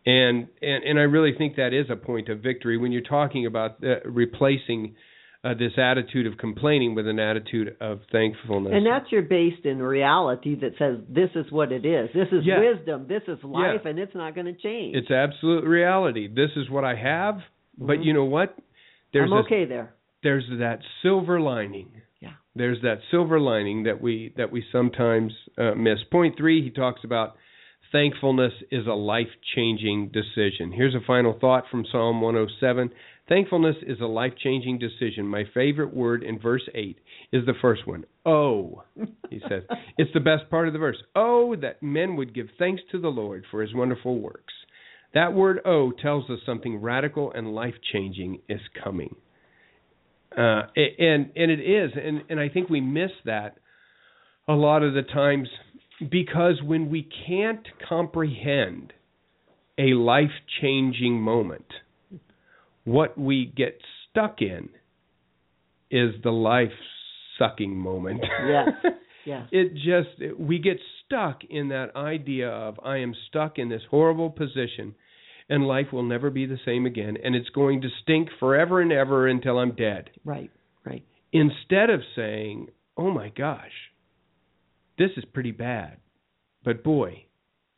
And 0.05 0.47
and, 0.61 0.83
and 0.83 0.99
I 0.99 1.03
really 1.03 1.33
think 1.37 1.55
that 1.55 1.73
is 1.73 1.87
a 1.89 1.95
point 1.95 2.27
of 2.29 2.39
victory 2.39 2.77
when 2.77 2.91
you're 2.91 3.01
talking 3.01 3.45
about 3.45 3.83
uh, 3.83 4.01
replacing 4.05 4.95
uh, 5.43 5.53
this 5.53 5.73
attitude 5.77 6.25
of 6.25 6.37
complaining 6.37 6.95
with 6.95 7.05
an 7.07 7.19
attitude 7.19 7.75
of 7.81 7.99
thankfulness. 8.11 8.71
And 8.73 8.85
that's 8.85 9.11
your 9.11 9.23
based 9.23 9.65
in 9.65 9.79
reality 9.81 10.55
that 10.61 10.71
says 10.79 10.99
this 11.09 11.29
is 11.35 11.51
what 11.51 11.71
it 11.71 11.85
is. 11.85 12.09
This 12.13 12.29
is 12.31 12.45
Yeah. 12.45 12.59
wisdom. 12.59 13.07
This 13.07 13.23
is 13.27 13.43
life, 13.43 13.81
Yeah. 13.83 13.89
and 13.89 13.99
it's 13.99 14.15
not 14.15 14.35
going 14.35 14.45
to 14.47 14.53
change. 14.53 14.95
it's 14.95 15.11
absolute 15.11 15.65
reality. 15.65 16.27
This 16.27 16.51
is 16.55 16.69
what 16.69 16.85
I 16.85 16.95
have, 16.95 17.41
but 17.77 17.99
Mhm. 17.99 18.05
you 18.05 18.13
know 18.13 18.23
what? 18.25 18.57
There's 19.11 19.31
I'm 19.31 19.39
okay 19.39 19.65
there. 19.65 19.93
there's 20.23 20.47
that 20.59 20.79
silver 21.01 21.39
lining. 21.41 21.89
Yeah. 22.21 22.33
There's 22.55 22.79
that 22.81 23.01
silver 23.11 23.37
lining 23.39 23.83
that 23.83 23.99
we 23.99 24.29
that 24.37 24.49
we 24.49 24.61
sometimes 24.71 25.33
uh, 25.57 25.75
miss. 25.75 26.01
Point 26.05 26.37
three, 26.37 26.61
he 26.61 26.69
talks 26.69 27.03
about 27.03 27.35
thankfulness 27.91 28.53
is 28.71 28.87
a 28.87 28.93
life 28.93 29.29
changing 29.55 30.07
decision. 30.09 30.71
Here's 30.71 30.95
a 30.95 31.01
final 31.01 31.33
thought 31.33 31.67
from 31.69 31.85
Psalm 31.85 32.21
107. 32.21 32.91
Thankfulness 33.33 33.77
is 33.87 33.99
a 33.99 34.05
life 34.05 34.33
changing 34.43 34.77
decision. 34.77 35.25
My 35.25 35.45
favorite 35.55 35.91
word 35.91 36.21
in 36.21 36.37
verse 36.37 36.61
8 36.75 36.99
is 37.31 37.43
the 37.47 37.55
first 37.63 37.87
one. 37.87 38.05
Oh, 38.27 38.83
he 39.31 39.41
says. 39.49 39.63
It's 39.97 40.13
the 40.13 40.19
best 40.19 40.51
part 40.51 40.67
of 40.67 40.73
the 40.73 40.79
verse. 40.79 40.97
Oh, 41.15 41.55
that 41.55 41.81
men 41.81 42.15
would 42.15 42.35
give 42.35 42.45
thanks 42.59 42.83
to 42.91 42.99
the 42.99 43.07
Lord 43.07 43.45
for 43.49 43.63
his 43.63 43.73
wonderful 43.73 44.19
works. 44.19 44.53
That 45.15 45.33
word 45.33 45.61
oh 45.65 45.91
tells 45.99 46.29
us 46.29 46.37
something 46.45 46.79
radical 46.79 47.31
and 47.31 47.55
life 47.55 47.73
changing 47.91 48.39
is 48.47 48.59
coming. 48.83 49.15
Uh, 50.37 50.67
and 50.75 51.31
and 51.35 51.49
it 51.49 51.59
is, 51.59 51.91
and 51.95 52.21
and 52.29 52.39
I 52.39 52.49
think 52.49 52.69
we 52.69 52.81
miss 52.81 53.11
that 53.25 53.57
a 54.47 54.53
lot 54.53 54.83
of 54.83 54.93
the 54.93 55.01
times 55.01 55.47
because 56.11 56.61
when 56.63 56.91
we 56.91 57.09
can't 57.27 57.65
comprehend 57.89 58.93
a 59.79 59.95
life 59.95 60.31
changing 60.61 61.19
moment, 61.19 61.65
what 62.85 63.17
we 63.17 63.45
get 63.55 63.79
stuck 64.09 64.41
in 64.41 64.69
is 65.91 66.13
the 66.23 66.31
life 66.31 66.71
sucking 67.39 67.75
moment. 67.75 68.21
Yes. 68.47 68.69
Yes. 69.25 69.47
it 69.53 69.73
just 69.75 70.19
it- 70.19 70.37
we 70.37 70.59
get 70.59 70.75
stuck 71.05 71.45
in 71.49 71.69
that 71.69 71.95
idea 71.95 72.49
of 72.49 72.77
I 72.83 72.97
am 72.97 73.13
stuck 73.29 73.57
in 73.57 73.69
this 73.69 73.81
horrible 73.89 74.29
position 74.29 74.95
and 75.47 75.65
life 75.65 75.93
will 75.93 76.03
never 76.03 76.29
be 76.29 76.45
the 76.45 76.57
same 76.65 76.85
again 76.85 77.15
and 77.23 77.33
it's 77.33 77.47
going 77.47 77.83
to 77.83 77.87
stink 78.01 78.27
forever 78.37 78.81
and 78.81 78.91
ever 78.91 79.25
until 79.29 79.59
I'm 79.59 79.75
dead 79.75 80.09
Right. 80.25 80.51
Right. 80.85 81.05
instead 81.31 81.89
of 81.89 82.01
saying, 82.17 82.67
"Oh 82.97 83.11
my 83.11 83.29
gosh, 83.29 83.71
this 84.97 85.11
is 85.15 85.23
pretty 85.33 85.51
bad, 85.51 85.99
but 86.65 86.83
boy, 86.83 87.23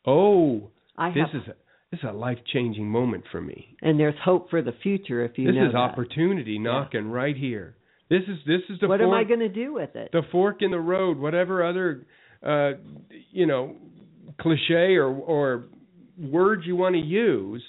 oh, 0.04 0.70
I 0.98 1.10
this 1.10 1.28
have, 1.32 1.42
is 1.42 1.48
a 1.48 1.54
this 1.90 2.00
is 2.00 2.08
a 2.08 2.12
life 2.12 2.38
changing 2.52 2.88
moment 2.88 3.24
for 3.30 3.40
me. 3.40 3.76
and 3.82 3.98
there's 3.98 4.14
hope 4.24 4.50
for 4.50 4.62
the 4.62 4.72
future 4.82 5.24
if 5.24 5.38
you 5.38 5.46
this 5.46 5.54
know 5.56 5.66
is 5.66 5.72
that. 5.72 5.78
opportunity 5.78 6.58
knocking 6.58 7.08
right 7.10 7.36
here. 7.36 7.76
This 8.08 8.22
is 8.28 8.38
this 8.46 8.60
is 8.70 8.78
the 8.80 8.88
what 8.88 9.00
am 9.00 9.10
I 9.12 9.24
going 9.24 9.40
to 9.40 9.48
do 9.48 9.72
with 9.74 9.94
it? 9.96 10.10
the 10.12 10.22
fork 10.32 10.62
in 10.62 10.70
the 10.70 10.80
road, 10.80 11.18
whatever 11.18 11.64
other 11.64 12.06
uh 12.42 12.72
you 13.32 13.46
know 13.46 13.76
cliche 14.40 14.94
or 14.96 15.08
or 15.10 15.64
word 16.18 16.62
you 16.64 16.76
want 16.76 16.94
to 16.94 17.00
use. 17.00 17.62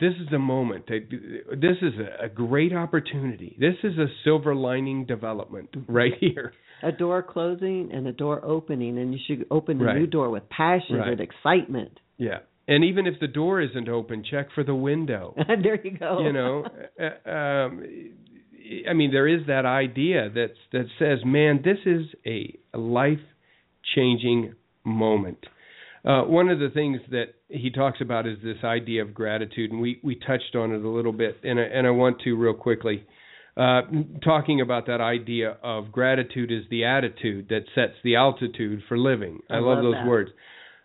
This 0.00 0.14
is 0.14 0.32
a 0.32 0.38
moment. 0.38 0.86
This 0.88 1.76
is 1.82 1.92
a, 2.00 2.24
a 2.24 2.28
great 2.30 2.72
opportunity. 2.72 3.54
This 3.60 3.74
is 3.84 3.98
a 3.98 4.06
silver 4.24 4.54
lining 4.54 5.04
development 5.04 5.68
right 5.88 6.14
here. 6.18 6.54
a 6.82 6.90
door 6.90 7.22
closing 7.22 7.90
and 7.92 8.06
a 8.06 8.12
door 8.12 8.42
opening, 8.42 8.96
and 8.98 9.12
you 9.12 9.20
should 9.26 9.44
open 9.50 9.76
the 9.78 9.84
Right. 9.84 9.98
new 9.98 10.06
door 10.06 10.30
with 10.30 10.48
passion 10.48 10.96
Right. 10.96 11.08
and 11.12 11.20
excitement. 11.20 12.00
Yeah. 12.16 12.38
And 12.70 12.84
even 12.84 13.06
if 13.08 13.18
the 13.20 13.26
door 13.26 13.60
isn't 13.60 13.88
open, 13.88 14.22
check 14.30 14.46
for 14.54 14.62
the 14.62 14.74
window. 14.76 15.34
there 15.62 15.84
you 15.84 15.98
go. 15.98 16.20
you 16.22 16.32
know 16.32 16.64
uh, 17.00 17.28
um 17.30 17.84
i 18.88 18.92
mean 18.92 19.10
there 19.10 19.26
is 19.26 19.46
that 19.48 19.66
idea 19.66 20.30
that 20.30 20.52
that 20.72 20.86
says 20.98 21.18
man 21.24 21.60
this 21.64 21.78
is 21.84 22.06
a 22.24 22.56
life 22.78 23.18
changing 23.96 24.54
moment 24.84 25.38
uh 26.04 26.22
one 26.22 26.48
of 26.48 26.60
the 26.60 26.70
things 26.70 27.00
that 27.10 27.34
he 27.48 27.70
talks 27.70 28.00
about 28.00 28.28
is 28.28 28.38
this 28.44 28.62
idea 28.62 29.02
of 29.02 29.12
gratitude 29.12 29.72
and 29.72 29.80
we 29.80 29.98
we 30.04 30.14
touched 30.14 30.54
on 30.54 30.72
it 30.72 30.84
a 30.84 30.88
little 30.88 31.12
bit 31.12 31.36
and 31.42 31.58
I, 31.58 31.64
and 31.64 31.84
I 31.86 31.90
want 31.90 32.20
to 32.22 32.34
real 32.36 32.54
quickly 32.54 33.04
uh 33.56 33.80
talking 34.22 34.60
about 34.60 34.86
that 34.86 35.00
idea 35.00 35.56
of 35.64 35.90
gratitude 35.90 36.52
is 36.52 36.62
the 36.70 36.84
attitude 36.84 37.48
that 37.48 37.64
sets 37.74 37.94
the 38.04 38.14
altitude 38.14 38.82
for 38.88 38.96
living 38.96 39.40
i, 39.50 39.54
I 39.54 39.58
love, 39.58 39.78
love 39.78 39.82
those 39.82 39.94
that. 39.94 40.06
words 40.06 40.30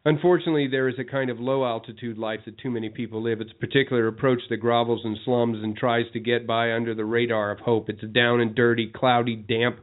Unfortunately, 0.05 0.67
there 0.67 0.87
is 0.87 0.99
a 0.99 1.03
kind 1.03 1.31
of 1.31 1.39
low 1.39 1.65
altitude 1.65 2.17
life 2.17 2.41
that 2.45 2.59
too 2.59 2.69
many 2.69 2.89
people 2.89 3.23
live. 3.23 3.41
It's 3.41 3.51
a 3.51 3.59
particular 3.59 4.07
approach 4.07 4.41
that 4.49 4.61
grovels 4.61 5.03
in 5.03 5.17
slums 5.25 5.63
and 5.63 5.75
tries 5.75 6.05
to 6.13 6.19
get 6.19 6.45
by 6.45 6.73
under 6.73 6.93
the 6.93 7.05
radar 7.05 7.51
of 7.51 7.59
hope. 7.59 7.89
It's 7.89 8.03
a 8.03 8.07
down 8.07 8.39
and 8.39 8.53
dirty, 8.53 8.91
cloudy, 8.95 9.35
damp, 9.35 9.79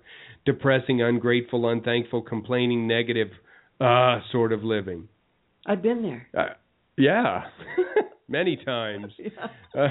depressing, 0.47 1.03
ungrateful, 1.03 1.69
unthankful, 1.69 2.23
complaining, 2.23 2.87
negative 2.87 3.29
uh 3.81 4.21
sort 4.31 4.53
of 4.53 4.63
living. 4.63 5.09
I've 5.67 5.83
been 5.83 6.03
there. 6.03 6.29
Uh, 6.37 6.55
yeah. 6.97 7.43
Many 8.29 8.57
times. 8.65 9.13
Uh, 9.75 9.89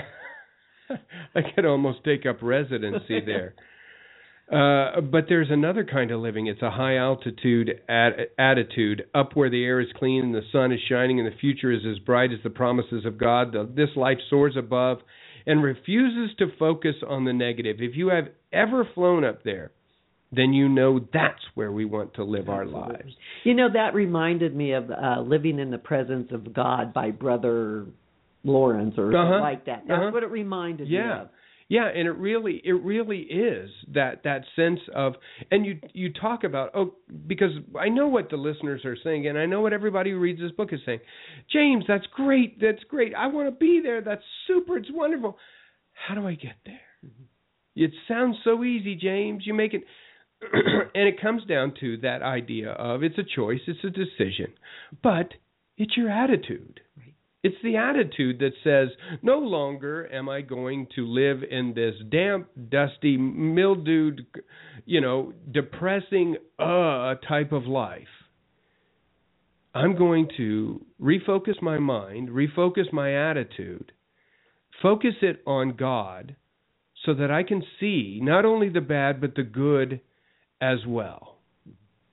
I 1.36 1.42
could 1.56 1.66
almost 1.66 2.04
take 2.04 2.28
up 2.28 2.38
residency 2.42 3.20
there. 3.26 3.56
Uh, 4.52 5.00
but 5.00 5.26
there's 5.30 5.50
another 5.50 5.86
kind 5.86 6.12
of 6.12 6.20
living. 6.20 6.48
It's 6.48 6.62
a 6.62 6.72
high 6.72 6.98
altitude 6.98 7.70
ad- 7.88 8.28
attitude, 8.38 9.06
up 9.16 9.36
where 9.36 9.50
the 9.50 9.64
air 9.64 9.80
is 9.80 9.88
clean 9.98 10.26
and 10.26 10.36
the 10.36 10.42
sun 10.52 10.72
is 10.74 10.80
shining 10.90 11.20
and 11.20 11.28
the 11.32 11.38
future 11.38 11.72
is 11.72 11.82
as 11.90 12.00
bright 12.00 12.32
as 12.34 12.40
the 12.44 12.50
promises 12.50 13.06
of 13.06 13.18
God. 13.18 13.54
The, 13.54 13.70
this 13.74 13.96
life 13.96 14.18
soars 14.30 14.56
above 14.58 14.98
and 15.46 15.64
refuses 15.64 16.36
to 16.40 16.48
focus 16.60 16.96
on 17.08 17.24
the 17.24 17.34
negative. 17.34 17.78
If 17.80 17.96
you 17.96 18.10
have 18.10 18.26
ever 18.52 18.86
flown 18.94 19.24
up 19.24 19.44
there, 19.44 19.72
then 20.34 20.54
you 20.54 20.68
know 20.70 21.00
that's 21.14 21.42
where 21.56 21.72
we 21.72 21.86
want 21.86 22.14
to 22.16 22.24
live 22.24 22.48
our 22.50 22.66
lives. 22.66 23.14
You 23.44 23.54
know, 23.54 23.68
that 23.74 23.94
reminded 23.94 24.56
me 24.56 24.74
of 24.74 24.90
uh, 24.92 25.22
Living 25.22 25.60
in 25.60 25.72
the 25.72 25.78
Presence 25.78 26.30
of 26.32 26.54
God 26.54 26.94
by 26.94 27.12
Brother 27.12 27.86
Lawrence 28.44 28.96
or 28.98 29.08
Uh-huh. 29.14 29.24
something 29.24 29.42
like 29.42 29.66
that. 29.66 29.84
That's 29.88 30.00
Uh-huh. 30.02 30.12
what 30.12 30.24
it 30.24 30.30
reminded 30.32 30.90
me 30.90 30.98
of. 31.00 31.30
Yeah, 31.72 31.88
and 31.88 32.06
it 32.06 32.18
really 32.18 32.62
it 32.66 32.74
really 32.84 33.20
is 33.20 33.70
that 33.94 34.24
that 34.26 34.42
sense 34.58 34.82
of 34.94 35.14
and 35.52 35.66
you 35.66 35.80
you 35.94 36.12
talk 36.12 36.44
about 36.44 36.72
oh 36.76 36.96
because 37.28 37.52
I 37.80 37.88
know 37.88 38.10
what 38.10 38.30
the 38.30 38.36
listeners 38.36 38.84
are 38.84 38.98
saying 39.02 39.28
and 39.28 39.38
I 39.38 39.46
know 39.46 39.62
what 39.62 39.72
everybody 39.72 40.12
who 40.12 40.20
reads 40.20 40.42
this 40.42 40.52
book 40.52 40.74
is 40.74 40.82
saying. 40.86 41.00
James, 41.50 41.86
that's 41.88 42.06
great. 42.14 42.60
That's 42.60 42.84
great. 42.90 43.16
I 43.16 43.28
want 43.28 43.48
to 43.48 43.52
be 43.52 43.80
there. 43.82 44.02
That's 44.02 44.22
super. 44.48 44.76
It's 44.80 44.90
wonderful. 44.92 45.38
How 45.94 46.14
do 46.14 46.28
I 46.28 46.34
get 46.34 46.56
there? 46.66 46.82
Mm-hmm. 47.06 47.24
It 47.78 47.92
sounds 48.06 48.36
so 48.44 48.66
easy, 48.66 48.96
James. 48.96 49.44
You 49.46 49.54
make 49.54 49.74
it 49.74 49.84
and 50.52 51.08
it 51.08 51.22
comes 51.22 51.46
down 51.46 51.74
to 51.80 51.96
that 52.00 52.22
idea 52.22 52.72
of 52.72 53.02
it's 53.02 53.18
a 53.18 53.24
choice, 53.34 53.62
it's 53.66 53.80
a 53.86 53.90
decision. 53.90 54.52
But 55.02 55.30
it's 55.78 55.96
your 55.96 56.10
attitude. 56.10 56.82
It's 57.44 57.56
the 57.64 57.78
attitude 57.78 58.40
that 58.40 58.54
says, 58.64 58.90
no 59.24 59.40
longer 59.40 60.08
am 60.14 60.30
I 60.30 60.42
going 60.42 60.88
to 60.96 61.08
live 61.08 61.42
in 61.50 61.74
this 61.74 61.96
damp, 62.12 62.50
dusty, 62.70 63.18
mildewed, 63.18 64.28
you 64.86 65.02
know, 65.02 65.34
depressing 65.52 66.38
uh 66.60 67.16
type 67.28 67.52
of 67.52 67.66
life. 67.66 68.04
I'm 69.74 69.98
going 69.98 70.30
to 70.38 70.86
refocus 71.02 71.62
my 71.62 71.80
mind, 71.80 72.30
refocus 72.30 72.92
my 72.94 73.30
attitude, 73.32 73.92
focus 74.82 75.16
it 75.22 75.42
on 75.48 75.76
God 75.78 76.36
so 77.06 77.14
that 77.16 77.32
I 77.32 77.44
can 77.44 77.64
see 77.80 78.20
not 78.22 78.46
only 78.46 78.70
the 78.70 78.82
bad 78.82 79.20
but 79.20 79.34
the 79.34 79.44
good 79.44 80.02
as 80.60 80.80
well. 80.86 81.40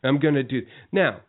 I'm 0.03 0.21
going 0.21 0.35
to 0.35 0.43
do 0.43 0.63
now. 0.91 1.21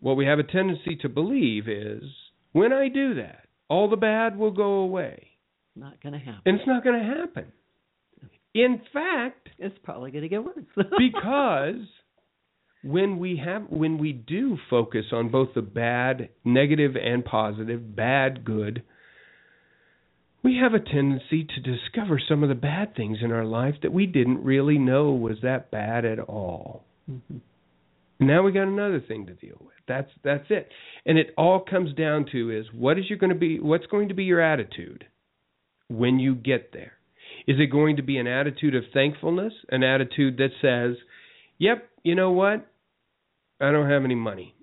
What 0.00 0.16
we 0.16 0.26
have 0.26 0.38
a 0.38 0.44
tendency 0.44 0.96
to 1.02 1.08
believe 1.08 1.68
is 1.68 2.04
when 2.52 2.72
I 2.72 2.88
do 2.88 3.14
that, 3.14 3.46
all 3.68 3.88
the 3.88 3.96
bad 3.96 4.38
will 4.38 4.50
go 4.50 4.74
away. 4.80 5.28
Not 5.76 6.02
going 6.02 6.14
to 6.14 6.18
happen. 6.18 6.42
And 6.46 6.56
it's 6.58 6.66
not 6.66 6.82
going 6.82 6.98
to 6.98 7.06
happen. 7.06 7.52
In 8.54 8.80
fact, 8.92 9.50
It's 9.58 9.76
probably 9.84 10.10
going 10.10 10.22
to 10.22 10.28
get 10.28 10.44
worse. 10.44 10.56
because 10.98 11.86
when 12.82 13.18
we 13.18 13.40
have 13.44 13.64
when 13.68 13.98
we 13.98 14.12
do 14.12 14.56
focus 14.70 15.06
on 15.12 15.30
both 15.30 15.50
the 15.54 15.62
bad, 15.62 16.30
negative 16.44 16.96
and 16.96 17.24
positive, 17.24 17.94
bad, 17.94 18.44
good, 18.44 18.82
we 20.42 20.56
have 20.56 20.74
a 20.74 20.80
tendency 20.80 21.44
to 21.44 21.60
discover 21.60 22.20
some 22.26 22.42
of 22.42 22.48
the 22.48 22.54
bad 22.54 22.96
things 22.96 23.18
in 23.22 23.32
our 23.32 23.44
life 23.44 23.74
that 23.82 23.92
we 23.92 24.06
didn't 24.06 24.42
really 24.44 24.78
know 24.78 25.10
was 25.12 25.38
that 25.42 25.70
bad 25.70 26.04
at 26.04 26.18
all. 26.20 26.84
Mhm. 27.10 27.40
Now 28.20 28.42
we 28.42 28.52
got 28.52 28.66
another 28.66 29.00
thing 29.00 29.26
to 29.26 29.34
deal 29.34 29.58
with. 29.60 29.76
That's 29.86 30.10
that's 30.24 30.46
it. 30.50 30.68
And 31.06 31.18
it 31.18 31.28
all 31.38 31.60
comes 31.60 31.94
down 31.94 32.26
to 32.32 32.50
is 32.50 32.66
what 32.72 32.98
is 32.98 33.04
you 33.08 33.16
going 33.16 33.32
to 33.32 33.38
be 33.38 33.60
what's 33.60 33.86
going 33.86 34.08
to 34.08 34.14
be 34.14 34.24
your 34.24 34.40
attitude 34.40 35.04
when 35.88 36.18
you 36.18 36.34
get 36.34 36.72
there? 36.72 36.92
Is 37.46 37.56
it 37.58 37.70
going 37.70 37.96
to 37.96 38.02
be 38.02 38.18
an 38.18 38.26
attitude 38.26 38.74
of 38.74 38.84
thankfulness, 38.92 39.52
an 39.70 39.82
attitude 39.82 40.38
that 40.38 40.50
says, 40.60 40.96
"Yep, 41.58 41.88
you 42.02 42.14
know 42.14 42.32
what? 42.32 42.66
I 43.60 43.70
don't 43.70 43.88
have 43.88 44.04
any 44.04 44.14
money. 44.14 44.54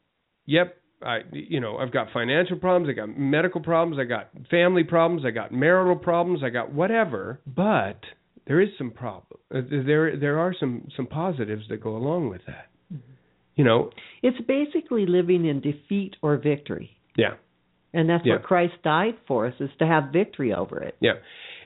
Yep, 0.45 0.78
I 1.01 1.20
you 1.32 1.60
know, 1.60 1.78
I've 1.78 1.91
got 1.91 2.08
financial 2.14 2.58
problems, 2.58 2.89
I 2.89 2.93
got 2.93 3.18
medical 3.18 3.62
problems, 3.62 3.99
I 3.99 4.06
got 4.06 4.30
family 4.49 4.84
problems, 4.84 5.24
I 5.26 5.32
got 5.32 5.51
marital 5.51 5.95
problems, 5.95 6.41
I 6.43 6.49
got 6.49 6.72
whatever, 6.72 7.39
but 7.45 7.99
there 8.47 8.62
is 8.62 8.70
some 8.78 8.91
problem. 8.91 9.39
Uh, 9.53 9.62
there 9.70 10.18
there 10.18 10.39
are 10.39 10.53
some 10.60 10.88
some 10.95 11.08
positives 11.08 11.64
that 11.70 11.82
go 11.82 11.95
along 11.95 12.30
with 12.30 12.41
that. 12.47 12.68
You 13.56 13.64
know, 13.64 13.89
it's 14.22 14.39
basically 14.47 15.06
living 15.06 15.45
in 15.45 15.62
defeat 15.62 16.16
or 16.22 16.38
victory. 16.38 16.91
yeah. 17.18 17.36
And 17.93 18.10
that's 18.10 18.26
Yeah. 18.26 18.34
what 18.34 18.43
Christ 18.43 18.74
died 18.84 19.16
for 19.26 19.45
us 19.45 19.53
is 19.62 19.70
to 19.80 19.88
have 19.88 20.12
victory 20.12 20.53
over 20.53 20.80
it. 20.80 20.95
Yeah, 20.99 21.14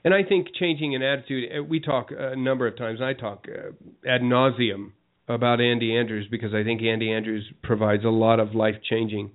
and 0.03 0.13
I 0.13 0.21
think 0.21 0.53
changing 0.53 0.93
an 0.93 1.01
attitude. 1.01 1.49
uh, 1.57 1.63
We 1.63 1.79
talk 1.79 2.11
a 2.15 2.35
number 2.35 2.67
of 2.67 2.75
times. 2.75 3.01
I 3.01 3.13
talk 3.13 3.47
uh, 3.49 3.71
ad 4.07 4.21
nauseum 4.21 4.91
about 5.27 5.59
Andy 5.59 5.97
Andrews 5.97 6.27
because 6.29 6.53
I 6.53 6.63
think 6.63 6.83
Andy 6.83 7.11
Andrews 7.11 7.51
provides 7.63 8.05
a 8.05 8.09
lot 8.11 8.39
of 8.39 8.53
life 8.53 8.75
changing 8.83 9.31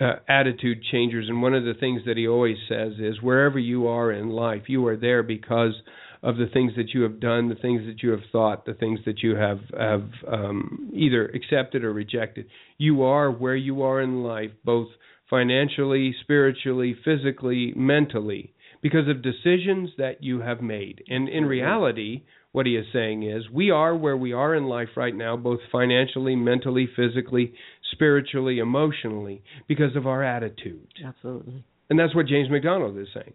uh, 0.00 0.16
attitude 0.26 0.82
changers. 0.90 1.28
And 1.28 1.42
one 1.42 1.52
of 1.52 1.64
the 1.64 1.74
things 1.74 2.00
that 2.06 2.16
he 2.16 2.26
always 2.26 2.56
says 2.66 2.94
is, 2.98 3.20
wherever 3.20 3.58
you 3.58 3.86
are 3.88 4.10
in 4.10 4.30
life, 4.30 4.62
you 4.70 4.86
are 4.86 4.96
there 4.96 5.22
because 5.22 5.74
of 6.22 6.36
the 6.36 6.46
things 6.46 6.72
that 6.76 6.90
you 6.94 7.02
have 7.02 7.18
done, 7.18 7.48
the 7.48 7.54
things 7.56 7.82
that 7.86 8.02
you 8.02 8.10
have 8.10 8.20
thought, 8.30 8.64
the 8.64 8.74
things 8.74 9.00
that 9.06 9.22
you 9.22 9.34
have 9.34 9.58
have 9.78 10.08
um, 10.30 10.90
either 10.94 11.26
accepted 11.26 11.82
or 11.82 11.92
rejected. 11.92 12.46
You 12.78 13.02
are 13.02 13.30
where 13.30 13.56
you 13.56 13.82
are 13.82 14.00
in 14.00 14.22
life, 14.22 14.52
both 14.64 14.88
financially, 15.28 16.14
spiritually, 16.20 16.94
physically, 17.04 17.72
mentally, 17.74 18.52
because 18.82 19.08
of 19.08 19.22
decisions 19.22 19.90
that 19.98 20.22
you 20.22 20.40
have 20.40 20.60
made. 20.60 21.02
And 21.08 21.28
in 21.28 21.44
reality, 21.44 22.22
what 22.52 22.66
he 22.66 22.76
is 22.76 22.86
saying 22.92 23.22
is 23.24 23.50
we 23.50 23.70
are 23.70 23.96
where 23.96 24.16
we 24.16 24.32
are 24.32 24.54
in 24.54 24.64
life 24.64 24.90
right 24.96 25.14
now, 25.14 25.36
both 25.36 25.60
financially, 25.72 26.36
mentally, 26.36 26.88
physically, 26.94 27.54
spiritually, 27.92 28.58
emotionally, 28.58 29.42
because 29.66 29.96
of 29.96 30.06
our 30.06 30.22
attitude. 30.22 30.86
Absolutely. 31.04 31.64
And 31.92 31.98
that's 31.98 32.14
what 32.14 32.24
James 32.24 32.48
MacDonald 32.48 32.96
is 32.96 33.08
saying. 33.12 33.34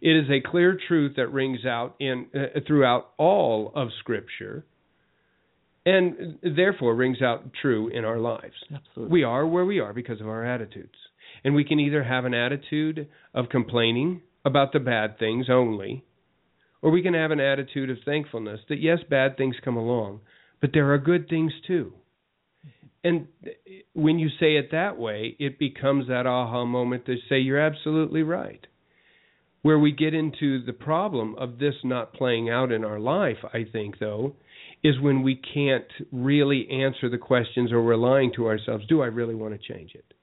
It 0.00 0.16
is 0.16 0.30
a 0.30 0.40
clear 0.40 0.78
truth 0.88 1.16
that 1.16 1.28
rings 1.30 1.66
out 1.66 1.94
in 2.00 2.24
uh, 2.34 2.60
throughout 2.66 3.10
all 3.18 3.70
of 3.74 3.88
Scripture, 3.98 4.64
and 5.84 6.38
therefore 6.42 6.94
rings 6.94 7.20
out 7.20 7.44
true 7.60 7.88
in 7.88 8.06
our 8.06 8.18
lives. 8.18 8.54
Absolutely. 8.74 9.12
We 9.12 9.24
are 9.24 9.46
where 9.46 9.66
we 9.66 9.80
are 9.80 9.92
because 9.92 10.22
of 10.22 10.26
our 10.26 10.42
attitudes. 10.42 10.94
And 11.44 11.54
we 11.54 11.64
can 11.64 11.78
either 11.78 12.02
have 12.02 12.24
an 12.24 12.32
attitude 12.32 13.08
of 13.34 13.50
complaining 13.50 14.22
about 14.42 14.72
the 14.72 14.80
bad 14.80 15.18
things 15.18 15.48
only, 15.50 16.02
or 16.80 16.90
we 16.90 17.02
can 17.02 17.12
have 17.12 17.30
an 17.30 17.40
attitude 17.40 17.90
of 17.90 17.98
thankfulness 18.06 18.60
that 18.70 18.80
yes, 18.80 19.00
bad 19.10 19.36
things 19.36 19.56
come 19.62 19.76
along, 19.76 20.20
but 20.62 20.70
there 20.72 20.90
are 20.94 20.98
good 20.98 21.28
things 21.28 21.52
too. 21.66 21.92
And 23.04 23.28
when 23.94 24.18
you 24.18 24.28
say 24.40 24.56
it 24.56 24.70
that 24.72 24.98
way, 24.98 25.36
it 25.38 25.58
becomes 25.58 26.08
that 26.08 26.26
aha 26.26 26.64
moment 26.64 27.06
to 27.06 27.16
say 27.28 27.38
you're 27.38 27.60
absolutely 27.60 28.22
right. 28.22 28.66
Where 29.62 29.78
we 29.78 29.92
get 29.92 30.14
into 30.14 30.64
the 30.64 30.72
problem 30.72 31.34
of 31.36 31.58
this 31.58 31.74
not 31.84 32.12
playing 32.12 32.50
out 32.50 32.72
in 32.72 32.84
our 32.84 32.98
life, 32.98 33.38
I 33.52 33.66
think, 33.70 33.98
though, 33.98 34.34
is 34.82 35.00
when 35.00 35.22
we 35.22 35.34
can't 35.36 35.90
really 36.12 36.68
answer 36.70 37.08
the 37.08 37.18
questions 37.18 37.72
or 37.72 37.82
we're 37.82 37.96
lying 37.96 38.32
to 38.36 38.46
ourselves 38.46 38.86
do 38.88 39.02
I 39.02 39.06
really 39.06 39.34
want 39.34 39.60
to 39.60 39.72
change 39.72 39.92
it? 39.94 40.14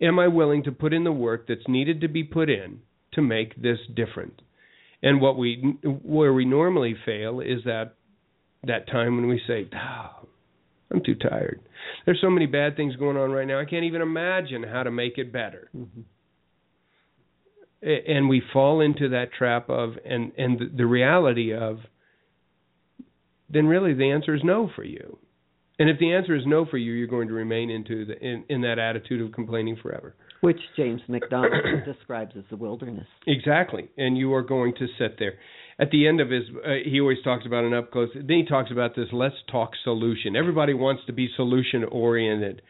Am 0.00 0.18
I 0.18 0.28
willing 0.28 0.62
to 0.64 0.72
put 0.72 0.92
in 0.92 1.04
the 1.04 1.12
work 1.12 1.46
that's 1.46 1.66
needed 1.68 2.00
to 2.00 2.08
be 2.08 2.24
put 2.24 2.48
in 2.48 2.80
to 3.12 3.22
make 3.22 3.60
this 3.60 3.78
different? 3.94 4.40
And 5.02 5.20
what 5.20 5.36
we 5.36 5.76
where 5.82 6.32
we 6.32 6.44
normally 6.44 6.94
fail 7.04 7.40
is 7.40 7.64
that 7.64 7.94
that 8.64 8.86
time 8.88 9.16
when 9.16 9.28
we 9.28 9.40
say, 9.46 9.68
oh, 9.74 10.28
I'm 10.90 11.02
too 11.04 11.14
tired. 11.14 11.60
There's 12.04 12.20
so 12.20 12.30
many 12.30 12.46
bad 12.46 12.76
things 12.76 12.96
going 12.96 13.16
on 13.16 13.30
right 13.30 13.46
now. 13.46 13.60
I 13.60 13.64
can't 13.64 13.84
even 13.84 14.02
imagine 14.02 14.62
how 14.62 14.82
to 14.82 14.90
make 14.90 15.18
it 15.18 15.32
better. 15.32 15.70
Mm-hmm. 15.76 16.00
And 17.82 18.28
we 18.28 18.42
fall 18.52 18.80
into 18.80 19.08
that 19.10 19.32
trap 19.32 19.70
of 19.70 19.94
and 20.04 20.32
and 20.36 20.60
the, 20.76 20.84
reality 20.84 21.54
of 21.54 21.78
then 23.48 23.66
really 23.66 23.94
the 23.94 24.10
answer 24.10 24.34
is 24.34 24.42
no 24.44 24.70
for 24.76 24.84
you. 24.84 25.18
And 25.78 25.88
if 25.88 25.98
the 25.98 26.12
answer 26.12 26.36
is 26.36 26.42
no 26.46 26.66
for 26.66 26.76
you, 26.76 26.92
you're 26.92 27.06
going 27.06 27.28
to 27.28 27.34
remain 27.34 27.70
into 27.70 28.04
the 28.04 28.18
in, 28.18 28.44
in 28.50 28.60
that 28.62 28.78
attitude 28.78 29.22
of 29.22 29.32
complaining 29.32 29.78
forever. 29.80 30.14
Which 30.42 30.60
James 30.76 31.00
MacDonald 31.08 31.84
describes 31.86 32.32
as 32.36 32.44
the 32.50 32.56
wilderness. 32.56 33.06
Exactly, 33.26 33.88
and 33.96 34.18
you 34.18 34.34
are 34.34 34.42
going 34.42 34.74
to 34.74 34.86
sit 34.98 35.18
there. 35.18 35.34
At 35.80 35.90
the 35.90 36.06
end 36.06 36.20
of 36.20 36.28
his, 36.28 36.42
uh, 36.64 36.74
he 36.84 37.00
always 37.00 37.22
talks 37.24 37.46
about 37.46 37.64
an 37.64 37.72
up 37.72 37.90
close. 37.90 38.10
Then 38.14 38.36
he 38.36 38.44
talks 38.44 38.70
about 38.70 38.94
this. 38.94 39.08
Let's 39.12 39.36
talk 39.50 39.70
solution. 39.82 40.36
Everybody 40.36 40.74
wants 40.74 41.02
to 41.06 41.12
be 41.12 41.30
solution 41.34 41.84
oriented. 41.84 42.60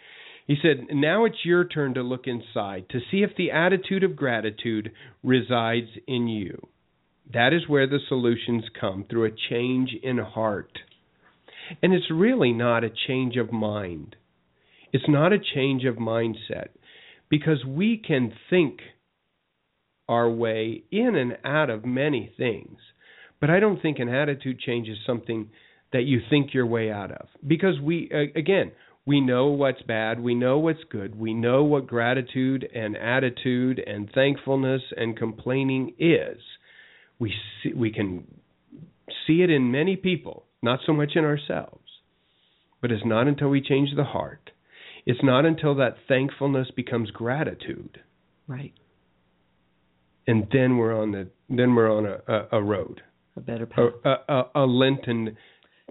He 0.47 0.57
said, 0.63 0.87
Now 0.93 1.25
it's 1.25 1.45
your 1.45 1.65
turn 1.65 1.95
to 1.95 2.03
look 2.03 2.27
inside 2.27 2.89
to 2.91 3.01
see 3.11 3.19
if 3.19 3.31
the 3.37 3.51
attitude 3.51 4.05
of 4.05 4.15
gratitude 4.15 4.93
resides 5.25 5.89
in 6.07 6.29
you. 6.29 6.69
That 7.33 7.53
is 7.53 7.69
where 7.69 7.89
the 7.89 7.99
solutions 8.09 8.65
come 8.81 9.05
through 9.09 9.27
a 9.27 9.37
change 9.51 9.91
in 10.03 10.19
heart. 10.19 10.79
And 11.83 11.93
it's 11.93 12.11
really 12.13 12.53
not 12.53 12.85
a 12.85 12.91
change 13.09 13.37
of 13.37 13.53
mind. 13.53 14.17
It's 14.93 15.09
not 15.09 15.33
a 15.33 15.39
change 15.55 15.85
of 15.85 15.97
mindset 15.97 16.69
because 17.29 17.65
we 17.65 17.97
can 18.05 18.33
think 18.49 18.81
our 20.09 20.29
way 20.29 20.83
in 20.91 21.15
and 21.15 21.39
out 21.45 21.71
of 21.71 21.85
many 21.85 22.33
things. 22.37 22.79
But 23.41 23.51
I 23.51 23.61
don't 23.61 23.81
think 23.81 23.99
an 23.99 24.09
attitude 24.09 24.61
change 24.61 24.89
is 24.89 24.99
something 25.07 25.51
that 25.93 26.03
you 26.03 26.21
think 26.29 26.55
your 26.55 26.67
way 26.67 26.91
out 26.91 27.11
of. 27.11 27.27
Because 27.47 27.81
we, 27.81 28.11
again, 28.37 28.73
we 29.07 29.21
know 29.21 29.47
what's 29.47 29.83
bad, 29.83 30.21
we 30.21 30.35
know 30.35 30.59
what's 30.59 30.85
good, 30.91 31.19
we 31.19 31.35
know 31.35 31.65
what 31.65 31.87
gratitude 31.87 32.69
and 32.75 32.97
attitude 32.97 33.81
and 33.85 34.11
thankfulness 34.15 34.83
and 34.97 35.17
complaining 35.17 35.95
is. 35.99 36.39
We 37.19 37.33
see, 37.63 37.73
we 37.73 37.91
can 37.91 38.25
see 39.27 39.43
it 39.43 39.51
in 39.51 39.73
many 39.73 39.97
people, 39.97 40.45
not 40.63 40.81
so 40.87 40.93
much 40.93 41.13
in 41.17 41.25
ourselves. 41.25 41.79
But 42.81 42.93
it's 42.93 43.05
not 43.05 43.27
until 43.27 43.49
we 43.49 43.61
change 43.61 43.91
the 43.97 44.05
heart. 44.05 44.51
It's 45.07 45.21
not 45.23 45.45
until 45.45 45.75
that 45.77 45.97
thankfulness 46.09 46.69
becomes 46.75 47.11
gratitude. 47.11 48.01
Right. 48.47 48.73
And 50.27 50.47
then 50.53 50.77
we're 50.77 50.97
on 50.99 51.13
the 51.13 51.29
then 51.49 51.75
we're 51.75 51.91
on 51.91 52.07
a, 52.07 52.33
a, 52.33 52.59
a 52.59 52.63
road. 52.63 53.03
A 53.41 53.43
better 53.43 53.65
path. 53.65 53.93
A, 54.05 54.33
a, 54.33 54.51
a 54.55 54.67
Lenten 54.67 55.35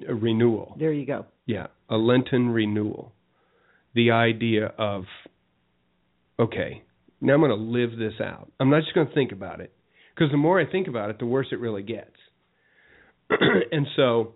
renewal. 0.07 0.75
There 0.77 0.93
you 0.93 1.07
go. 1.07 1.25
Yeah, 1.47 1.67
a 1.89 1.95
Lenten 1.95 2.49
renewal. 2.49 3.11
The 3.95 4.11
idea 4.11 4.67
of, 4.77 5.05
okay, 6.39 6.83
now 7.19 7.33
I'm 7.33 7.39
going 7.39 7.49
to 7.49 7.55
live 7.55 7.97
this 7.97 8.21
out. 8.23 8.51
I'm 8.59 8.69
not 8.69 8.83
just 8.83 8.93
going 8.93 9.07
to 9.07 9.13
think 9.15 9.31
about 9.31 9.61
it. 9.61 9.73
Because 10.13 10.29
the 10.29 10.37
more 10.37 10.61
I 10.61 10.71
think 10.71 10.87
about 10.87 11.09
it, 11.09 11.17
the 11.17 11.25
worse 11.25 11.47
it 11.51 11.59
really 11.59 11.81
gets. 11.81 12.15
and 13.31 13.87
so 13.95 14.35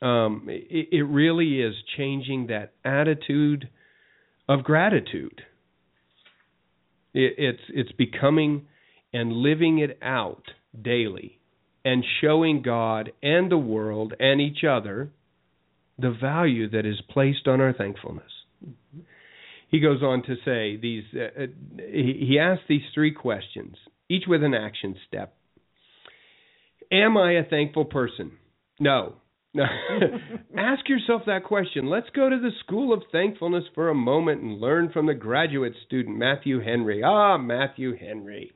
um, 0.00 0.46
it, 0.48 0.88
it 0.92 1.02
really 1.02 1.60
is 1.60 1.74
changing 1.98 2.46
that 2.46 2.72
attitude 2.82 3.68
of 4.48 4.64
gratitude. 4.64 5.42
It, 7.12 7.34
it's 7.36 7.62
it's 7.68 7.92
becoming 7.92 8.68
and 9.12 9.32
living 9.32 9.80
it 9.80 9.98
out 10.02 10.44
daily 10.80 11.40
and 11.86 12.04
showing 12.20 12.62
God 12.62 13.12
and 13.22 13.50
the 13.50 13.56
world 13.56 14.12
and 14.18 14.40
each 14.40 14.64
other 14.68 15.10
the 15.96 16.10
value 16.10 16.68
that 16.68 16.84
is 16.84 17.00
placed 17.08 17.46
on 17.46 17.60
our 17.60 17.72
thankfulness. 17.72 18.32
Mm-hmm. 18.62 19.02
He 19.68 19.78
goes 19.78 20.02
on 20.02 20.24
to 20.24 20.34
say 20.44 20.76
these. 20.76 21.04
Uh, 21.14 21.44
uh, 21.44 21.46
he, 21.78 22.26
he 22.28 22.38
asks 22.40 22.64
these 22.68 22.82
three 22.92 23.12
questions, 23.12 23.76
each 24.08 24.24
with 24.26 24.42
an 24.42 24.52
action 24.52 24.96
step. 25.06 25.36
Am 26.90 27.16
I 27.16 27.32
a 27.34 27.44
thankful 27.44 27.84
person? 27.84 28.32
No. 28.80 29.14
No. 29.54 29.64
Ask 30.58 30.88
yourself 30.88 31.22
that 31.26 31.44
question. 31.44 31.86
Let's 31.86 32.10
go 32.14 32.28
to 32.28 32.36
the 32.36 32.50
School 32.64 32.92
of 32.92 33.02
Thankfulness 33.10 33.64
for 33.74 33.88
a 33.88 33.94
moment 33.94 34.42
and 34.42 34.60
learn 34.60 34.90
from 34.92 35.06
the 35.06 35.14
graduate 35.14 35.74
student 35.86 36.18
Matthew 36.18 36.60
Henry. 36.60 37.02
Ah, 37.04 37.38
Matthew 37.38 37.96
Henry. 37.96 38.52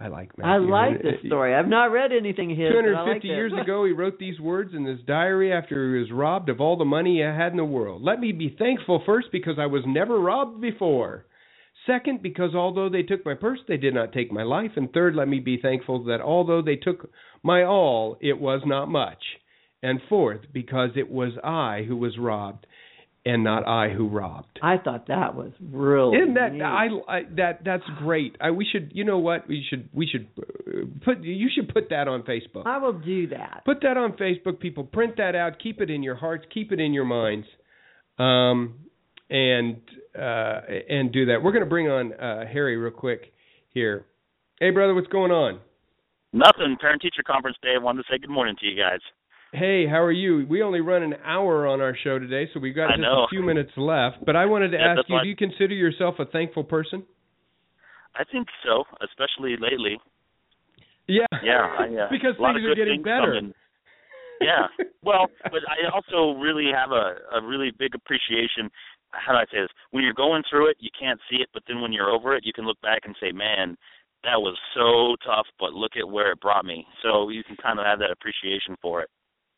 I 0.00 0.08
like 0.08 0.36
Matthew. 0.36 0.52
I 0.52 0.58
like 0.58 1.02
this 1.02 1.14
story. 1.26 1.54
I've 1.54 1.68
not 1.68 1.92
read 1.92 2.10
anything 2.12 2.50
of 2.50 2.58
his. 2.58 2.68
250 2.68 3.12
like 3.12 3.24
years 3.24 3.52
ago, 3.60 3.84
he 3.84 3.92
wrote 3.92 4.18
these 4.18 4.40
words 4.40 4.72
in 4.74 4.84
his 4.84 5.00
diary 5.06 5.52
after 5.52 5.94
he 5.94 6.00
was 6.00 6.10
robbed 6.10 6.48
of 6.48 6.60
all 6.60 6.76
the 6.76 6.84
money 6.84 7.16
he 7.16 7.20
had 7.20 7.52
in 7.52 7.56
the 7.56 7.64
world. 7.64 8.02
Let 8.02 8.18
me 8.18 8.32
be 8.32 8.54
thankful 8.58 9.02
first 9.06 9.28
because 9.30 9.56
I 9.58 9.66
was 9.66 9.82
never 9.86 10.18
robbed 10.18 10.60
before. 10.60 11.26
Second, 11.86 12.22
because 12.22 12.54
although 12.54 12.88
they 12.88 13.02
took 13.02 13.24
my 13.24 13.34
purse, 13.34 13.60
they 13.68 13.76
did 13.76 13.94
not 13.94 14.12
take 14.12 14.32
my 14.32 14.42
life. 14.42 14.72
And 14.76 14.90
third, 14.92 15.14
let 15.14 15.28
me 15.28 15.38
be 15.38 15.58
thankful 15.60 16.04
that 16.04 16.20
although 16.20 16.62
they 16.62 16.76
took 16.76 17.10
my 17.42 17.62
all, 17.62 18.16
it 18.20 18.40
was 18.40 18.62
not 18.64 18.88
much. 18.88 19.22
And 19.82 20.00
fourth, 20.08 20.40
because 20.52 20.90
it 20.96 21.10
was 21.10 21.32
I 21.44 21.84
who 21.86 21.96
was 21.96 22.18
robbed 22.18 22.66
and 23.24 23.42
not 23.42 23.66
I 23.66 23.88
who 23.88 24.08
robbed. 24.08 24.58
I 24.62 24.76
thought 24.76 25.08
that 25.08 25.34
was 25.34 25.52
really 25.60 26.18
Isn't 26.18 26.34
that 26.34 26.52
neat. 26.52 26.62
I, 26.62 26.88
I 27.08 27.22
that 27.36 27.64
that's 27.64 27.84
great. 27.98 28.36
I 28.40 28.50
we 28.50 28.66
should 28.70 28.92
you 28.94 29.04
know 29.04 29.18
what 29.18 29.48
we 29.48 29.64
should 29.68 29.88
we 29.92 30.06
should 30.06 30.28
uh, 30.38 30.84
put 31.04 31.22
you 31.22 31.48
should 31.54 31.72
put 31.72 31.88
that 31.90 32.06
on 32.08 32.22
Facebook. 32.22 32.66
I 32.66 32.78
will 32.78 32.92
do 32.92 33.28
that. 33.28 33.62
Put 33.64 33.80
that 33.82 33.96
on 33.96 34.12
Facebook. 34.12 34.60
People 34.60 34.84
print 34.84 35.16
that 35.16 35.34
out. 35.34 35.58
Keep 35.62 35.80
it 35.80 35.90
in 35.90 36.02
your 36.02 36.16
hearts. 36.16 36.44
Keep 36.52 36.72
it 36.72 36.80
in 36.80 36.92
your 36.92 37.04
minds. 37.04 37.46
Um, 38.18 38.74
and 39.30 39.76
uh, 40.16 40.60
and 40.88 41.12
do 41.12 41.26
that. 41.26 41.42
We're 41.42 41.52
going 41.52 41.64
to 41.64 41.70
bring 41.70 41.88
on 41.88 42.12
uh, 42.12 42.44
Harry 42.46 42.76
real 42.76 42.92
quick 42.92 43.32
here. 43.70 44.06
Hey 44.60 44.70
brother, 44.70 44.94
what's 44.94 45.08
going 45.08 45.32
on? 45.32 45.60
Nothing. 46.32 46.76
Parent 46.80 47.00
teacher 47.00 47.22
conference 47.26 47.56
day. 47.62 47.74
I 47.78 47.82
wanted 47.82 48.02
to 48.02 48.12
say 48.12 48.18
good 48.18 48.30
morning 48.30 48.56
to 48.60 48.66
you 48.66 48.76
guys. 48.76 49.00
Hey, 49.54 49.86
how 49.86 50.02
are 50.02 50.10
you? 50.10 50.44
We 50.48 50.62
only 50.62 50.80
run 50.80 51.04
an 51.04 51.14
hour 51.24 51.68
on 51.68 51.80
our 51.80 51.96
show 52.02 52.18
today, 52.18 52.50
so 52.52 52.58
we've 52.58 52.74
got 52.74 52.90
I 52.90 52.96
just 52.96 53.02
know. 53.02 53.22
a 53.22 53.28
few 53.30 53.40
minutes 53.40 53.70
left. 53.76 54.26
But 54.26 54.34
I 54.34 54.46
wanted 54.46 54.70
to 54.70 54.78
Yeah, 54.78 54.96
ask 54.98 55.08
you. 55.08 55.20
Do 55.22 55.28
you 55.28 55.36
consider 55.36 55.74
yourself 55.74 56.16
a 56.18 56.24
thankful 56.26 56.64
person? 56.64 57.04
I 58.16 58.24
think 58.24 58.48
so, 58.66 58.82
especially 59.00 59.54
lately. 59.56 60.00
Yeah. 61.06 61.26
Yeah, 61.44 61.70
I, 61.78 61.86
uh, 61.86 62.08
because 62.10 62.34
things 62.34 62.66
are 62.66 62.74
getting 62.74 62.98
things 62.98 63.04
better. 63.04 63.38
coming. 63.38 63.54
Yeah. 64.40 64.66
Well, 65.04 65.30
but 65.44 65.62
I 65.70 65.86
also 65.94 66.36
really 66.40 66.70
have 66.74 66.90
a 66.90 67.38
a 67.38 67.40
really 67.40 67.70
big 67.78 67.94
appreciation. 67.94 68.70
How 69.12 69.32
do 69.34 69.38
I 69.38 69.44
say 69.52 69.60
this? 69.62 69.70
When 69.92 70.02
you're 70.02 70.14
going 70.14 70.42
through 70.50 70.70
it, 70.70 70.78
you 70.80 70.90
can't 70.98 71.20
see 71.30 71.36
it, 71.36 71.48
but 71.54 71.62
then 71.68 71.80
when 71.80 71.92
you're 71.92 72.10
over 72.10 72.34
it, 72.34 72.44
you 72.44 72.52
can 72.52 72.66
look 72.66 72.80
back 72.80 73.02
and 73.04 73.14
say, 73.20 73.30
"Man, 73.30 73.76
that 74.24 74.40
was 74.40 74.58
so 74.74 75.14
tough, 75.24 75.46
but 75.60 75.74
look 75.74 75.92
at 75.96 76.08
where 76.08 76.32
it 76.32 76.40
brought 76.40 76.64
me." 76.64 76.86
So 77.02 77.28
you 77.28 77.44
can 77.44 77.56
kind 77.56 77.78
of 77.78 77.86
have 77.86 78.00
that 78.00 78.10
appreciation 78.10 78.74
for 78.82 79.02
it. 79.02 79.10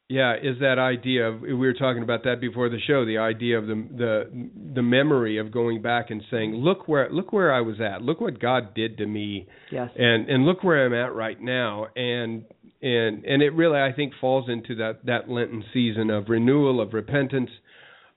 Yeah, 0.08 0.34
is 0.40 0.60
that 0.60 0.78
idea 0.78 1.28
of 1.28 1.40
we 1.40 1.54
were 1.54 1.72
talking 1.72 2.04
about 2.04 2.22
that 2.24 2.40
before 2.40 2.68
the 2.68 2.78
show, 2.86 3.04
the 3.04 3.18
idea 3.18 3.58
of 3.58 3.66
the 3.66 3.74
the 3.74 4.48
the 4.76 4.82
memory 4.82 5.38
of 5.38 5.50
going 5.50 5.82
back 5.82 6.10
and 6.10 6.22
saying, 6.30 6.54
"Look 6.54 6.86
where 6.86 7.10
look 7.10 7.32
where 7.32 7.52
I 7.52 7.60
was 7.60 7.80
at. 7.80 8.02
Look 8.02 8.20
what 8.20 8.38
God 8.38 8.72
did 8.74 8.98
to 8.98 9.06
me." 9.06 9.48
Yes. 9.72 9.90
and 9.96 10.28
and 10.28 10.46
look 10.46 10.62
where 10.62 10.86
I'm 10.86 10.94
at 10.94 11.12
right 11.12 11.40
now 11.40 11.86
and 11.96 12.44
and 12.82 13.24
and 13.24 13.42
it 13.42 13.50
really 13.50 13.80
I 13.80 13.92
think 13.92 14.12
falls 14.20 14.48
into 14.48 14.76
that 14.76 15.04
that 15.06 15.28
Lenten 15.28 15.64
season 15.72 16.10
of 16.10 16.28
renewal 16.28 16.80
of 16.80 16.92
repentance 16.92 17.50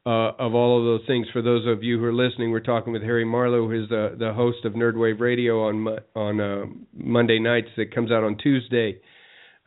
uh, 0.05 0.31
of 0.37 0.53
all 0.53 0.79
of 0.79 0.85
those 0.85 1.07
things. 1.07 1.27
For 1.33 1.41
those 1.41 1.65
of 1.65 1.83
you 1.83 1.97
who 1.97 2.05
are 2.05 2.13
listening, 2.13 2.51
we're 2.51 2.59
talking 2.59 2.93
with 2.93 3.01
Harry 3.01 3.25
Marlowe, 3.25 3.67
who's 3.67 3.89
the 3.89 4.15
the 4.17 4.33
host 4.33 4.63
of 4.63 4.73
Nerdwave 4.73 5.19
Radio 5.19 5.67
on 5.67 5.87
on 6.15 6.39
uh, 6.39 6.65
Monday 6.93 7.39
nights 7.39 7.69
that 7.77 7.95
comes 7.95 8.11
out 8.11 8.23
on 8.23 8.37
Tuesday 8.37 8.99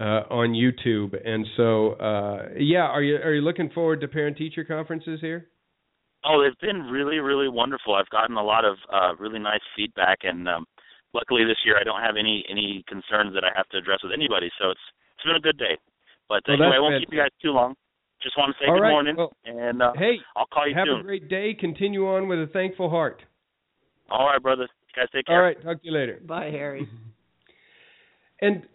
uh, 0.03 0.27
on 0.31 0.49
YouTube. 0.53 1.15
And 1.25 1.47
so 1.57 1.93
uh, 1.93 2.49
yeah, 2.59 2.87
are 2.91 3.03
you 3.03 3.17
are 3.17 3.33
you 3.35 3.43
looking 3.43 3.71
forward 3.71 4.01
to 4.01 4.09
parent 4.09 4.37
teacher 4.37 4.65
conferences 4.65 5.21
here? 5.21 5.49
Oh, 6.25 6.43
they've 6.43 6.59
been 6.61 6.83
really, 6.87 7.19
really 7.19 7.49
wonderful. 7.49 7.95
I've 7.95 8.09
gotten 8.11 8.37
a 8.37 8.43
lot 8.43 8.65
of 8.65 8.77
uh, 8.93 9.15
really 9.19 9.39
nice 9.41 9.65
feedback, 9.77 10.19
and 10.23 10.49
um, 10.49 10.67
luckily 11.15 11.45
this 11.45 11.59
year 11.65 11.77
I 11.81 11.85
don't 11.85 12.01
have 12.01 12.17
any 12.19 12.45
any 12.51 12.85
concerns 12.89 13.35
that 13.35 13.45
I 13.45 13.51
have 13.57 13.69
to 13.71 13.79
address 13.79 14.01
with 14.03 14.13
anybody. 14.13 14.51
So 14.61 14.71
it's 14.71 14.81
it's 15.17 15.25
been 15.27 15.37
a 15.37 15.41
good 15.41 15.59
day. 15.59 15.79
But 16.29 16.43
Well, 16.49 16.57
anyway, 16.63 16.77
I 16.77 16.81
won't 16.81 17.01
keep 17.01 17.13
you 17.13 17.19
guys 17.19 17.31
too 17.43 17.51
long. 17.51 17.75
just 18.23 18.37
want 18.39 18.55
to 18.55 18.59
say 18.65 18.69
All 18.69 18.77
good 18.77 18.83
right. 18.83 18.91
morning, 18.91 19.17
Well, 19.17 19.33
and 19.45 19.83
uh, 19.83 19.93
hey, 19.97 20.19
I'll 20.37 20.47
call 20.47 20.67
you 20.69 20.75
have 20.75 20.87
soon. 20.87 21.01
a 21.01 21.03
great 21.03 21.29
day. 21.29 21.55
Continue 21.55 22.07
on 22.09 22.29
with 22.29 22.39
a 22.41 22.47
thankful 22.53 22.89
heart. 22.89 23.23
All 24.11 24.27
right, 24.27 24.41
brother. 24.43 24.63
You 24.87 24.95
guys 25.03 25.09
take 25.13 25.27
care. 25.27 25.37
All 25.37 25.43
right. 25.43 25.61
Talk 25.63 25.81
to 25.83 25.87
you 25.87 25.93
later. 25.93 26.21
Bye, 26.27 26.51
Harry. 26.51 26.89
And 28.43 28.67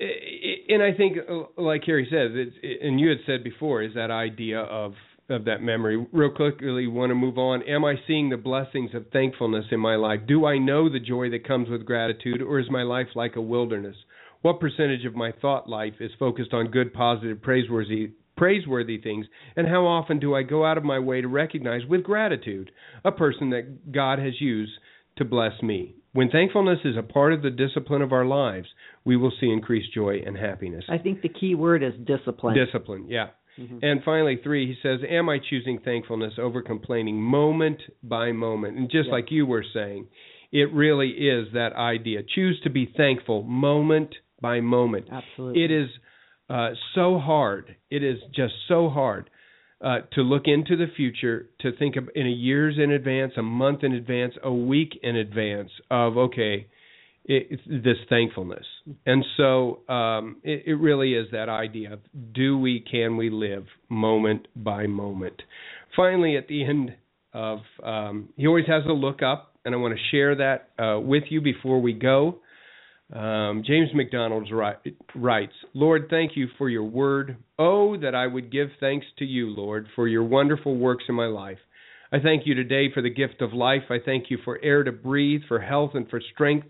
and 0.70 0.82
I 0.82 0.93
think, 0.93 1.18
like 1.57 1.84
Harry 1.86 2.07
says, 2.09 2.32
it's, 2.34 2.55
and 2.82 2.99
you 2.99 3.09
had 3.09 3.18
said 3.26 3.43
before, 3.43 3.84
is 3.84 3.93
that 3.95 4.09
idea 4.09 4.61
of 4.61 4.93
of 5.30 5.43
that 5.43 5.61
memory. 5.61 6.07
Real 6.13 6.32
quickly, 6.32 6.88
want 6.88 7.09
to 7.09 7.15
move 7.15 7.38
on. 7.38 7.61
Am 7.63 7.84
I 7.84 7.95
seeing 8.07 8.30
the 8.30 8.38
blessings 8.38 8.91
of 8.95 9.07
thankfulness 9.11 9.65
in 9.72 9.82
my 9.82 9.97
life? 9.97 10.22
Do 10.26 10.45
I 10.45 10.57
know 10.57 10.89
the 10.89 11.01
joy 11.01 11.30
that 11.32 11.45
comes 11.45 11.68
with 11.68 11.86
gratitude, 11.86 12.41
or 12.41 12.59
is 12.59 12.72
my 12.72 12.84
life 12.84 13.07
like 13.13 13.36
a 13.36 13.41
wilderness? 13.41 13.97
What 14.41 14.61
percentage 14.61 15.03
of 15.05 15.15
my 15.15 15.34
thought 15.41 15.68
life 15.68 15.95
is 15.99 16.11
focused 16.18 16.53
on 16.53 16.72
good, 16.72 16.93
positive, 16.93 17.41
praiseworthy 17.41 18.11
praiseworthy 18.38 18.99
things, 19.01 19.26
and 19.55 19.68
how 19.68 19.86
often 19.86 20.20
do 20.20 20.36
I 20.36 20.43
go 20.43 20.63
out 20.63 20.78
of 20.78 20.84
my 20.84 20.99
way 20.99 21.22
to 21.22 21.28
recognize 21.28 21.82
with 21.89 22.03
gratitude 22.03 22.72
a 23.03 23.11
person 23.11 23.49
that 23.49 23.91
God 23.91 24.20
has 24.20 24.39
used 24.39 24.74
to 25.18 25.26
bless 25.26 25.61
me? 25.61 25.95
When 26.13 26.30
thankfulness 26.30 26.80
is 26.86 26.95
a 26.97 27.03
part 27.03 27.34
of 27.34 27.41
the 27.41 27.49
discipline 27.49 28.01
of 28.01 28.13
our 28.13 28.26
lives, 28.26 28.68
we 29.08 29.16
will 29.16 29.32
see 29.39 29.49
increased 29.49 29.93
joy 29.93 30.22
and 30.26 30.38
happiness. 30.38 30.84
I 30.89 30.97
think 30.97 31.22
the 31.22 31.30
key 31.30 31.55
word 31.55 31.82
is 31.82 31.93
discipline. 32.05 32.55
Discipline, 32.55 33.05
yeah. 33.08 33.28
And 33.82 34.03
finally, 34.03 34.39
three, 34.43 34.68
he 34.68 34.76
says, 34.84 34.99
Am 35.10 35.30
I 35.30 35.39
choosing 35.39 35.80
thankfulness 35.80 36.34
over 36.38 36.62
complaining 36.62 37.20
moment 37.20 37.82
by 38.03 38.32
moment? 38.32 38.78
And 38.78 38.88
just 38.88 39.08
Yeah. 39.08 39.14
like 39.14 39.32
you 39.32 39.47
were 39.47 39.64
saying, 39.74 40.10
it 40.51 40.72
really 40.74 41.10
is 41.10 41.51
that 41.53 41.74
idea. 41.74 42.22
Choose 42.22 42.60
to 42.62 42.70
be 42.70 42.86
thankful 42.86 43.41
moment 43.43 44.14
by 44.41 44.60
moment. 44.60 45.08
Absolutely. 45.12 45.64
It 45.64 45.72
is 45.72 45.89
uh, 46.49 46.72
so 46.93 47.18
hard. 47.18 47.76
It 47.89 48.03
is 48.03 48.20
just 48.36 48.53
so 48.68 48.89
hard 48.89 49.30
uh, 49.82 50.01
to 50.14 50.22
look 50.22 50.43
into 50.45 50.76
the 50.76 50.88
future, 50.95 51.49
to 51.62 51.72
think 51.72 51.95
of 51.95 52.10
in 52.14 52.28
a 52.28 52.30
years 52.30 52.78
in 52.78 52.91
advance, 52.91 53.34
a 53.38 53.41
month 53.41 53.84
in 53.84 53.93
advance, 53.93 54.36
a 54.43 54.53
week 54.53 54.99
in 55.01 55.16
advance 55.16 55.72
of 55.89 56.18
okay, 56.18 56.68
it, 57.28 57.59
this 57.67 57.97
thankfulness. 58.09 58.65
And 59.05 59.23
so 59.36 59.80
um, 59.89 60.38
it, 60.43 60.63
it 60.65 60.75
really 60.75 61.13
is 61.13 61.28
that 61.32 61.49
idea 61.49 61.93
of 61.93 61.99
do 62.34 62.57
we, 62.57 62.80
can 62.80 63.17
we 63.17 63.30
live 63.30 63.65
moment 63.89 64.47
by 64.55 64.88
moment. 64.88 65.41
Finally, 65.95 66.38
at 66.38 66.47
the 66.47 66.63
end 66.63 66.95
of, 67.34 67.59
um, 67.84 68.30
he 68.38 68.47
always 68.47 68.65
has 68.67 68.84
a 68.88 68.93
look 68.93 69.21
up, 69.21 69.53
and 69.65 69.75
I 69.75 69.78
want 69.78 69.95
to 69.95 70.03
share 70.11 70.36
that 70.36 70.69
uh, 70.82 70.99
with 70.99 71.23
you 71.30 71.41
before 71.41 71.82
we 71.82 71.93
go. 71.93 72.39
Um, 73.13 73.63
James 73.65 73.89
MacDonald 73.93 74.49
ri- 74.51 74.95
writes, 75.15 75.53
Lord, 75.73 76.07
thank 76.09 76.32
you 76.36 76.47
for 76.57 76.69
your 76.69 76.84
word. 76.84 77.38
Oh, 77.57 77.97
that 77.97 78.15
I 78.15 78.28
would 78.28 78.51
give 78.51 78.69
thanks 78.80 79.05
to 79.19 79.25
you, 79.25 79.49
Lord, 79.49 79.88
for 79.95 80.07
your 80.07 80.23
wonderful 80.23 80.75
works 80.75 81.05
in 81.07 81.15
my 81.15 81.28
life. 81.28 81.57
I 82.11 82.19
thank 82.19 82.43
you 82.45 82.53
today 82.53 82.91
for 82.93 83.01
the 83.01 83.09
gift 83.09 83.41
of 83.41 83.53
life. 83.53 83.84
I 83.89 83.97
thank 84.03 84.30
you 84.30 84.38
for 84.45 84.59
air 84.63 84.84
to 84.84 84.91
breathe, 84.91 85.41
for 85.47 85.59
health, 85.59 85.91
and 85.93 86.09
for 86.09 86.21
strength. 86.34 86.67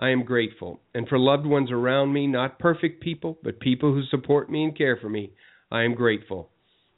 I 0.00 0.08
am 0.08 0.24
grateful. 0.24 0.80
And 0.94 1.06
for 1.06 1.18
loved 1.18 1.44
ones 1.44 1.70
around 1.70 2.14
me, 2.14 2.26
not 2.26 2.58
perfect 2.58 3.02
people, 3.02 3.38
but 3.44 3.60
people 3.60 3.92
who 3.92 4.02
support 4.04 4.50
me 4.50 4.64
and 4.64 4.76
care 4.76 4.96
for 4.96 5.10
me, 5.10 5.32
I 5.70 5.82
am 5.82 5.94
grateful. 5.94 6.48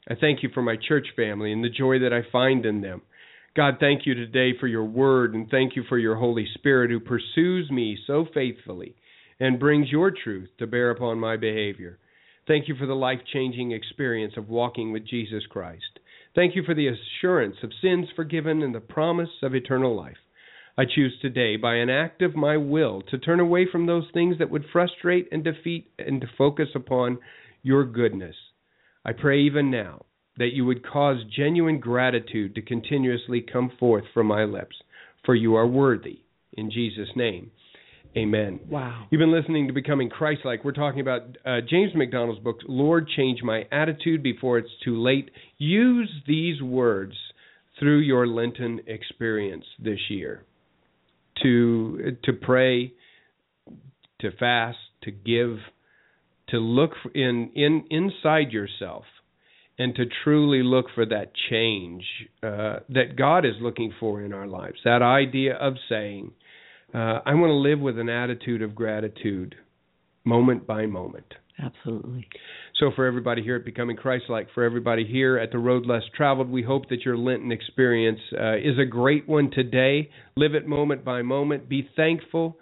I 0.09 0.15
thank 0.15 0.41
you 0.41 0.49
for 0.53 0.61
my 0.61 0.77
church 0.87 1.07
family 1.15 1.51
and 1.51 1.61
the 1.61 1.69
joy 1.69 1.99
that 1.99 2.13
I 2.13 2.31
find 2.31 2.65
in 2.65 2.79
them. 2.79 3.01
God, 3.57 3.75
thank 3.79 4.05
you 4.05 4.15
today 4.15 4.57
for 4.57 4.67
your 4.67 4.85
word 4.85 5.35
and 5.35 5.49
thank 5.49 5.75
you 5.75 5.83
for 5.87 5.97
your 5.97 6.15
Holy 6.15 6.47
Spirit 6.55 6.91
who 6.91 7.01
pursues 7.01 7.69
me 7.69 7.97
so 8.07 8.25
faithfully 8.33 8.95
and 9.39 9.59
brings 9.59 9.91
your 9.91 10.09
truth 10.11 10.49
to 10.59 10.65
bear 10.65 10.89
upon 10.89 11.19
my 11.19 11.35
behavior. 11.35 11.99
Thank 12.47 12.69
you 12.69 12.75
for 12.75 12.85
the 12.85 12.95
life 12.95 13.19
changing 13.31 13.71
experience 13.73 14.33
of 14.37 14.49
walking 14.49 14.93
with 14.93 15.07
Jesus 15.07 15.43
Christ. 15.49 15.99
Thank 16.35 16.55
you 16.55 16.63
for 16.63 16.73
the 16.73 16.87
assurance 16.87 17.57
of 17.63 17.71
sins 17.81 18.07
forgiven 18.15 18.63
and 18.63 18.73
the 18.73 18.79
promise 18.79 19.29
of 19.43 19.53
eternal 19.53 19.95
life. 19.95 20.17
I 20.75 20.85
choose 20.85 21.15
today, 21.21 21.55
by 21.55 21.75
an 21.75 21.91
act 21.91 22.23
of 22.23 22.35
my 22.35 22.57
will, 22.57 23.03
to 23.11 23.19
turn 23.19 23.39
away 23.39 23.67
from 23.71 23.85
those 23.85 24.05
things 24.11 24.39
that 24.39 24.49
would 24.49 24.65
frustrate 24.73 25.27
and 25.31 25.43
defeat 25.43 25.91
and 25.99 26.19
to 26.21 26.27
focus 26.35 26.69
upon 26.73 27.19
your 27.61 27.85
goodness. 27.85 28.35
I 29.05 29.13
pray 29.13 29.41
even 29.41 29.69
now 29.69 30.05
that 30.37 30.53
you 30.53 30.65
would 30.65 30.83
cause 30.83 31.17
genuine 31.35 31.79
gratitude 31.79 32.55
to 32.55 32.61
continuously 32.63 33.39
come 33.41 33.71
forth 33.79 34.05
from 34.15 34.25
my 34.25 34.45
lips, 34.45 34.75
for 35.23 35.35
you 35.35 35.55
are 35.55 35.67
worthy. 35.67 36.21
In 36.53 36.71
Jesus' 36.71 37.09
name, 37.15 37.51
amen. 38.17 38.59
Wow. 38.67 39.05
You've 39.11 39.19
been 39.19 39.31
listening 39.31 39.67
to 39.67 39.73
Becoming 39.73 40.09
Christlike. 40.09 40.65
We're 40.65 40.71
talking 40.71 41.01
about 41.01 41.37
uh, 41.45 41.57
James 41.69 41.91
MacDonald's 41.93 42.41
book, 42.41 42.57
Lord, 42.67 43.07
Change 43.15 43.43
My 43.43 43.67
Attitude 43.71 44.23
Before 44.23 44.57
It's 44.57 44.69
Too 44.83 44.99
Late. 44.99 45.29
Use 45.59 46.09
these 46.27 46.63
words 46.63 47.13
through 47.79 47.99
your 47.99 48.25
Lenten 48.25 48.81
experience 48.87 49.65
this 49.77 49.99
year 50.09 50.43
to 51.41 52.17
to 52.23 52.33
pray, 52.33 52.93
to 54.21 54.31
fast, 54.31 54.77
to 55.03 55.11
give, 55.11 55.57
to 56.49 56.57
look 56.57 56.91
in 57.13 57.51
in 57.55 57.85
inside 57.89 58.51
yourself 58.51 59.05
and 59.79 59.95
to 59.95 60.03
truly 60.23 60.61
look 60.61 60.85
for 60.93 61.05
that 61.05 61.31
change 61.49 62.03
uh, 62.43 62.79
that 62.89 63.15
God 63.17 63.45
is 63.45 63.53
looking 63.59 63.93
for 63.99 64.21
in 64.21 64.33
our 64.33 64.47
lives. 64.47 64.77
That 64.85 65.01
idea 65.01 65.55
of 65.55 65.73
saying, 65.89 66.31
uh, 66.93 67.19
I 67.25 67.33
want 67.33 67.49
to 67.49 67.55
live 67.55 67.79
with 67.79 67.97
an 67.97 68.09
attitude 68.09 68.61
of 68.61 68.75
gratitude, 68.75 69.55
moment 70.23 70.67
by 70.67 70.85
moment. 70.85 71.33
Absolutely. 71.59 72.27
So, 72.79 72.91
for 72.95 73.05
everybody 73.05 73.43
here 73.43 73.55
at 73.57 73.65
Becoming 73.65 73.95
Christlike, 73.95 74.47
for 74.55 74.63
everybody 74.63 75.05
here 75.05 75.37
at 75.37 75.51
the 75.51 75.59
Road 75.59 75.85
Less 75.85 76.01
Traveled, 76.15 76.49
we 76.49 76.63
hope 76.63 76.89
that 76.89 77.01
your 77.05 77.17
Lenten 77.17 77.51
experience 77.51 78.19
uh, 78.33 78.57
is 78.57 78.79
a 78.79 78.85
great 78.85 79.27
one 79.27 79.51
today. 79.51 80.09
Live 80.35 80.55
it 80.55 80.67
moment 80.67 81.05
by 81.05 81.21
moment. 81.21 81.69
Be 81.69 81.87
thankful. 81.95 82.57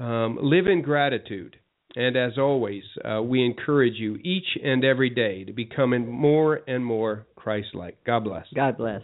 Um, 0.00 0.38
live 0.42 0.66
in 0.66 0.82
gratitude. 0.82 1.56
And 1.94 2.16
as 2.16 2.38
always, 2.38 2.82
uh, 3.04 3.22
we 3.22 3.44
encourage 3.44 3.94
you 3.96 4.16
each 4.24 4.58
and 4.62 4.84
every 4.84 5.10
day 5.10 5.44
to 5.44 5.52
becoming 5.52 6.10
more 6.10 6.62
and 6.66 6.84
more 6.84 7.26
Christ 7.36 7.74
like. 7.74 8.02
God 8.04 8.24
bless. 8.24 8.46
God 8.54 8.76
bless. 8.76 9.02